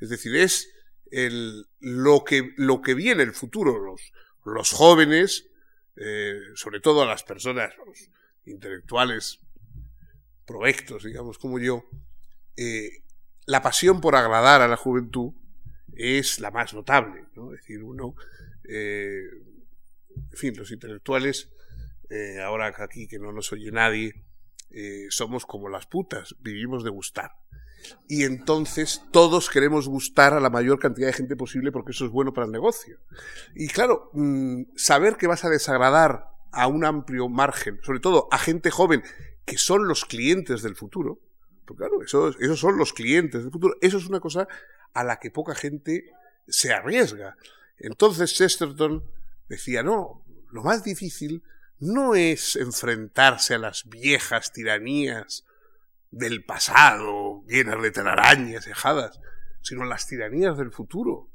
Es 0.00 0.10
decir, 0.10 0.36
es 0.36 0.68
el, 1.10 1.66
lo, 1.80 2.24
que, 2.24 2.52
lo 2.56 2.82
que 2.82 2.94
viene, 2.94 3.22
el 3.22 3.32
futuro. 3.32 3.78
Los, 3.78 4.12
los 4.44 4.70
jóvenes, 4.72 5.48
eh, 5.96 6.38
sobre 6.54 6.80
todo 6.80 7.02
a 7.02 7.06
las 7.06 7.22
personas, 7.22 7.72
los 7.86 8.10
intelectuales 8.44 9.40
provectos, 10.46 11.04
digamos, 11.04 11.38
como 11.38 11.58
yo, 11.58 11.84
eh, 12.56 13.02
la 13.46 13.62
pasión 13.62 14.00
por 14.00 14.16
agradar 14.16 14.60
a 14.62 14.68
la 14.68 14.76
juventud 14.76 15.32
es 15.96 16.40
la 16.40 16.50
más 16.50 16.74
notable. 16.74 17.24
¿no? 17.34 17.52
Es 17.52 17.60
decir, 17.60 17.82
uno, 17.82 18.14
eh, 18.68 19.22
en 20.16 20.36
fin, 20.36 20.56
los 20.56 20.70
intelectuales, 20.70 21.50
eh, 22.10 22.40
ahora 22.40 22.72
aquí 22.78 23.06
que 23.06 23.18
no 23.18 23.32
nos 23.32 23.52
oye 23.52 23.70
nadie, 23.70 24.24
eh, 24.70 25.06
somos 25.10 25.46
como 25.46 25.68
las 25.68 25.86
putas, 25.86 26.34
vivimos 26.40 26.84
de 26.84 26.90
gustar. 26.90 27.32
Y 28.08 28.24
entonces 28.24 29.02
todos 29.12 29.50
queremos 29.50 29.88
gustar 29.88 30.32
a 30.32 30.40
la 30.40 30.50
mayor 30.50 30.78
cantidad 30.78 31.06
de 31.06 31.12
gente 31.12 31.36
posible 31.36 31.70
porque 31.70 31.92
eso 31.92 32.06
es 32.06 32.10
bueno 32.10 32.32
para 32.32 32.46
el 32.46 32.52
negocio. 32.52 32.98
Y 33.54 33.68
claro, 33.68 34.10
mm, 34.14 34.62
saber 34.74 35.16
que 35.16 35.26
vas 35.26 35.44
a 35.44 35.50
desagradar 35.50 36.28
a 36.50 36.66
un 36.66 36.84
amplio 36.84 37.28
margen, 37.28 37.78
sobre 37.82 38.00
todo 38.00 38.28
a 38.30 38.38
gente 38.38 38.70
joven, 38.70 39.02
que 39.44 39.58
son 39.58 39.86
los 39.86 40.04
clientes 40.04 40.62
del 40.62 40.76
futuro, 40.76 41.20
porque 41.66 41.80
claro, 41.80 42.02
esos, 42.02 42.36
esos 42.40 42.58
son 42.58 42.78
los 42.78 42.92
clientes 42.92 43.42
del 43.42 43.52
futuro, 43.52 43.74
eso 43.80 43.98
es 43.98 44.06
una 44.06 44.20
cosa 44.20 44.48
a 44.94 45.04
la 45.04 45.18
que 45.18 45.30
poca 45.30 45.54
gente 45.54 46.10
se 46.48 46.72
arriesga. 46.72 47.36
Entonces 47.78 48.34
Chesterton 48.34 49.04
decía, 49.48 49.82
no, 49.82 50.24
lo 50.50 50.62
más 50.62 50.84
difícil 50.84 51.42
no 51.80 52.14
es 52.14 52.56
enfrentarse 52.56 53.54
a 53.54 53.58
las 53.58 53.88
viejas 53.88 54.52
tiranías 54.52 55.44
del 56.10 56.44
pasado, 56.44 57.42
llenas 57.48 57.82
de 57.82 57.90
telarañas 57.90 58.64
dejadas, 58.64 59.20
sino 59.60 59.84
las 59.84 60.06
tiranías 60.06 60.56
del 60.56 60.70
futuro, 60.70 61.28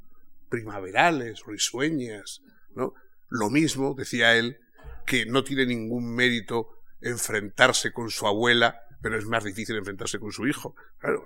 primaverales, 0.50 1.44
risueñas, 1.46 2.42
¿no? 2.74 2.94
Lo 3.28 3.50
mismo, 3.50 3.94
decía 3.94 4.36
él, 4.36 4.60
que 5.06 5.26
no 5.26 5.44
tiene 5.44 5.66
ningún 5.66 6.16
mérito 6.16 6.70
enfrentarse 7.02 7.92
con 7.92 8.10
su 8.10 8.26
abuela, 8.26 8.82
pero 9.02 9.18
es 9.18 9.26
más 9.26 9.44
difícil 9.44 9.76
enfrentarse 9.78 10.20
con 10.20 10.32
su 10.32 10.48
hijo. 10.48 10.76
Claro, 10.98 11.26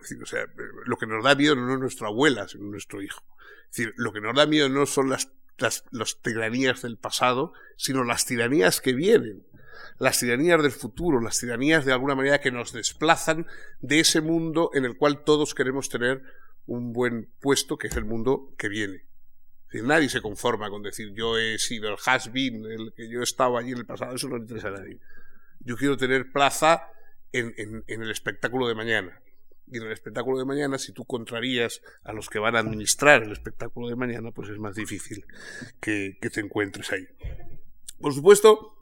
lo 0.86 0.98
que 0.98 1.08
nos 1.08 1.24
da 1.24 1.36
miedo 1.36 1.56
no 1.56 1.74
es 1.74 1.80
nuestra 1.80 2.08
abuela, 2.08 2.48
sino 2.48 2.66
nuestro 2.66 3.02
hijo. 3.02 3.24
Lo 3.96 4.14
que 4.14 4.22
nos 4.22 4.36
da 4.36 4.46
miedo 4.46 4.70
no 4.70 4.86
son 4.86 5.10
las, 5.10 5.32
las, 5.58 5.86
las 5.92 6.22
tiranías 6.22 6.82
del 6.82 6.98
pasado, 6.98 7.54
sino 7.78 8.04
las 8.04 8.26
tiranías 8.26 8.82
que 8.82 8.94
vienen 8.94 9.46
las 10.00 10.20
tiranías 10.20 10.62
del 10.62 10.72
futuro, 10.72 11.22
las 11.22 11.40
tiranías 11.40 11.86
de 11.86 11.94
alguna 11.94 12.16
manera 12.16 12.42
que 12.42 12.52
nos 12.52 12.74
desplazan 12.74 13.46
de 13.82 14.00
ese 14.00 14.22
mundo 14.22 14.72
en 14.74 14.86
el 14.86 14.98
cual 14.98 15.24
todos 15.24 15.54
queremos 15.54 15.90
tener 15.90 16.24
un 16.66 16.94
buen 16.94 17.30
puesto, 17.40 17.78
que 17.78 17.88
es 17.88 17.96
el 17.96 18.06
mundo 18.06 18.54
que 18.58 18.70
viene. 18.70 19.06
nadie 19.74 20.10
se 20.10 20.22
conforma 20.22 20.70
con 20.70 20.84
decir 20.84 21.14
yo 21.14 21.38
he 21.38 21.58
sido 21.58 21.90
el 21.90 21.98
has 22.06 22.32
been, 22.32 22.66
el 22.66 22.94
que 22.96 23.10
yo 23.10 23.22
he 23.22 23.24
estado 23.24 23.58
allí 23.58 23.72
en 23.72 23.80
el 23.80 23.86
pasado, 23.86 24.16
eso 24.16 24.28
no 24.30 24.38
le 24.38 24.44
interesa 24.44 24.70
a 24.70 24.72
nadie. 24.72 25.00
Yo 25.60 25.78
quiero 25.78 25.98
tener 25.98 26.32
plaza 26.32 26.88
en, 27.34 27.84
el 27.88 28.12
espectáculo 28.12 28.68
de 28.68 28.76
mañana. 28.76 29.22
Y 29.68 29.78
en 29.78 29.84
el 29.84 29.92
espectáculo 29.92 30.38
de 30.38 30.46
mañana, 30.46 30.78
si 30.78 30.92
tú 30.92 31.06
contrarías 31.06 31.82
a 32.04 32.14
los 32.14 32.30
que 32.30 32.40
van 32.40 32.56
a 32.56 32.60
administrar 32.60 33.24
el 33.24 33.32
espectáculo 33.32 33.90
de 33.90 33.96
mañana, 33.96 34.32
pues 34.32 34.50
es 34.50 34.60
más 34.60 34.76
difícil 34.76 35.26
que, 35.80 36.18
te 36.22 36.40
encuentres 36.40 36.92
ahí. 36.92 37.08
Por 38.00 38.14
supuesto, 38.14 38.78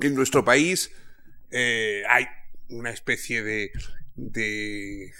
en 0.00 0.14
nuestro 0.14 0.44
país 0.44 0.92
eh, 1.50 2.02
hay 2.08 2.26
una 2.68 2.90
especie 2.90 3.42
de, 3.42 3.70
de, 4.16 5.12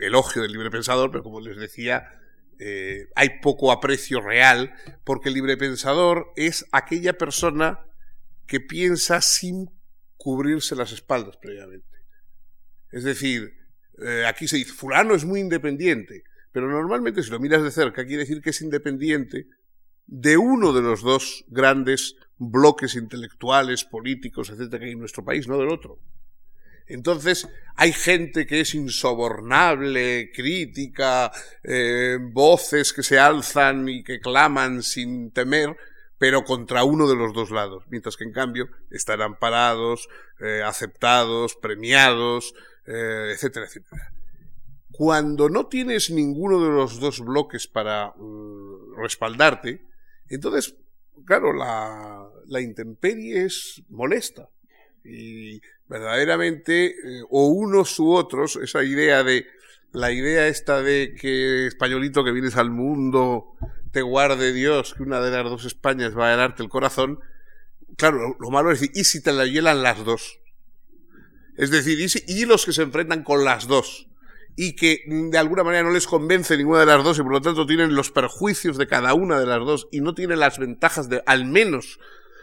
elogio 0.00 0.42
del 0.42 0.52
libre 0.52 0.70
pensador, 0.70 1.10
pero 1.10 1.22
como 1.22 1.40
les 1.40 1.56
decía, 1.56 2.10
eh, 2.58 3.08
hay 3.14 3.40
poco 3.40 3.72
aprecio 3.72 4.20
real, 4.20 4.74
porque 5.04 5.28
el 5.28 5.34
libre 5.34 5.56
pensador 5.56 6.32
es 6.36 6.66
aquella 6.72 7.18
persona 7.18 7.80
que 8.46 8.60
piensa 8.60 9.20
sin 9.20 9.70
cubrirse 10.24 10.74
las 10.74 10.90
espaldas 10.90 11.36
previamente. 11.36 11.98
Es 12.90 13.04
decir, 13.04 13.52
eh, 14.02 14.24
aquí 14.26 14.48
se 14.48 14.56
dice, 14.56 14.72
fulano 14.72 15.14
es 15.14 15.26
muy 15.26 15.38
independiente, 15.38 16.24
pero 16.50 16.66
normalmente 16.66 17.22
si 17.22 17.28
lo 17.30 17.38
miras 17.38 17.62
de 17.62 17.70
cerca 17.70 18.06
quiere 18.06 18.22
decir 18.22 18.40
que 18.40 18.48
es 18.48 18.62
independiente 18.62 19.48
de 20.06 20.38
uno 20.38 20.72
de 20.72 20.80
los 20.80 21.02
dos 21.02 21.44
grandes 21.48 22.16
bloques 22.38 22.94
intelectuales, 22.94 23.84
políticos, 23.84 24.48
etcétera, 24.48 24.78
que 24.78 24.86
hay 24.86 24.92
en 24.92 25.00
nuestro 25.00 25.26
país, 25.26 25.46
no 25.46 25.58
del 25.58 25.68
otro. 25.68 26.00
Entonces, 26.86 27.46
hay 27.76 27.92
gente 27.92 28.46
que 28.46 28.60
es 28.60 28.74
insobornable, 28.74 30.30
crítica, 30.34 31.30
eh, 31.62 32.16
voces 32.18 32.94
que 32.94 33.02
se 33.02 33.18
alzan 33.18 33.86
y 33.90 34.02
que 34.02 34.20
claman 34.20 34.82
sin 34.82 35.32
temer, 35.32 35.76
pero 36.18 36.44
contra 36.44 36.84
uno 36.84 37.08
de 37.08 37.16
los 37.16 37.32
dos 37.32 37.50
lados, 37.50 37.84
mientras 37.88 38.16
que 38.16 38.24
en 38.24 38.32
cambio 38.32 38.68
están 38.90 39.20
amparados, 39.20 40.08
eh, 40.40 40.62
aceptados, 40.64 41.56
premiados, 41.56 42.54
eh, 42.86 43.32
etcétera, 43.34 43.66
etcétera. 43.66 44.12
Cuando 44.92 45.48
no 45.48 45.66
tienes 45.66 46.10
ninguno 46.10 46.62
de 46.64 46.70
los 46.70 47.00
dos 47.00 47.20
bloques 47.20 47.66
para 47.66 48.12
mm, 48.16 48.96
respaldarte, 48.96 49.84
entonces, 50.28 50.76
claro, 51.24 51.52
la, 51.52 52.28
la 52.46 52.60
intemperie 52.60 53.44
es 53.44 53.82
molesta. 53.88 54.48
Y 55.04 55.60
verdaderamente, 55.88 56.86
eh, 56.86 57.22
o 57.28 57.48
unos 57.48 57.98
u 57.98 58.12
otros, 58.12 58.56
esa 58.56 58.84
idea 58.84 59.22
de, 59.22 59.46
la 59.92 60.12
idea 60.12 60.48
esta 60.48 60.82
de 60.82 61.14
que 61.14 61.66
españolito 61.66 62.24
que 62.24 62.32
vienes 62.32 62.56
al 62.56 62.70
mundo, 62.70 63.56
te 63.94 64.02
guarde 64.02 64.52
Dios, 64.52 64.92
que 64.92 65.04
una 65.04 65.20
de 65.20 65.30
las 65.30 65.44
dos 65.44 65.64
Españas 65.64 66.18
va 66.18 66.26
a 66.26 66.36
ganarte 66.36 66.62
el 66.62 66.68
corazón, 66.68 67.20
claro, 67.96 68.36
lo, 68.38 68.50
malo 68.50 68.70
es 68.70 68.80
decir, 68.80 68.94
¿y 68.94 69.04
si 69.04 69.22
te 69.22 69.32
la 69.32 69.46
hielan 69.46 69.82
las 69.82 70.04
dos? 70.04 70.40
Es 71.56 71.70
decir, 71.70 71.98
¿y, 72.00 72.40
¿y 72.40 72.44
los 72.44 72.66
que 72.66 72.72
se 72.72 72.82
enfrentan 72.82 73.22
con 73.22 73.44
las 73.44 73.66
dos? 73.66 74.08
y 74.56 74.76
que 74.76 75.02
de 75.06 75.36
alguna 75.36 75.64
manera 75.64 75.82
no 75.82 75.90
les 75.90 76.06
convence 76.06 76.56
ninguna 76.56 76.78
de 76.78 76.86
las 76.86 77.02
dos 77.02 77.18
y 77.18 77.22
por 77.22 77.32
lo 77.32 77.40
tanto 77.40 77.66
tienen 77.66 77.96
los 77.96 78.12
perjuicios 78.12 78.76
de 78.78 78.86
cada 78.86 79.12
una 79.12 79.40
de 79.40 79.46
las 79.46 79.58
dos 79.58 79.88
y 79.90 80.00
no 80.00 80.14
tienen 80.14 80.38
las 80.38 80.60
ventajas 80.60 81.08
de 81.08 81.24
al 81.26 81.44
menos 81.44 81.98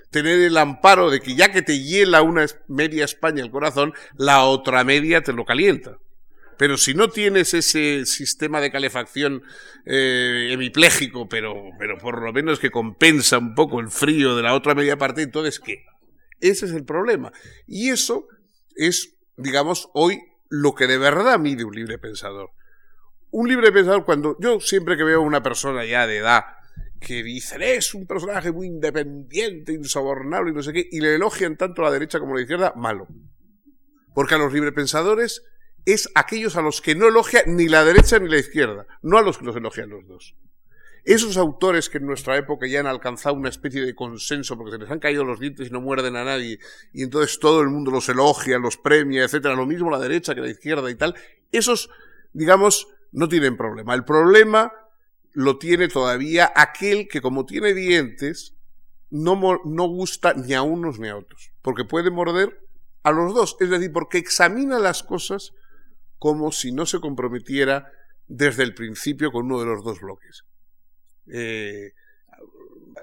tener 0.09 0.41
el 0.41 0.57
amparo 0.57 1.09
de 1.09 1.21
que 1.21 1.35
ya 1.35 1.53
que 1.53 1.61
te 1.61 1.79
hiela 1.79 2.21
una 2.21 2.45
media 2.67 3.05
España 3.05 3.41
el 3.41 3.49
corazón, 3.49 3.93
la 4.17 4.43
otra 4.43 4.83
media 4.83 5.21
te 5.21 5.31
lo 5.31 5.45
calienta. 5.45 5.99
Pero 6.61 6.77
si 6.77 6.93
no 6.93 7.09
tienes 7.09 7.55
ese 7.55 8.05
sistema 8.05 8.61
de 8.61 8.71
calefacción 8.71 9.41
eh, 9.83 10.49
hemipléjico, 10.51 11.27
pero, 11.27 11.55
pero 11.79 11.97
por 11.97 12.21
lo 12.21 12.31
menos 12.31 12.59
que 12.59 12.69
compensa 12.69 13.39
un 13.39 13.55
poco 13.55 13.79
el 13.79 13.89
frío 13.89 14.35
de 14.35 14.43
la 14.43 14.53
otra 14.53 14.75
media 14.75 14.95
parte, 14.95 15.23
entonces 15.23 15.59
¿qué? 15.59 15.83
Ese 16.39 16.67
es 16.67 16.73
el 16.73 16.85
problema. 16.85 17.33
Y 17.65 17.89
eso 17.89 18.27
es, 18.75 19.15
digamos, 19.37 19.89
hoy 19.95 20.21
lo 20.49 20.75
que 20.75 20.85
de 20.85 20.99
verdad 20.99 21.39
mide 21.39 21.63
un 21.63 21.73
libre 21.73 21.97
pensador. 21.97 22.51
Un 23.31 23.47
libre 23.47 23.71
pensador, 23.71 24.05
cuando 24.05 24.37
yo 24.39 24.59
siempre 24.59 24.95
que 24.95 25.03
veo 25.03 25.21
a 25.21 25.25
una 25.25 25.41
persona 25.41 25.83
ya 25.83 26.05
de 26.05 26.17
edad 26.17 26.43
que 26.99 27.23
dice 27.23 27.73
es 27.73 27.95
un 27.95 28.05
personaje 28.05 28.51
muy 28.51 28.67
independiente, 28.67 29.73
insobornable 29.73 30.51
y 30.51 30.53
no 30.53 30.61
sé 30.61 30.73
qué, 30.73 30.87
y 30.91 31.01
le 31.01 31.15
elogian 31.15 31.57
tanto 31.57 31.81
a 31.81 31.85
la 31.85 31.91
derecha 31.91 32.19
como 32.19 32.33
a 32.33 32.35
la 32.35 32.41
izquierda, 32.41 32.73
malo. 32.75 33.07
Porque 34.13 34.35
a 34.35 34.37
los 34.37 34.53
librepensadores 34.53 35.41
es 35.85 36.09
aquellos 36.15 36.55
a 36.55 36.61
los 36.61 36.81
que 36.81 36.95
no 36.95 37.07
elogia 37.07 37.43
ni 37.45 37.67
la 37.67 37.83
derecha 37.83 38.19
ni 38.19 38.29
la 38.29 38.37
izquierda, 38.37 38.85
no 39.01 39.17
a 39.17 39.21
los 39.21 39.37
que 39.37 39.45
los 39.45 39.55
elogian 39.55 39.89
los 39.89 40.07
dos. 40.07 40.35
Esos 41.03 41.37
autores 41.37 41.89
que 41.89 41.97
en 41.97 42.05
nuestra 42.05 42.37
época 42.37 42.67
ya 42.67 42.79
han 42.79 42.85
alcanzado 42.85 43.35
una 43.35 43.49
especie 43.49 43.81
de 43.81 43.95
consenso 43.95 44.55
porque 44.55 44.73
se 44.73 44.77
les 44.77 44.91
han 44.91 44.99
caído 44.99 45.23
los 45.23 45.39
dientes 45.39 45.67
y 45.67 45.71
no 45.71 45.81
muerden 45.81 46.15
a 46.15 46.23
nadie, 46.23 46.59
y 46.93 47.03
entonces 47.03 47.39
todo 47.39 47.61
el 47.61 47.69
mundo 47.69 47.89
los 47.89 48.07
elogia, 48.09 48.59
los 48.59 48.77
premia, 48.77 49.23
etcétera, 49.23 49.55
lo 49.55 49.65
mismo 49.65 49.89
la 49.89 49.97
derecha 49.97 50.35
que 50.35 50.41
la 50.41 50.49
izquierda 50.49 50.91
y 50.91 50.95
tal, 50.95 51.15
esos, 51.51 51.89
digamos, 52.33 52.87
no 53.11 53.27
tienen 53.27 53.57
problema. 53.57 53.95
El 53.95 54.05
problema 54.05 54.71
lo 55.33 55.57
tiene 55.57 55.87
todavía 55.87 56.51
aquel 56.55 57.07
que 57.07 57.21
como 57.21 57.45
tiene 57.45 57.73
dientes, 57.73 58.55
no, 59.09 59.59
no 59.65 59.87
gusta 59.87 60.35
ni 60.35 60.53
a 60.53 60.61
unos 60.61 60.99
ni 60.99 61.09
a 61.09 61.17
otros, 61.17 61.51
porque 61.63 61.83
puede 61.83 62.11
morder 62.11 62.67
a 63.01 63.11
los 63.11 63.33
dos, 63.33 63.57
es 63.59 63.71
decir, 63.71 63.91
porque 63.91 64.19
examina 64.19 64.77
las 64.77 65.01
cosas 65.01 65.53
como 66.21 66.51
si 66.51 66.71
no 66.71 66.85
se 66.85 66.99
comprometiera 66.99 67.91
desde 68.27 68.61
el 68.61 68.75
principio 68.75 69.31
con 69.31 69.47
uno 69.47 69.59
de 69.59 69.65
los 69.65 69.83
dos 69.83 69.99
bloques. 70.01 70.43
Eh, 71.33 71.93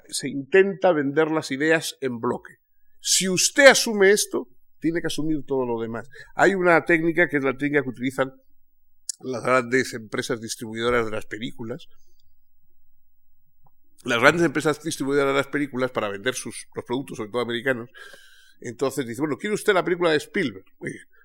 se 0.09 0.29
intenta 0.29 0.93
vender 0.93 1.29
las 1.33 1.51
ideas 1.51 1.99
en 2.01 2.21
bloque. 2.21 2.59
Si 3.01 3.29
usted 3.29 3.67
asume 3.67 4.13
esto, 4.13 4.47
tiene 4.79 5.01
que 5.01 5.09
asumir 5.09 5.45
todo 5.45 5.67
lo 5.67 5.83
demás. 5.83 6.09
Hay 6.37 6.55
una 6.55 6.85
técnica 6.85 7.29
que 7.29 7.39
es 7.39 7.43
la 7.43 7.57
técnica 7.57 7.83
que 7.83 7.89
utilizan 7.89 8.33
las 9.19 9.43
grandes 9.43 9.95
empresas 9.95 10.41
distribuidoras 10.41 11.05
de 11.05 11.11
las 11.11 11.27
películas. 11.27 11.89
Las 14.05 14.21
grandes 14.21 14.45
empresas 14.45 14.81
distribuidoras 14.81 15.33
de 15.33 15.39
las 15.39 15.49
películas 15.49 15.91
para 15.91 16.09
vender 16.09 16.37
sus 16.37 16.69
los 16.73 16.85
productos, 16.85 17.17
sobre 17.17 17.33
todo 17.33 17.43
americanos. 17.43 17.91
Entonces 18.61 19.09
dice, 19.09 19.23
bueno, 19.23 19.39
¿quiere 19.39 19.55
usted 19.55 19.75
la 19.75 19.85
película 19.85 20.13
de 20.13 20.19
Spielberg? 20.19 20.67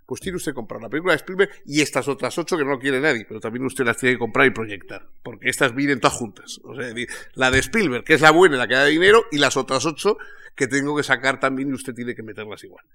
Pues 0.05 0.21
tiene 0.21 0.37
usted 0.37 0.51
que 0.51 0.55
comprar 0.55 0.81
la 0.81 0.89
película 0.89 1.13
de 1.13 1.17
Spielberg 1.17 1.49
y 1.65 1.81
estas 1.81 2.07
otras 2.07 2.37
ocho 2.37 2.57
que 2.57 2.65
no 2.65 2.79
quiere 2.79 2.99
nadie, 2.99 3.25
pero 3.27 3.39
también 3.39 3.65
usted 3.65 3.85
las 3.85 3.97
tiene 3.97 4.15
que 4.15 4.19
comprar 4.19 4.47
y 4.47 4.51
proyectar, 4.51 5.07
porque 5.23 5.49
estas 5.49 5.73
vienen 5.73 5.99
todas 5.99 6.17
juntas. 6.17 6.59
O 6.63 6.75
sea, 6.75 6.93
la 7.35 7.51
de 7.51 7.59
Spielberg, 7.59 8.03
que 8.03 8.15
es 8.15 8.21
la 8.21 8.31
buena, 8.31 8.57
la 8.57 8.67
que 8.67 8.75
da 8.75 8.85
dinero, 8.85 9.25
y 9.31 9.37
las 9.37 9.57
otras 9.57 9.85
ocho 9.85 10.17
que 10.55 10.67
tengo 10.67 10.95
que 10.95 11.03
sacar 11.03 11.39
también 11.39 11.69
y 11.69 11.73
usted 11.73 11.93
tiene 11.93 12.15
que 12.15 12.23
meterlas 12.23 12.63
igual. 12.63 12.85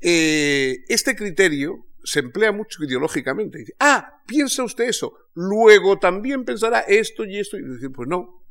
Eh, 0.00 0.84
este 0.88 1.16
criterio 1.16 1.86
se 2.04 2.20
emplea 2.20 2.52
mucho 2.52 2.84
ideológicamente. 2.84 3.58
Dice, 3.58 3.74
ah, 3.80 4.20
piensa 4.26 4.62
usted 4.62 4.84
eso, 4.84 5.16
luego 5.34 5.98
también 5.98 6.44
pensará 6.44 6.80
esto 6.80 7.24
y 7.24 7.38
esto, 7.38 7.56
y 7.56 7.62
dice, 7.62 7.90
pues 7.90 8.08
no, 8.08 8.43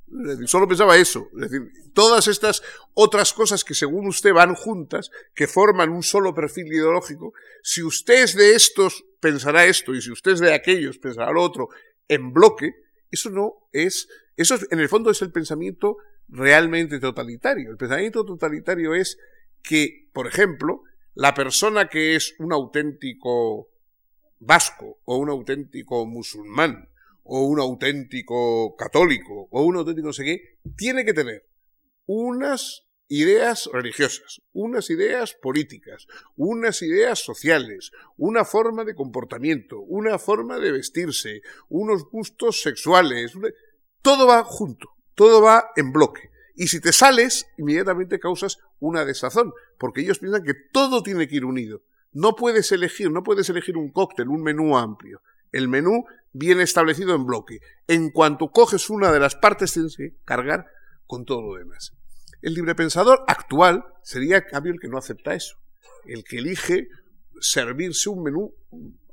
Solo 0.46 0.68
pensaba 0.68 0.98
eso. 0.98 1.30
Es 1.34 1.52
decir, 1.52 1.72
todas 1.94 2.28
estas 2.28 2.62
otras 2.94 3.34
cosas 3.34 3.64
que 3.64 3.74
según 3.74 4.08
usted 4.08 4.34
van 4.34 4.56
juntas, 4.56 5.10
que 5.34 5.48
forman 5.48 5.90
un 5.90 6.04
solo 6.04 6.34
perfil 6.34 6.68
ideológico, 6.68 7.34
si 7.62 7.82
usted 7.82 8.24
es 8.24 8.36
de 8.36 8.56
estos, 8.56 9.06
pensará 9.20 9.66
esto, 9.66 9.94
y 9.94 10.02
si 10.02 10.12
usted 10.12 10.32
es 10.34 10.40
de 10.40 10.54
aquellos, 10.54 10.98
pensará 10.98 11.32
lo 11.32 11.42
otro, 11.42 11.70
en 12.08 12.34
bloque, 12.34 12.74
eso 13.10 13.30
no 13.30 13.68
es, 13.72 14.08
eso 14.38 14.58
en 14.70 14.80
el 14.80 14.90
fondo 14.90 15.10
es 15.10 15.22
el 15.22 15.32
pensamiento 15.32 15.98
realmente 16.28 17.00
totalitario. 17.00 17.72
El 17.72 17.78
pensamiento 17.78 18.26
totalitario 18.26 18.94
es 18.94 19.18
que, 19.62 20.10
por 20.14 20.28
ejemplo, 20.28 20.84
la 21.16 21.34
persona 21.34 21.88
que 21.88 22.16
es 22.16 22.36
un 22.40 22.54
auténtico 22.54 23.70
vasco 24.40 25.00
o 25.06 25.18
un 25.18 25.30
auténtico 25.30 26.06
musulmán 26.06 26.90
o 27.24 27.46
un 27.46 27.60
auténtico 27.60 28.76
católico, 28.76 29.48
o 29.52 29.64
un 29.64 29.78
auténtico 29.78 30.08
no 30.08 30.14
sé 30.14 30.24
qué, 30.24 30.60
tiene 30.76 31.06
que 31.06 31.14
tener 31.14 31.46
unas 32.06 32.86
ideas 33.08 33.70
religiosas, 33.72 34.42
unas 34.54 34.90
ideas 34.90 35.36
políticas, 35.42 36.08
unas 36.36 36.82
ideas 36.82 37.20
sociales, 37.20 37.92
una 38.18 38.46
forma 38.46 38.84
de 38.84 38.96
comportamiento, 38.96 39.80
una 39.82 40.18
forma 40.18 40.58
de 40.58 40.72
vestirse, 40.72 41.42
unos 41.70 42.06
gustos 42.10 42.62
sexuales, 42.62 43.34
todo 44.02 44.26
va 44.28 44.44
junto, 44.44 44.90
todo 45.16 45.42
va 45.42 45.72
en 45.76 45.92
bloque. 45.92 46.30
Y 46.56 46.68
si 46.68 46.80
te 46.80 46.92
sales, 46.92 47.48
inmediatamente 47.58 48.20
causas 48.20 48.60
una 48.80 49.06
desazón, 49.06 49.52
porque 49.78 50.02
ellos 50.02 50.20
piensan 50.20 50.44
que 50.44 50.54
todo 50.72 51.04
tiene 51.04 51.28
que 51.28 51.38
ir 51.38 51.46
unido. 51.46 51.82
No 52.12 52.36
puedes 52.36 52.72
elegir, 52.72 53.12
no 53.12 53.24
puedes 53.24 53.50
elegir 53.50 53.76
un 53.76 53.92
cóctel, 53.92 54.30
un 54.30 54.44
menú 54.44 54.78
amplio. 54.78 55.22
El 55.54 55.70
menú 55.70 56.06
viene 56.34 56.64
establecido 56.64 57.16
en 57.16 57.26
bloque. 57.26 57.60
En 57.88 58.10
cuanto 58.10 58.52
coges 58.52 58.90
una 58.90 59.14
de 59.14 59.20
las 59.20 59.36
partes, 59.36 59.72
tienes 59.72 59.96
que 59.96 60.16
cargar 60.26 60.66
con 61.08 61.24
todo 61.24 61.42
lo 61.42 61.56
demás. 61.56 61.94
El 62.42 62.56
librepensador 62.56 63.24
actual 63.28 63.86
sería, 64.02 64.46
cambio, 64.46 64.74
el 64.74 64.80
que 64.80 64.90
no 64.90 64.98
acepta 64.98 65.34
eso. 65.34 65.56
El 66.06 66.26
que 66.26 66.40
elige 66.40 66.90
servirse 67.40 68.10
un 68.10 68.24
menú 68.24 68.54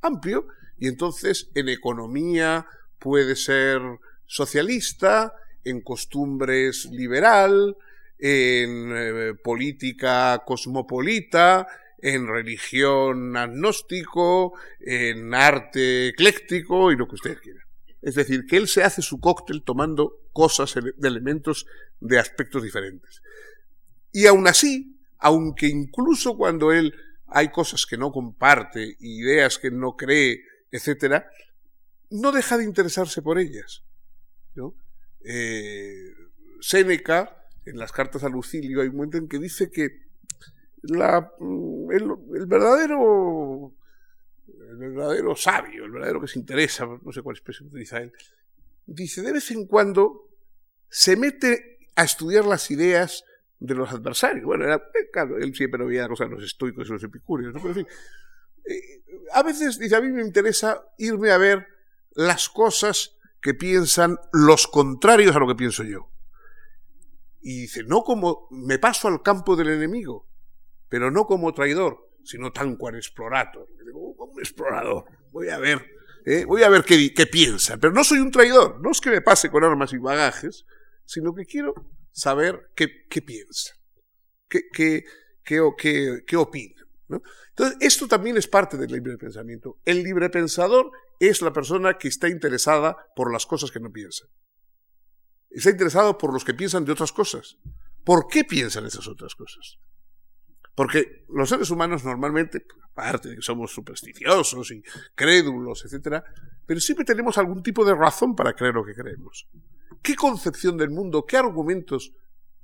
amplio 0.03 0.47
y 0.79 0.89
entonces 0.89 1.51
en 1.55 1.69
economía 1.69 2.67
puede 2.99 3.37
ser 3.37 3.81
socialista, 4.27 5.33
en 5.65 5.83
costumbres 5.83 6.87
liberal, 6.87 7.77
en 8.19 8.93
eh, 8.97 9.35
política 9.43 10.43
cosmopolita, 10.47 11.67
en 12.03 12.27
religión 12.27 13.37
agnóstico, 13.37 14.55
en 14.81 15.35
arte 15.35 16.09
ecléctico 16.09 16.91
y 16.93 16.97
lo 16.97 17.07
que 17.07 17.15
ustedes 17.15 17.41
quieran. 17.41 17.65
Es 18.03 18.15
decir, 18.15 18.47
que 18.47 18.57
él 18.57 18.69
se 18.69 18.83
hace 18.83 19.03
su 19.03 19.21
cóctel 19.21 19.63
tomando 19.63 20.17
cosas 20.33 20.75
de 20.75 21.09
elementos 21.09 21.67
de 22.01 22.19
aspectos 22.19 22.63
diferentes. 22.63 23.23
Y 24.13 24.27
aún 24.27 24.47
así, 24.49 24.99
aunque 25.19 25.67
incluso 25.67 26.37
cuando 26.37 26.73
él 26.73 26.95
hay 27.27 27.51
cosas 27.51 27.87
que 27.87 27.97
no 27.97 28.11
comparte, 28.11 28.97
ideas 29.01 29.59
que 29.59 29.71
no 29.71 29.97
cree, 29.97 30.43
etcétera, 30.71 31.31
no 32.11 32.33
deja 32.33 32.59
de 32.59 32.65
interesarse 32.65 33.23
por 33.23 33.39
ellas. 33.39 33.85
¿no? 34.55 34.75
Eh, 35.25 36.13
Séneca, 36.61 37.47
en 37.65 37.79
las 37.79 37.93
cartas 37.93 38.25
a 38.25 38.29
Lucilio, 38.29 38.81
hay 38.81 38.89
un 38.89 38.97
momento 38.97 39.19
en 39.19 39.29
que 39.29 39.39
dice 39.39 39.71
que 39.71 40.10
mm, 40.83 41.91
el, 41.93 42.47
verdadero 42.47 43.73
el 44.71 44.77
verdadero 44.77 45.37
sabio, 45.37 45.85
el 45.85 45.91
verdadero 45.91 46.21
que 46.21 46.29
se 46.29 46.39
interesa, 46.39 46.87
no 46.87 47.13
sé 47.13 47.23
cuál 47.23 47.37
expresión 47.37 47.69
utiliza 47.69 47.99
él, 47.99 48.13
dice, 48.87 49.23
de 49.23 49.33
vez 49.33 49.51
en 49.51 49.67
cuando 49.67 50.29
se 50.89 51.17
mete 51.17 51.79
a 51.97 52.05
estudiar 52.05 52.45
las 52.45 52.71
ideas 52.71 53.25
de 53.59 53.75
los 53.75 53.91
adversarios. 53.93 54.45
Bueno, 54.45 54.73
eh, 54.73 54.81
claro, 55.13 55.37
él 55.39 55.55
siempre 55.55 55.85
veía 55.85 56.09
cosas 56.09 56.29
de 56.29 56.37
los 56.37 56.45
estoicos 56.45 56.89
y 56.89 56.93
los 56.93 57.05
epicúreos, 57.05 57.53
pero 57.55 57.69
en 57.69 57.75
fin. 57.75 57.87
Eh, 58.65 59.03
a 59.33 59.43
veces, 59.43 59.79
dice, 59.79 59.97
a 59.97 60.01
mí 60.01 60.09
me 60.09 60.23
interesa 60.23 60.83
irme 60.99 61.31
a 61.31 61.39
ver 61.39 61.67
las 62.13 62.49
cosas 62.49 63.17
que 63.41 63.55
piensan 63.55 64.19
los 64.33 64.67
contrarios 64.67 65.35
a 65.37 65.39
lo 65.39 65.47
que 65.47 65.55
pienso 65.55 65.83
yo. 65.83 66.11
Y 67.41 67.63
dice, 67.63 67.85
no 67.85 68.03
como 68.03 68.49
me 68.51 68.79
paso 68.79 69.09
al 69.09 69.23
campo 69.23 69.57
del 69.57 69.69
enemigo, 69.69 70.30
pero 70.91 71.11
no 71.11 71.25
como 71.25 71.55
traidor, 71.55 72.11
sino 72.23 72.53
tan 72.53 72.77
cual 72.77 72.97
explorator. 72.97 73.67
Digo, 73.87 74.13
un 74.13 74.39
explorador, 74.39 75.05
voy 75.31 75.49
a 75.49 75.59
ver, 75.59 75.87
¿eh? 76.27 76.45
voy 76.45 76.63
a 76.65 76.69
ver 76.69 76.85
qué, 76.85 77.15
qué 77.15 77.27
piensa, 77.27 77.79
pero 77.79 77.95
no 77.95 78.05
soy 78.05 78.19
un 78.19 78.31
traidor, 78.31 78.79
no 78.83 78.91
es 78.91 79.01
que 79.01 79.11
me 79.11 79.23
pase 79.23 79.51
con 79.51 79.65
armas 79.65 79.95
y 79.95 79.99
bagajes, 79.99 80.67
sino 81.07 81.35
que 81.35 81.47
quiero 81.47 81.73
saber 82.13 82.71
qué, 82.75 83.07
qué 83.09 83.23
piensa, 83.23 83.73
qué, 84.49 84.65
qué, 84.73 85.05
qué, 85.45 86.23
qué 86.27 86.37
opina. 86.37 86.81
Entonces, 87.51 87.77
esto 87.81 88.07
también 88.07 88.37
es 88.37 88.47
parte 88.47 88.77
del 88.77 88.93
libre 88.93 89.17
pensamiento. 89.17 89.81
El 89.85 90.03
libre 90.03 90.31
pensador 90.31 90.91
es 91.19 91.43
la 91.43 91.53
persona 91.53 91.99
que 91.99 92.09
está 92.09 92.29
interesada 92.29 92.97
por 93.17 93.33
las 93.33 93.47
cosas 93.47 93.71
que 93.71 93.81
no 93.81 93.91
piensa. 93.91 94.27
Está 95.51 95.71
interesado 95.71 96.17
por 96.17 96.33
los 96.33 96.45
que 96.45 96.55
piensan 96.55 96.85
de 96.85 96.93
otras 96.93 97.13
cosas. 97.13 97.57
¿Por 98.05 98.29
qué 98.29 98.45
piensan 98.45 98.87
esas 98.87 99.09
otras 99.09 99.35
cosas? 99.35 99.79
Porque 100.81 101.27
los 101.29 101.47
seres 101.47 101.69
humanos 101.69 102.07
normalmente, 102.07 102.65
aparte 102.91 103.29
de 103.29 103.37
que 103.37 103.43
somos 103.43 103.71
supersticiosos 103.71 104.71
y 104.71 104.83
crédulos, 105.15 105.85
etc., 105.85 106.25
pero 106.65 106.81
siempre 106.81 107.05
tenemos 107.05 107.37
algún 107.37 107.63
tipo 107.63 107.85
de 107.85 107.95
razón 107.95 108.35
para 108.35 108.55
creer 108.55 108.73
lo 108.73 108.83
que 108.83 108.95
creemos. 108.95 109.47
¿Qué 110.01 110.17
concepción 110.17 110.79
del 110.79 110.89
mundo, 110.89 111.27
qué 111.27 111.37
argumentos, 111.37 112.15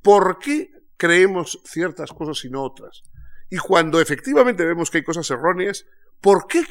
por 0.00 0.38
qué 0.38 0.70
creemos 0.96 1.60
ciertas 1.66 2.10
cosas 2.10 2.42
y 2.46 2.48
no 2.48 2.62
otras? 2.62 3.02
Y 3.50 3.58
cuando 3.58 4.00
efectivamente 4.00 4.64
vemos 4.64 4.90
que 4.90 4.96
hay 4.96 5.04
cosas 5.04 5.30
erróneas, 5.30 5.84
¿por 6.22 6.46
qué 6.46 6.64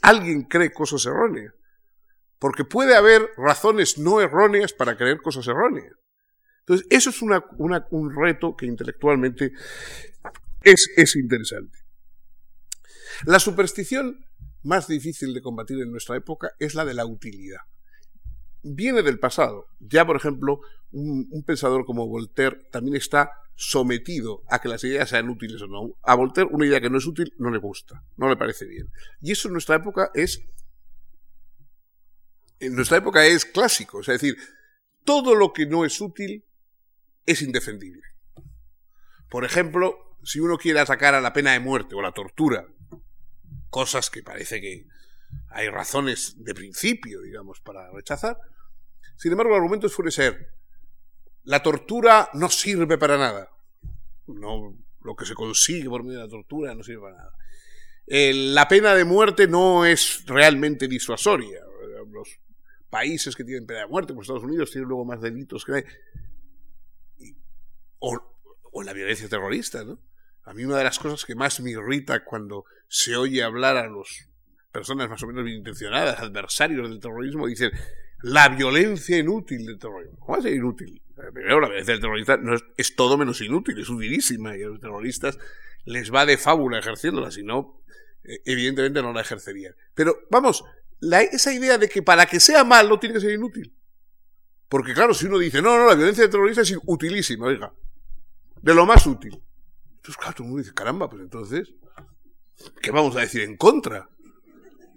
alguien 0.00 0.44
cree 0.44 0.72
cosas 0.72 1.04
erróneas? 1.04 1.52
Porque 2.38 2.64
puede 2.64 2.96
haber 2.96 3.28
razones 3.36 3.98
no 3.98 4.22
erróneas 4.22 4.72
para 4.72 4.96
creer 4.96 5.20
cosas 5.20 5.46
erróneas. 5.48 5.92
Entonces, 6.60 6.86
eso 6.90 7.10
es 7.10 7.20
un 7.20 8.14
reto 8.14 8.56
que 8.56 8.64
intelectualmente 8.66 9.52
es, 10.62 10.90
es 10.96 11.16
interesante. 11.16 11.78
La 13.24 13.38
superstición 13.38 14.24
más 14.62 14.86
difícil 14.88 15.34
de 15.34 15.42
combatir 15.42 15.80
en 15.80 15.90
nuestra 15.90 16.16
época 16.16 16.52
es 16.58 16.74
la 16.74 16.84
de 16.84 16.94
la 16.94 17.06
utilidad. 17.06 17.60
Viene 18.62 19.02
del 19.02 19.18
pasado. 19.18 19.66
Ya, 19.78 20.06
por 20.06 20.16
ejemplo, 20.16 20.60
un, 20.90 21.44
pensador 21.46 21.84
como 21.84 22.06
Voltaire 22.06 22.58
también 22.70 22.96
está 22.96 23.30
sometido 23.54 24.42
a 24.48 24.60
que 24.60 24.68
las 24.68 24.84
ideas 24.84 25.08
sean 25.08 25.28
útiles 25.30 25.60
o 25.62 25.66
no. 25.66 25.94
A 26.02 26.14
Voltaire 26.14 26.50
una 26.52 26.66
idea 26.66 26.80
que 26.80 26.90
no 26.90 26.98
es 26.98 27.06
útil 27.06 27.32
no 27.38 27.50
le 27.50 27.58
gusta, 27.58 28.04
no 28.16 28.28
le 28.28 28.36
parece 28.36 28.66
bien. 28.66 28.90
Y 29.20 29.32
eso 29.32 29.48
en 29.48 29.52
nuestra 29.52 29.76
época 29.76 30.10
es 30.14 30.40
en 32.60 32.74
nuestra 32.74 32.98
época 32.98 33.24
es 33.24 33.44
clásico, 33.44 34.00
es 34.00 34.06
decir, 34.06 34.36
todo 35.04 35.36
lo 35.36 35.52
que 35.52 35.66
no 35.66 35.84
es 35.84 36.00
útil 36.00 36.44
es 37.24 37.40
indefendible. 37.42 38.02
Por 39.30 39.44
ejemplo, 39.44 40.07
si 40.22 40.40
uno 40.40 40.56
quiere 40.56 40.80
atacar 40.80 41.14
a 41.14 41.20
la 41.20 41.32
pena 41.32 41.52
de 41.52 41.60
muerte 41.60 41.94
o 41.94 42.02
la 42.02 42.12
tortura, 42.12 42.66
cosas 43.70 44.10
que 44.10 44.22
parece 44.22 44.60
que 44.60 44.86
hay 45.50 45.68
razones 45.68 46.34
de 46.38 46.54
principio, 46.54 47.20
digamos, 47.22 47.60
para 47.60 47.90
rechazar, 47.90 48.38
sin 49.18 49.32
embargo, 49.32 49.52
el 49.52 49.58
argumento 49.58 49.88
suele 49.88 50.12
ser, 50.12 50.54
la 51.42 51.60
tortura 51.62 52.30
no 52.34 52.48
sirve 52.48 52.98
para 52.98 53.18
nada. 53.18 53.50
No, 54.28 54.76
lo 55.02 55.16
que 55.16 55.26
se 55.26 55.34
consigue 55.34 55.88
por 55.88 56.04
medio 56.04 56.18
de 56.18 56.24
la 56.24 56.30
tortura 56.30 56.74
no 56.74 56.84
sirve 56.84 57.02
para 57.02 57.16
nada. 57.16 57.32
la 58.06 58.68
pena 58.68 58.94
de 58.94 59.04
muerte 59.04 59.48
no 59.48 59.84
es 59.84 60.24
realmente 60.26 60.86
disuasoria. 60.86 61.60
Los 62.12 62.38
países 62.90 63.34
que 63.34 63.44
tienen 63.44 63.66
pena 63.66 63.80
de 63.80 63.86
muerte, 63.88 64.12
como 64.12 64.22
Estados 64.22 64.44
Unidos, 64.44 64.70
tienen 64.70 64.88
luego 64.88 65.04
más 65.04 65.20
delitos 65.20 65.64
que 65.64 65.74
hay. 65.74 65.84
La 68.82 68.92
violencia 68.92 69.28
terrorista, 69.28 69.84
¿no? 69.84 70.00
A 70.44 70.54
mí 70.54 70.64
una 70.64 70.78
de 70.78 70.84
las 70.84 70.98
cosas 70.98 71.24
que 71.24 71.34
más 71.34 71.60
me 71.60 71.72
irrita 71.72 72.24
cuando 72.24 72.64
se 72.88 73.16
oye 73.16 73.42
hablar 73.42 73.76
a 73.76 73.88
las 73.88 74.28
personas 74.72 75.10
más 75.10 75.22
o 75.22 75.26
menos 75.26 75.44
bien 75.44 75.58
intencionadas, 75.58 76.20
adversarios 76.20 76.88
del 76.88 77.00
terrorismo, 77.00 77.46
dicen 77.46 77.70
la 78.22 78.48
violencia 78.48 79.18
inútil 79.18 79.66
del 79.66 79.78
terrorismo. 79.78 80.18
¿Cómo 80.18 80.32
va 80.32 80.38
a 80.38 80.42
ser 80.42 80.54
inútil? 80.54 81.02
Primero, 81.14 81.60
la 81.60 81.68
violencia 81.68 82.00
terrorista 82.00 82.36
no 82.36 82.54
es, 82.76 82.96
todo 82.96 83.18
menos 83.18 83.40
inútil, 83.40 83.78
es 83.78 83.88
utilísima 83.88 84.56
y 84.56 84.62
a 84.62 84.68
los 84.68 84.80
terroristas 84.80 85.38
les 85.84 86.12
va 86.12 86.24
de 86.24 86.38
fábula 86.38 86.78
ejerciéndola, 86.78 87.30
si 87.30 87.42
no, 87.42 87.82
eh, 88.24 88.40
evidentemente 88.44 89.02
no 89.02 89.12
la 89.12 89.22
ejercerían. 89.22 89.74
Pero 89.94 90.20
vamos, 90.30 90.64
esa 91.00 91.52
idea 91.52 91.78
de 91.78 91.88
que 91.88 92.02
para 92.02 92.26
que 92.26 92.40
sea 92.40 92.64
malo 92.64 92.98
tiene 92.98 93.14
que 93.14 93.20
ser 93.20 93.32
inútil. 93.32 93.74
Porque 94.68 94.92
claro, 94.92 95.14
si 95.14 95.26
uno 95.26 95.38
dice, 95.38 95.62
no, 95.62 95.76
no, 95.78 95.86
la 95.86 95.94
violencia 95.94 96.28
terrorista 96.28 96.62
es 96.62 96.76
utilísima, 96.86 97.46
oiga, 97.46 97.72
de 98.62 98.74
lo 98.74 98.86
más 98.86 99.06
útil. 99.06 99.42
Entonces, 99.96 100.16
claro, 100.16 100.34
todo 100.34 100.44
el 100.44 100.48
mundo 100.50 100.62
dice, 100.62 100.74
caramba, 100.74 101.08
pues 101.08 101.22
entonces, 101.22 101.74
¿qué 102.80 102.90
vamos 102.90 103.16
a 103.16 103.20
decir 103.20 103.42
en 103.42 103.56
contra? 103.56 104.08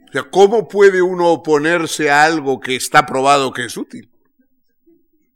O 0.09 0.12
sea, 0.12 0.24
¿cómo 0.30 0.68
puede 0.68 1.01
uno 1.01 1.30
oponerse 1.30 2.09
a 2.09 2.24
algo 2.24 2.59
que 2.59 2.76
está 2.76 3.05
probado 3.05 3.53
que 3.53 3.66
es 3.66 3.78
útil? 3.78 4.12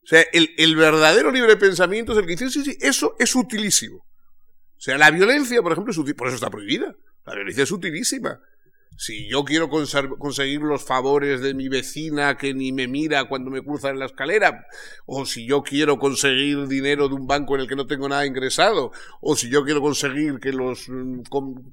O 0.04 0.08
sea, 0.08 0.24
el, 0.34 0.76
verdadero 0.76 1.32
libre 1.32 1.58
pensamiento 1.58 2.12
es 2.12 2.20
el 2.20 2.26
que 2.26 2.32
dice, 2.32 2.50
sí, 2.50 2.64
sí, 2.64 2.78
eso 2.80 3.16
es 3.18 3.34
utilísimo. 3.36 3.98
O 3.98 4.82
sea, 4.82 4.98
la 4.98 5.10
violencia, 5.10 5.64
por 5.64 5.72
ejemplo, 5.72 5.92
es 5.92 5.98
útil, 5.98 6.16
por 6.16 6.28
eso 6.28 6.36
está 6.36 6.50
prohibida. 6.50 6.94
La 7.26 7.34
violencia 7.34 7.64
es 7.64 7.72
utilísima. 7.72 8.40
Si 8.98 9.28
yo 9.28 9.44
quiero 9.44 9.70
conseguir 9.70 10.62
los 10.62 10.86
favores 10.86 11.42
de 11.42 11.54
mi 11.54 11.68
vecina 11.68 12.38
que 12.38 12.54
ni 12.54 12.72
me 12.72 12.88
mira 12.88 13.26
cuando 13.26 13.52
me 13.52 13.62
cruza 13.62 13.90
en 13.90 14.00
la 14.00 14.06
escalera, 14.06 14.66
o 15.06 15.26
si 15.26 15.46
yo 15.46 15.64
quiero 15.64 16.00
conseguir 16.00 16.68
dinero 16.68 17.10
de 17.10 17.16
un 17.16 17.28
banco 17.28 17.56
en 17.56 17.62
el 17.62 17.68
que 17.68 17.76
no 17.76 17.88
tengo 17.88 18.08
nada 18.08 18.26
ingresado, 18.26 18.92
o 19.20 19.36
si 19.36 19.50
yo 19.50 19.66
quiero 19.66 19.82
conseguir 19.82 20.40
que 20.40 20.54
los 20.54 20.88
mm, 20.88 21.24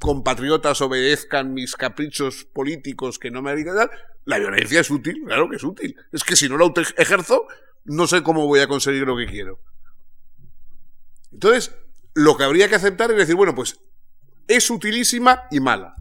compatriotas 0.01 0.81
obedezcan 0.81 1.55
mis 1.55 1.77
caprichos 1.77 2.45
políticos 2.45 3.19
que 3.19 3.31
no 3.31 3.41
me 3.41 3.51
harían 3.51 3.89
la 4.25 4.39
violencia 4.39 4.81
es 4.81 4.91
útil, 4.91 5.23
claro 5.25 5.49
que 5.49 5.57
es 5.57 5.65
útil. 5.65 5.97
Es 6.13 6.25
que 6.25 6.37
si 6.37 6.49
no 6.49 6.57
la 6.57 6.73
ejerzo, 6.97 7.47
no 7.85 8.07
sé 8.07 8.23
cómo 8.23 8.47
voy 8.47 8.61
a 8.61 8.69
conseguir 8.69 9.03
lo 9.03 9.17
que 9.17 9.27
quiero. 9.27 9.61
Entonces, 11.33 11.75
lo 12.15 12.37
que 12.37 12.45
habría 12.45 12.69
que 12.69 12.77
aceptar 12.77 13.11
es 13.11 13.17
decir, 13.17 13.35
bueno, 13.35 13.55
pues 13.55 13.81
es 14.49 14.71
utilísima 14.71 15.45
y 15.51 15.61
mala. 15.61 15.97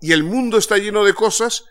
Y 0.00 0.12
el 0.12 0.24
mundo 0.24 0.56
está 0.56 0.78
lleno 0.78 1.04
de 1.04 1.14
cosas 1.14 1.64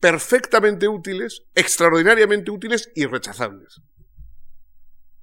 perfectamente 0.00 0.88
útiles, 0.88 1.42
extraordinariamente 1.54 2.50
útiles 2.50 2.90
y 2.94 3.06
rechazables. 3.06 3.80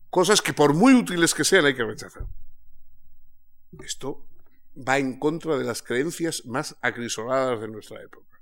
Cosas 0.10 0.42
que 0.42 0.54
por 0.54 0.74
muy 0.74 0.94
útiles 0.94 1.34
que 1.34 1.44
sean 1.44 1.66
hay 1.66 1.76
que 1.76 1.84
rechazar. 1.84 2.26
Esto 3.84 4.28
va 4.76 4.98
en 4.98 5.20
contra 5.20 5.58
de 5.58 5.66
las 5.66 5.82
creencias 5.82 6.46
más 6.46 6.78
acrisoladas 6.82 7.60
de 7.60 7.68
nuestra 7.68 8.02
época. 8.02 8.40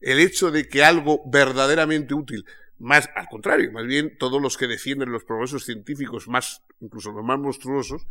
El 0.00 0.18
hecho 0.18 0.50
de 0.50 0.68
que 0.68 0.84
algo 0.84 1.22
verdaderamente 1.30 2.14
útil, 2.14 2.44
más 2.78 3.08
al 3.14 3.28
contrario, 3.28 3.70
más 3.72 3.86
bien 3.86 4.16
todos 4.18 4.42
los 4.42 4.56
que 4.56 4.66
defienden 4.66 5.12
los 5.12 5.24
progresos 5.24 5.64
científicos 5.64 6.26
más, 6.26 6.62
incluso 6.80 7.12
los 7.12 7.24
más 7.24 7.38
monstruosos, 7.38 8.06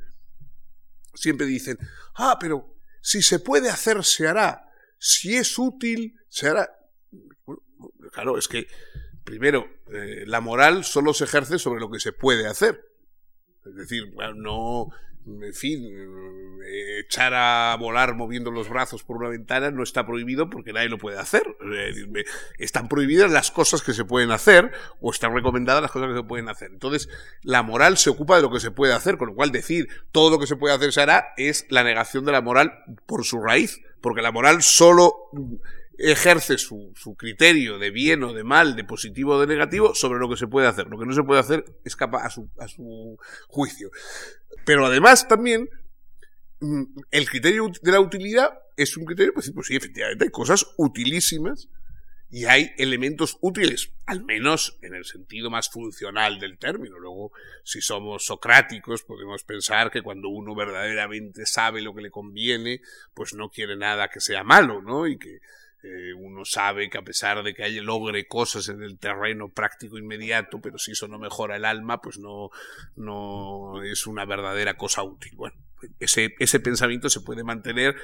siempre 1.13 1.45
dicen, 1.45 1.77
ah, 2.15 2.37
pero 2.39 2.77
si 3.01 3.21
se 3.21 3.39
puede 3.39 3.69
hacer, 3.69 4.03
se 4.05 4.27
hará 4.27 4.70
si 5.03 5.35
es 5.35 5.57
útil, 5.57 6.15
se 6.29 6.47
hará. 6.47 6.77
claro, 8.11 8.37
es 8.37 8.47
que, 8.47 8.67
primero, 9.23 9.67
eh, 9.91 10.25
la 10.27 10.41
moral 10.41 10.85
solo 10.85 11.15
se 11.15 11.23
ejerce 11.23 11.57
sobre 11.57 11.79
lo 11.79 11.89
que 11.89 11.99
se 11.99 12.13
puede 12.13 12.45
hacer. 12.45 12.85
Es 13.65 13.75
decir, 13.75 14.13
no, 14.35 14.89
en 15.25 15.53
fin, 15.53 15.83
eh, 16.65 16.99
echar 17.05 17.33
a 17.33 17.75
volar 17.79 18.15
moviendo 18.15 18.51
los 18.51 18.69
brazos 18.69 19.03
por 19.03 19.17
una 19.17 19.29
ventana 19.29 19.71
no 19.71 19.83
está 19.83 20.05
prohibido 20.05 20.49
porque 20.49 20.73
nadie 20.73 20.89
lo 20.89 20.97
puede 20.97 21.19
hacer. 21.19 21.43
Están 22.57 22.87
prohibidas 22.87 23.31
las 23.31 23.51
cosas 23.51 23.81
que 23.81 23.93
se 23.93 24.05
pueden 24.05 24.31
hacer 24.31 24.71
o 24.99 25.11
están 25.11 25.33
recomendadas 25.33 25.81
las 25.81 25.91
cosas 25.91 26.09
que 26.09 26.17
se 26.17 26.23
pueden 26.23 26.49
hacer. 26.49 26.71
Entonces, 26.71 27.09
la 27.43 27.63
moral 27.63 27.97
se 27.97 28.09
ocupa 28.09 28.35
de 28.35 28.41
lo 28.41 28.51
que 28.51 28.59
se 28.59 28.71
puede 28.71 28.93
hacer, 28.93 29.17
con 29.17 29.29
lo 29.29 29.35
cual 29.35 29.51
decir 29.51 29.87
todo 30.11 30.31
lo 30.31 30.39
que 30.39 30.47
se 30.47 30.55
puede 30.55 30.73
hacer 30.73 30.91
se 30.91 31.01
hará 31.01 31.33
es 31.37 31.65
la 31.69 31.83
negación 31.83 32.25
de 32.25 32.31
la 32.31 32.41
moral 32.41 32.83
por 33.05 33.23
su 33.25 33.41
raíz 33.41 33.79
porque 34.01 34.21
la 34.21 34.31
moral 34.31 34.63
solo 34.63 35.29
ejerce 35.97 36.57
su, 36.57 36.93
criterio 37.17 37.77
de 37.77 37.91
bien 37.91 38.23
o 38.23 38.33
de 38.33 38.43
mal, 38.43 38.75
de 38.75 38.83
positivo 38.83 39.35
o 39.35 39.39
de 39.39 39.47
negativo, 39.47 39.93
sobre 39.93 40.19
lo 40.19 40.27
que 40.29 40.37
se 40.37 40.47
puede 40.47 40.67
hacer. 40.67 40.87
Lo 40.87 40.97
que 40.97 41.05
no 41.05 41.13
se 41.13 41.23
puede 41.23 41.39
hacer 41.39 41.63
escapa 41.85 42.25
a 42.25 42.29
su, 42.29 42.49
a 42.59 42.67
su 42.67 43.17
juicio. 43.47 43.91
Pero 44.65 44.85
además 44.85 45.27
también, 45.27 45.69
mm, 46.59 46.83
el 47.11 47.29
criterio 47.29 47.71
de 47.81 47.91
la 47.91 47.99
utilidad 47.99 48.59
es 48.77 48.97
un 48.97 49.05
criterio, 49.05 49.33
pues, 49.33 49.51
pues 49.53 49.67
sí, 49.67 49.75
efectivamente, 49.75 50.25
hay 50.25 50.31
cosas 50.31 50.65
utilísimas 50.77 51.69
y 52.33 52.45
hay 52.45 52.71
elementos 52.77 53.37
útiles, 53.41 53.91
al 54.05 54.23
menos 54.23 54.77
en 54.81 54.95
el 54.95 55.03
sentido 55.03 55.49
más 55.49 55.69
funcional 55.69 56.39
del 56.39 56.57
término. 56.57 56.97
Luego, 56.97 57.33
si 57.65 57.81
somos 57.81 58.25
socráticos, 58.25 59.03
podemos 59.03 59.43
pensar 59.43 59.91
que 59.91 60.01
cuando 60.01 60.29
uno 60.29 60.55
verdaderamente 60.55 61.45
sabe 61.45 61.81
lo 61.81 61.93
que 61.93 62.03
le 62.03 62.09
conviene, 62.09 62.81
pues 63.13 63.33
no 63.33 63.49
quiere 63.49 63.75
nada 63.75 64.07
que 64.07 64.21
sea 64.21 64.45
malo, 64.45 64.81
¿no? 64.81 65.07
Y 65.07 65.17
que 65.17 65.39
eh, 65.83 66.13
uno 66.13 66.45
sabe 66.45 66.89
que 66.89 66.97
a 66.97 67.03
pesar 67.03 67.43
de 67.43 67.53
que 67.53 67.63
haya 67.63 67.81
logre 67.81 68.27
cosas 68.27 68.69
en 68.69 68.83
el 68.83 68.99
terreno 68.99 69.49
práctico 69.49 69.97
inmediato, 69.97 70.59
pero 70.61 70.77
si 70.77 70.91
eso 70.91 71.07
no 71.07 71.17
mejora 71.17 71.55
el 71.55 71.65
alma, 71.65 72.01
pues 72.01 72.19
no, 72.19 72.49
no 72.95 73.81
es 73.83 74.05
una 74.07 74.25
verdadera 74.25 74.77
cosa 74.77 75.03
útil. 75.03 75.33
Bueno, 75.35 75.55
ese, 75.99 76.35
ese 76.39 76.59
pensamiento 76.59 77.09
se 77.09 77.21
puede 77.21 77.43
mantener, 77.43 77.95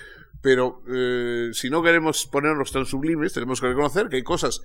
pero 0.41 0.83
eh, 0.87 1.49
si 1.53 1.69
no 1.69 1.83
queremos 1.83 2.25
ponernos 2.25 2.71
tan 2.71 2.85
sublimes, 2.85 3.33
tenemos 3.33 3.61
que 3.61 3.67
reconocer 3.67 4.09
que 4.09 4.17
hay 4.17 4.23
cosas 4.23 4.61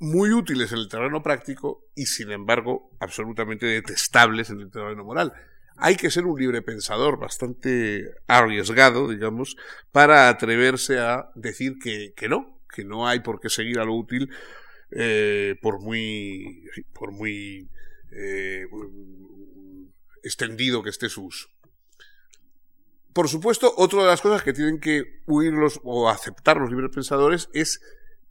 muy 0.00 0.32
útiles 0.32 0.72
en 0.72 0.78
el 0.78 0.88
terreno 0.88 1.22
práctico 1.22 1.84
y 1.94 2.06
sin 2.06 2.32
embargo 2.32 2.90
absolutamente 3.00 3.66
detestables 3.66 4.50
en 4.50 4.60
el 4.60 4.70
terreno 4.70 5.04
moral. 5.04 5.32
Hay 5.76 5.96
que 5.96 6.10
ser 6.10 6.26
un 6.26 6.38
libre 6.38 6.62
pensador 6.62 7.18
bastante 7.18 8.14
arriesgado, 8.26 9.08
digamos, 9.08 9.56
para 9.92 10.28
atreverse 10.28 10.98
a 10.98 11.30
decir 11.34 11.78
que, 11.82 12.12
que 12.14 12.28
no, 12.28 12.60
que 12.74 12.84
no 12.84 13.06
hay 13.08 13.20
por 13.20 13.40
qué 13.40 13.48
seguir 13.48 13.78
a 13.78 13.84
lo 13.84 13.94
útil 13.94 14.30
eh, 14.92 15.56
por 15.62 15.80
muy, 15.80 16.64
por 16.92 17.12
muy 17.12 17.68
eh, 18.10 18.66
extendido 20.22 20.82
que 20.82 20.90
esté 20.90 21.08
su 21.08 21.26
uso. 21.26 21.48
Por 23.12 23.28
supuesto, 23.28 23.72
otra 23.76 24.02
de 24.02 24.08
las 24.08 24.20
cosas 24.20 24.42
que 24.42 24.52
tienen 24.52 24.80
que 24.80 25.22
huir 25.26 25.54
o 25.82 26.08
aceptar 26.08 26.56
los 26.56 26.70
librepensadores 26.70 27.48
es 27.52 27.80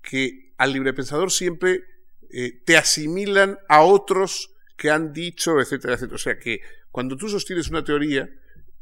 que 0.02 0.54
al 0.58 0.74
librepensador 0.74 1.32
siempre 1.32 1.84
eh, 2.30 2.62
te 2.66 2.78
asimilan 2.78 3.58
a 3.68 3.82
otros 3.82 4.54
que 4.80 4.90
han 4.90 5.12
dicho, 5.12 5.60
etcétera, 5.60 5.96
etcétera. 5.96 6.16
O 6.16 6.20
sea 6.20 6.40
que 6.40 6.62
cuando 6.90 7.18
tú 7.18 7.28
sostienes 7.28 7.70
una 7.70 7.84
teoría, 7.84 8.30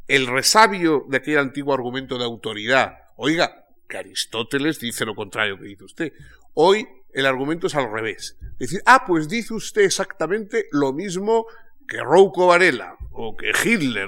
el 0.07 0.27
resabio 0.27 1.05
de 1.09 1.17
aquel 1.17 1.39
antiguo 1.39 1.73
argumento 1.73 2.17
de 2.17 2.23
autoridad, 2.23 2.93
oiga, 3.17 3.65
que 3.89 3.97
Aristóteles 3.97 4.79
dice 4.79 5.05
lo 5.05 5.15
contrario 5.15 5.57
que 5.57 5.65
dice 5.65 5.83
usted. 5.83 6.13
Hoy 6.53 6.87
el 7.13 7.25
argumento 7.25 7.67
es 7.67 7.75
al 7.75 7.91
revés. 7.91 8.37
Decir, 8.59 8.81
ah, 8.85 9.03
pues 9.07 9.27
dice 9.27 9.53
usted 9.53 9.81
exactamente 9.81 10.67
lo 10.71 10.93
mismo 10.93 11.47
que 11.87 11.97
Rouco 11.99 12.47
Varela 12.47 12.97
o 13.11 13.35
que 13.35 13.51
Hitler. 13.51 14.07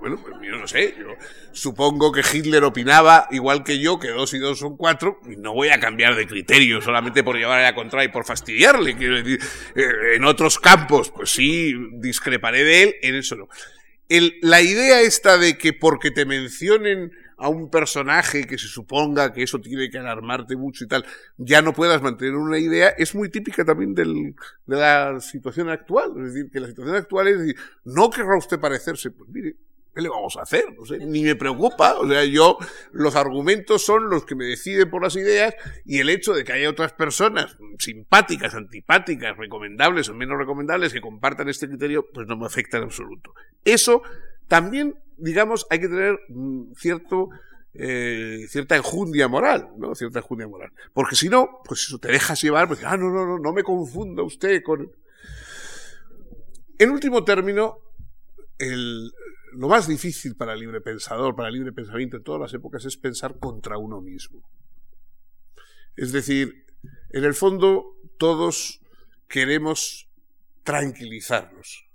Bueno, 0.00 0.20
pues 0.22 0.34
yo 0.42 0.56
no 0.56 0.68
sé, 0.68 0.94
yo 0.98 1.06
supongo 1.52 2.12
que 2.12 2.20
Hitler 2.20 2.62
opinaba 2.64 3.26
igual 3.30 3.64
que 3.64 3.78
yo, 3.78 3.98
que 3.98 4.08
dos 4.08 4.34
y 4.34 4.38
dos 4.38 4.58
son 4.58 4.76
cuatro, 4.76 5.18
y 5.26 5.36
no 5.36 5.54
voy 5.54 5.68
a 5.68 5.80
cambiar 5.80 6.14
de 6.14 6.26
criterio 6.26 6.80
solamente 6.80 7.24
por 7.24 7.36
llevar 7.36 7.64
a 7.64 7.74
contra 7.74 8.04
y 8.04 8.08
por 8.08 8.24
fastidiarle. 8.24 8.96
Quiero 8.96 9.16
decir, 9.16 9.40
eh, 9.74 10.16
en 10.16 10.24
otros 10.24 10.58
campos, 10.58 11.10
pues 11.10 11.30
sí, 11.30 11.74
discreparé 11.94 12.64
de 12.64 12.82
él, 12.82 12.94
en 13.02 13.14
eso 13.16 13.34
no. 13.36 13.48
La 14.42 14.60
idea 14.60 15.00
esta 15.00 15.38
de 15.38 15.56
que 15.56 15.72
porque 15.72 16.10
te 16.10 16.26
mencionen 16.26 17.10
a 17.44 17.48
un 17.48 17.68
personaje 17.68 18.46
que 18.46 18.56
se 18.56 18.68
suponga 18.68 19.34
que 19.34 19.42
eso 19.42 19.60
tiene 19.60 19.90
que 19.90 19.98
alarmarte 19.98 20.56
mucho 20.56 20.84
y 20.84 20.88
tal, 20.88 21.04
ya 21.36 21.60
no 21.60 21.74
puedas 21.74 22.00
mantener 22.00 22.36
una 22.36 22.58
idea, 22.58 22.88
es 22.96 23.14
muy 23.14 23.28
típica 23.28 23.66
también 23.66 23.94
de 23.94 24.34
la 24.64 25.20
situación 25.20 25.68
actual. 25.68 26.12
Es 26.16 26.32
decir, 26.32 26.50
que 26.50 26.58
la 26.58 26.68
situación 26.68 26.96
actual 26.96 27.28
es 27.28 27.38
decir, 27.40 27.56
no 27.84 28.08
querrá 28.08 28.38
usted 28.38 28.58
parecerse, 28.58 29.10
pues 29.10 29.28
mire, 29.28 29.56
¿qué 29.94 30.00
le 30.00 30.08
vamos 30.08 30.38
a 30.38 30.40
hacer? 30.40 30.74
No 30.74 30.86
sé, 30.86 31.04
ni 31.04 31.22
me 31.22 31.36
preocupa. 31.36 31.98
O 31.98 32.08
sea, 32.08 32.24
yo, 32.24 32.56
los 32.92 33.14
argumentos 33.14 33.84
son 33.84 34.08
los 34.08 34.24
que 34.24 34.34
me 34.34 34.46
deciden 34.46 34.88
por 34.88 35.02
las 35.02 35.14
ideas 35.14 35.54
y 35.84 35.98
el 35.98 36.08
hecho 36.08 36.32
de 36.32 36.44
que 36.44 36.52
haya 36.54 36.70
otras 36.70 36.94
personas 36.94 37.58
simpáticas, 37.78 38.54
antipáticas, 38.54 39.36
recomendables 39.36 40.08
o 40.08 40.14
menos 40.14 40.38
recomendables 40.38 40.94
que 40.94 41.02
compartan 41.02 41.50
este 41.50 41.68
criterio, 41.68 42.06
pues 42.10 42.26
no 42.26 42.38
me 42.38 42.46
afecta 42.46 42.78
en 42.78 42.84
absoluto. 42.84 43.34
Eso 43.66 44.02
también 44.48 44.96
digamos, 45.16 45.66
hay 45.70 45.80
que 45.80 45.88
tener 45.88 46.18
mm, 46.28 46.72
cierto, 46.76 47.30
eh, 47.72 48.46
cierta 48.48 48.76
enjundia 48.76 49.28
moral, 49.28 49.70
¿no? 49.76 49.94
Cierta 49.94 50.20
enjundia 50.20 50.48
moral. 50.48 50.72
Porque 50.92 51.16
si 51.16 51.28
no, 51.28 51.60
pues 51.64 51.82
eso, 51.82 51.98
te 51.98 52.08
dejas 52.08 52.40
llevar, 52.42 52.68
pues, 52.68 52.82
ah, 52.84 52.96
no, 52.96 53.10
no, 53.10 53.26
no, 53.26 53.38
no 53.38 53.52
me 53.52 53.62
confunda 53.62 54.22
usted 54.22 54.62
con... 54.62 54.90
En 56.78 56.90
último 56.90 57.24
término, 57.24 57.78
el, 58.58 59.12
lo 59.52 59.68
más 59.68 59.86
difícil 59.86 60.36
para 60.36 60.54
el 60.54 60.60
libre 60.60 60.80
pensador, 60.80 61.36
para 61.36 61.48
el 61.48 61.54
libre 61.54 61.72
pensamiento 61.72 62.16
en 62.16 62.24
todas 62.24 62.40
las 62.40 62.54
épocas 62.54 62.84
es 62.84 62.96
pensar 62.96 63.38
contra 63.38 63.78
uno 63.78 64.00
mismo. 64.00 64.42
Es 65.96 66.12
decir, 66.12 66.66
en 67.10 67.24
el 67.24 67.34
fondo 67.34 67.96
todos 68.18 68.80
queremos 69.28 70.08
tranquilizarnos. 70.64 71.88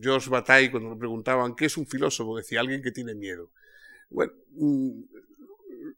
George 0.00 0.30
Bataille, 0.30 0.70
cuando 0.70 0.90
le 0.90 0.96
preguntaban 0.96 1.54
qué 1.54 1.66
es 1.66 1.76
un 1.76 1.86
filósofo, 1.86 2.36
decía 2.36 2.60
alguien 2.60 2.82
que 2.82 2.92
tiene 2.92 3.14
miedo. 3.14 3.50
Bueno, 4.08 4.32
mm, 4.52 4.90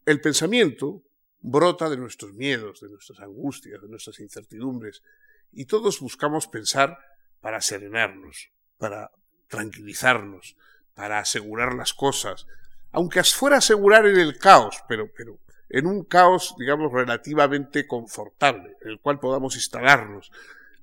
el 0.05 0.21
pensamiento 0.21 1.03
brota 1.41 1.89
de 1.89 1.97
nuestros 1.97 2.33
miedos, 2.33 2.81
de 2.81 2.89
nuestras 2.89 3.19
angustias, 3.19 3.81
de 3.81 3.87
nuestras 3.87 4.19
incertidumbres, 4.19 5.03
y 5.51 5.65
todos 5.65 5.99
buscamos 5.99 6.47
pensar 6.47 6.97
para 7.41 7.61
serenarnos, 7.61 8.49
para 8.77 9.11
tranquilizarnos, 9.47 10.55
para 10.93 11.19
asegurar 11.19 11.73
las 11.73 11.93
cosas, 11.93 12.47
aunque 12.91 13.23
fuera 13.23 13.57
asegurar 13.57 14.05
en 14.05 14.19
el 14.19 14.37
caos, 14.37 14.77
pero, 14.87 15.09
pero 15.15 15.39
en 15.69 15.87
un 15.87 16.03
caos, 16.03 16.55
digamos, 16.57 16.91
relativamente 16.91 17.87
confortable, 17.87 18.77
en 18.81 18.91
el 18.91 18.99
cual 18.99 19.19
podamos 19.19 19.55
instalarnos, 19.55 20.31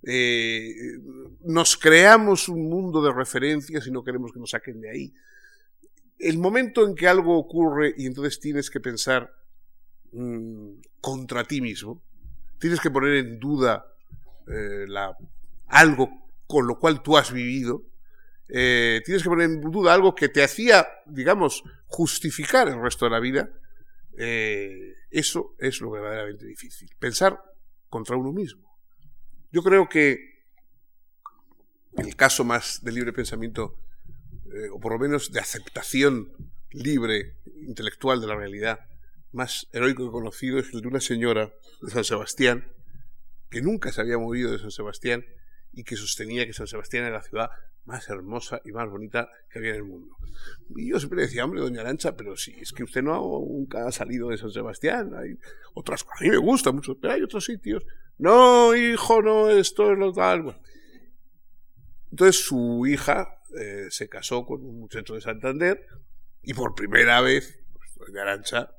eh, 0.02 0.98
nos 1.44 1.76
creamos 1.76 2.48
un 2.48 2.68
mundo 2.68 3.02
de 3.02 3.12
referencias 3.12 3.86
y 3.86 3.90
no 3.90 4.02
queremos 4.02 4.32
que 4.32 4.38
nos 4.38 4.50
saquen 4.50 4.80
de 4.80 4.90
ahí. 4.90 5.14
el 6.18 6.38
momento 6.38 6.86
en 6.86 6.94
que 6.94 7.08
algo 7.08 7.38
ocurre 7.38 7.94
y 7.96 8.06
entonces 8.06 8.40
tienes 8.40 8.70
que 8.70 8.80
pensar 8.80 9.34
mm, 10.12 10.72
contra 11.00 11.44
ti 11.44 11.60
mismo, 11.60 12.02
tienes 12.58 12.80
que 12.80 12.90
poner 12.90 13.14
en 13.14 13.40
duda 13.40 13.86
eh, 14.46 14.86
algo 15.68 16.10
con 16.46 16.66
lo 16.66 16.78
cual 16.78 17.02
tú 17.02 17.16
has 17.16 17.32
vivido, 17.32 17.84
eh, 18.48 19.00
tienes 19.04 19.22
que 19.22 19.30
poner 19.30 19.48
en 19.48 19.60
duda 19.60 19.94
algo 19.94 20.14
que 20.14 20.28
te 20.28 20.42
hacía, 20.42 20.86
digamos, 21.06 21.62
justificar 21.86 22.68
el 22.68 22.82
resto 22.82 23.06
de 23.06 23.10
la 23.10 23.20
vida, 23.20 23.50
eso 25.10 25.54
es 25.58 25.80
lo 25.80 25.90
verdaderamente 25.90 26.44
difícil. 26.44 26.90
Pensar 26.98 27.42
contra 27.88 28.16
uno 28.16 28.32
mismo. 28.32 28.69
Yo 29.52 29.62
creo 29.62 29.88
que 29.88 30.44
el 31.96 32.14
caso 32.14 32.44
más 32.44 32.84
de 32.84 32.92
libre 32.92 33.12
pensamiento, 33.12 33.76
eh, 34.52 34.68
o 34.72 34.78
por 34.78 34.92
lo 34.92 34.98
menos 34.98 35.32
de 35.32 35.40
aceptación 35.40 36.32
libre, 36.70 37.36
intelectual 37.66 38.20
de 38.20 38.28
la 38.28 38.36
realidad, 38.36 38.80
más 39.32 39.66
heroico 39.72 40.04
que 40.04 40.12
conocido 40.12 40.58
es 40.58 40.72
el 40.72 40.82
de 40.82 40.88
una 40.88 41.00
señora 41.00 41.52
de 41.82 41.90
San 41.90 42.04
Sebastián, 42.04 42.72
que 43.50 43.60
nunca 43.60 43.90
se 43.90 44.00
había 44.00 44.18
movido 44.18 44.52
de 44.52 44.58
San 44.58 44.70
Sebastián 44.70 45.24
y 45.72 45.84
que 45.84 45.96
sostenía 45.96 46.46
que 46.46 46.52
San 46.52 46.66
Sebastián 46.66 47.04
era 47.04 47.18
la 47.18 47.22
ciudad 47.22 47.50
más 47.84 48.08
hermosa 48.08 48.60
y 48.64 48.72
más 48.72 48.88
bonita 48.88 49.28
que 49.50 49.58
había 49.58 49.70
en 49.70 49.76
el 49.76 49.84
mundo. 49.84 50.16
Y 50.76 50.90
yo 50.90 50.98
siempre 50.98 51.22
decía, 51.22 51.44
hombre, 51.44 51.60
doña 51.60 51.80
Arancha, 51.80 52.16
pero 52.16 52.36
si 52.36 52.52
es 52.60 52.72
que 52.72 52.84
usted 52.84 53.02
no 53.02 53.20
nunca 53.20 53.86
ha 53.86 53.92
salido 53.92 54.28
de 54.28 54.38
San 54.38 54.50
Sebastián, 54.50 55.12
hay 55.14 55.38
otras 55.74 56.04
cosas, 56.04 56.20
a 56.20 56.24
mí 56.24 56.30
me 56.30 56.36
gusta 56.36 56.72
mucho, 56.72 56.98
pero 56.98 57.14
hay 57.14 57.22
otros 57.22 57.44
sitios. 57.44 57.84
No, 58.18 58.74
hijo, 58.74 59.22
no, 59.22 59.48
esto 59.50 59.92
es 59.92 59.98
lo 59.98 60.12
tal. 60.12 60.60
Entonces 62.10 62.44
su 62.44 62.86
hija 62.86 63.40
eh, 63.58 63.86
se 63.90 64.08
casó 64.08 64.44
con 64.44 64.64
un 64.64 64.80
muchacho 64.80 65.14
de 65.14 65.20
Santander 65.20 65.86
y 66.42 66.54
por 66.54 66.74
primera 66.74 67.20
vez, 67.20 67.60
pues, 67.72 67.94
doña 67.96 68.22
Arancha 68.22 68.74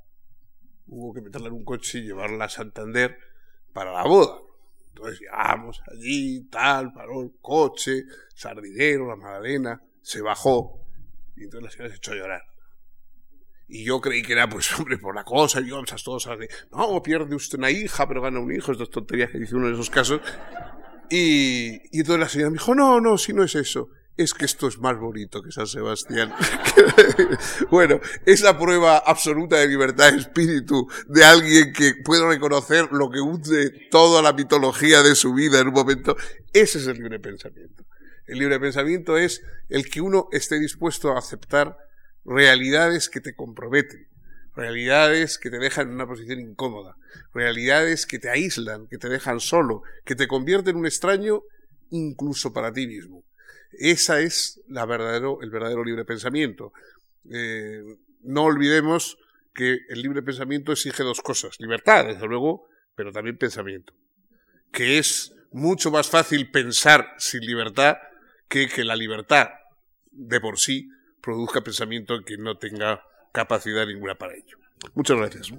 hubo 0.88 1.14
que 1.14 1.22
meterla 1.22 1.48
en 1.48 1.54
un 1.54 1.64
coche 1.64 2.00
y 2.00 2.04
llevarla 2.04 2.46
a 2.46 2.50
Santander 2.50 3.18
para 3.74 3.94
la 3.94 4.04
boda. 4.04 4.40
Entonces 4.94 5.20
llegamos 5.22 5.82
allí, 5.92 6.48
tal, 6.50 6.94
paró 6.94 7.22
el 7.22 7.32
coche, 7.42 8.04
sardinero, 8.36 9.08
la 9.08 9.16
magdalena, 9.16 9.82
se 10.02 10.22
bajó 10.22 10.86
y 11.36 11.44
entonces 11.44 11.64
la 11.64 11.72
señora 11.72 11.90
se 11.90 11.98
echó 11.98 12.12
a 12.12 12.16
llorar. 12.16 12.44
Y 13.68 13.86
yo 13.86 14.02
creí 14.02 14.22
que 14.22 14.34
era, 14.34 14.50
pues, 14.50 14.72
hombre, 14.80 14.98
por 14.98 15.16
la 15.16 15.24
cosa, 15.24 15.62
yo, 15.62 15.82
esas 15.82 16.04
todos, 16.04 16.28
no, 16.72 17.02
pierde 17.02 17.36
usted 17.36 17.58
una 17.58 17.72
hija, 17.72 18.08
pero 18.08 18.22
gana 18.22 18.40
un 18.40 18.54
hijo, 18.54 18.72
estas 18.72 18.90
tonterías 18.90 19.32
que 19.32 19.40
dice 19.40 19.56
uno 19.56 19.68
de 19.68 19.74
esos 19.74 19.90
casos. 19.90 20.20
Y, 21.10 21.82
y 21.92 22.00
entonces 22.00 22.20
la 22.20 22.30
señora 22.30 22.50
me 22.52 22.58
dijo, 22.58 22.76
no, 22.76 23.00
no, 23.00 23.18
si 23.18 23.34
no 23.34 23.44
es 23.44 23.56
eso 23.56 23.90
es 24.18 24.34
que 24.34 24.46
esto 24.46 24.68
es 24.68 24.78
más 24.78 24.98
bonito 24.98 25.42
que 25.42 25.52
San 25.52 25.68
Sebastián. 25.68 26.34
bueno, 27.72 28.00
es 28.26 28.42
la 28.42 28.58
prueba 28.58 28.98
absoluta 28.98 29.58
de 29.58 29.68
libertad 29.68 30.12
de 30.12 30.20
espíritu 30.20 30.88
de 31.08 31.24
alguien 31.24 31.74
que 31.74 31.94
puede 32.04 32.28
reconocer 32.28 32.90
lo 32.92 33.10
que 33.10 33.22
hunde 33.22 33.88
toda 33.90 34.22
la 34.22 34.34
mitología 34.34 35.02
de 35.02 35.16
su 35.16 35.34
vida 35.34 35.60
en 35.60 35.70
un 35.70 35.74
momento. 35.74 36.16
Ese 36.54 36.80
es 36.80 36.88
el 36.88 36.98
libre 36.98 37.20
pensamiento. 37.20 37.86
El 38.28 38.40
libre 38.40 38.60
pensamiento 38.60 39.18
es 39.18 39.42
el 39.70 39.90
que 39.90 40.02
uno 40.02 40.28
esté 40.32 40.60
dispuesto 40.60 41.12
a 41.12 41.20
aceptar 41.20 41.78
realidades 42.24 43.10
que 43.10 43.22
te 43.22 43.34
comprometen, 43.34 44.08
realidades 44.56 45.38
que 45.38 45.50
te 45.50 45.58
dejan 45.58 45.88
en 45.88 45.96
una 45.96 46.08
posición 46.08 46.40
incómoda, 46.40 46.96
realidades 47.34 48.06
que 48.06 48.20
te 48.20 48.30
aíslan, 48.30 48.88
que 48.88 48.98
te 48.98 49.10
dejan 49.10 49.40
solo, 49.40 49.82
que 50.06 50.16
te 50.16 50.28
convierten 50.28 50.76
en 50.76 50.82
un 50.82 50.86
extraño 50.86 51.42
incluso 51.90 52.54
para 52.54 52.72
ti 52.72 52.88
mismo. 52.88 53.24
Esa 53.74 54.20
es 54.20 54.62
la 54.68 54.84
el 54.84 55.50
verdadero 55.50 55.84
libre 55.84 56.06
pensamiento. 56.06 56.74
Eh, 57.30 57.82
no 58.22 58.44
olvidemos 58.44 59.18
que 59.54 59.80
el 59.90 60.02
libre 60.02 60.22
pensamiento 60.22 60.72
exige 60.72 61.04
dos 61.04 61.22
cosas, 61.22 61.60
libertad, 61.60 62.06
desde 62.06 62.28
luego, 62.28 62.68
pero 62.96 63.12
también 63.12 63.38
pensamiento. 63.38 63.94
Que 64.72 64.98
es 64.98 65.34
mucho 65.52 65.92
más 65.92 66.10
fácil 66.10 66.50
pensar 66.52 67.14
sin 67.18 67.42
libertad 67.42 67.98
que 68.48 68.68
que 68.68 68.84
la 68.84 68.96
libertad 68.96 69.50
de 70.12 70.40
por 70.40 70.60
sí 70.60 70.90
produzca 71.22 71.62
pensamiento 71.62 72.22
que 72.26 72.38
no 72.38 72.58
tenga 72.58 73.04
capacidad 73.32 73.86
ninguna 73.86 74.16
para 74.16 74.36
ello. 74.36 74.58
Muchas 74.94 75.18
gracias. 75.18 75.52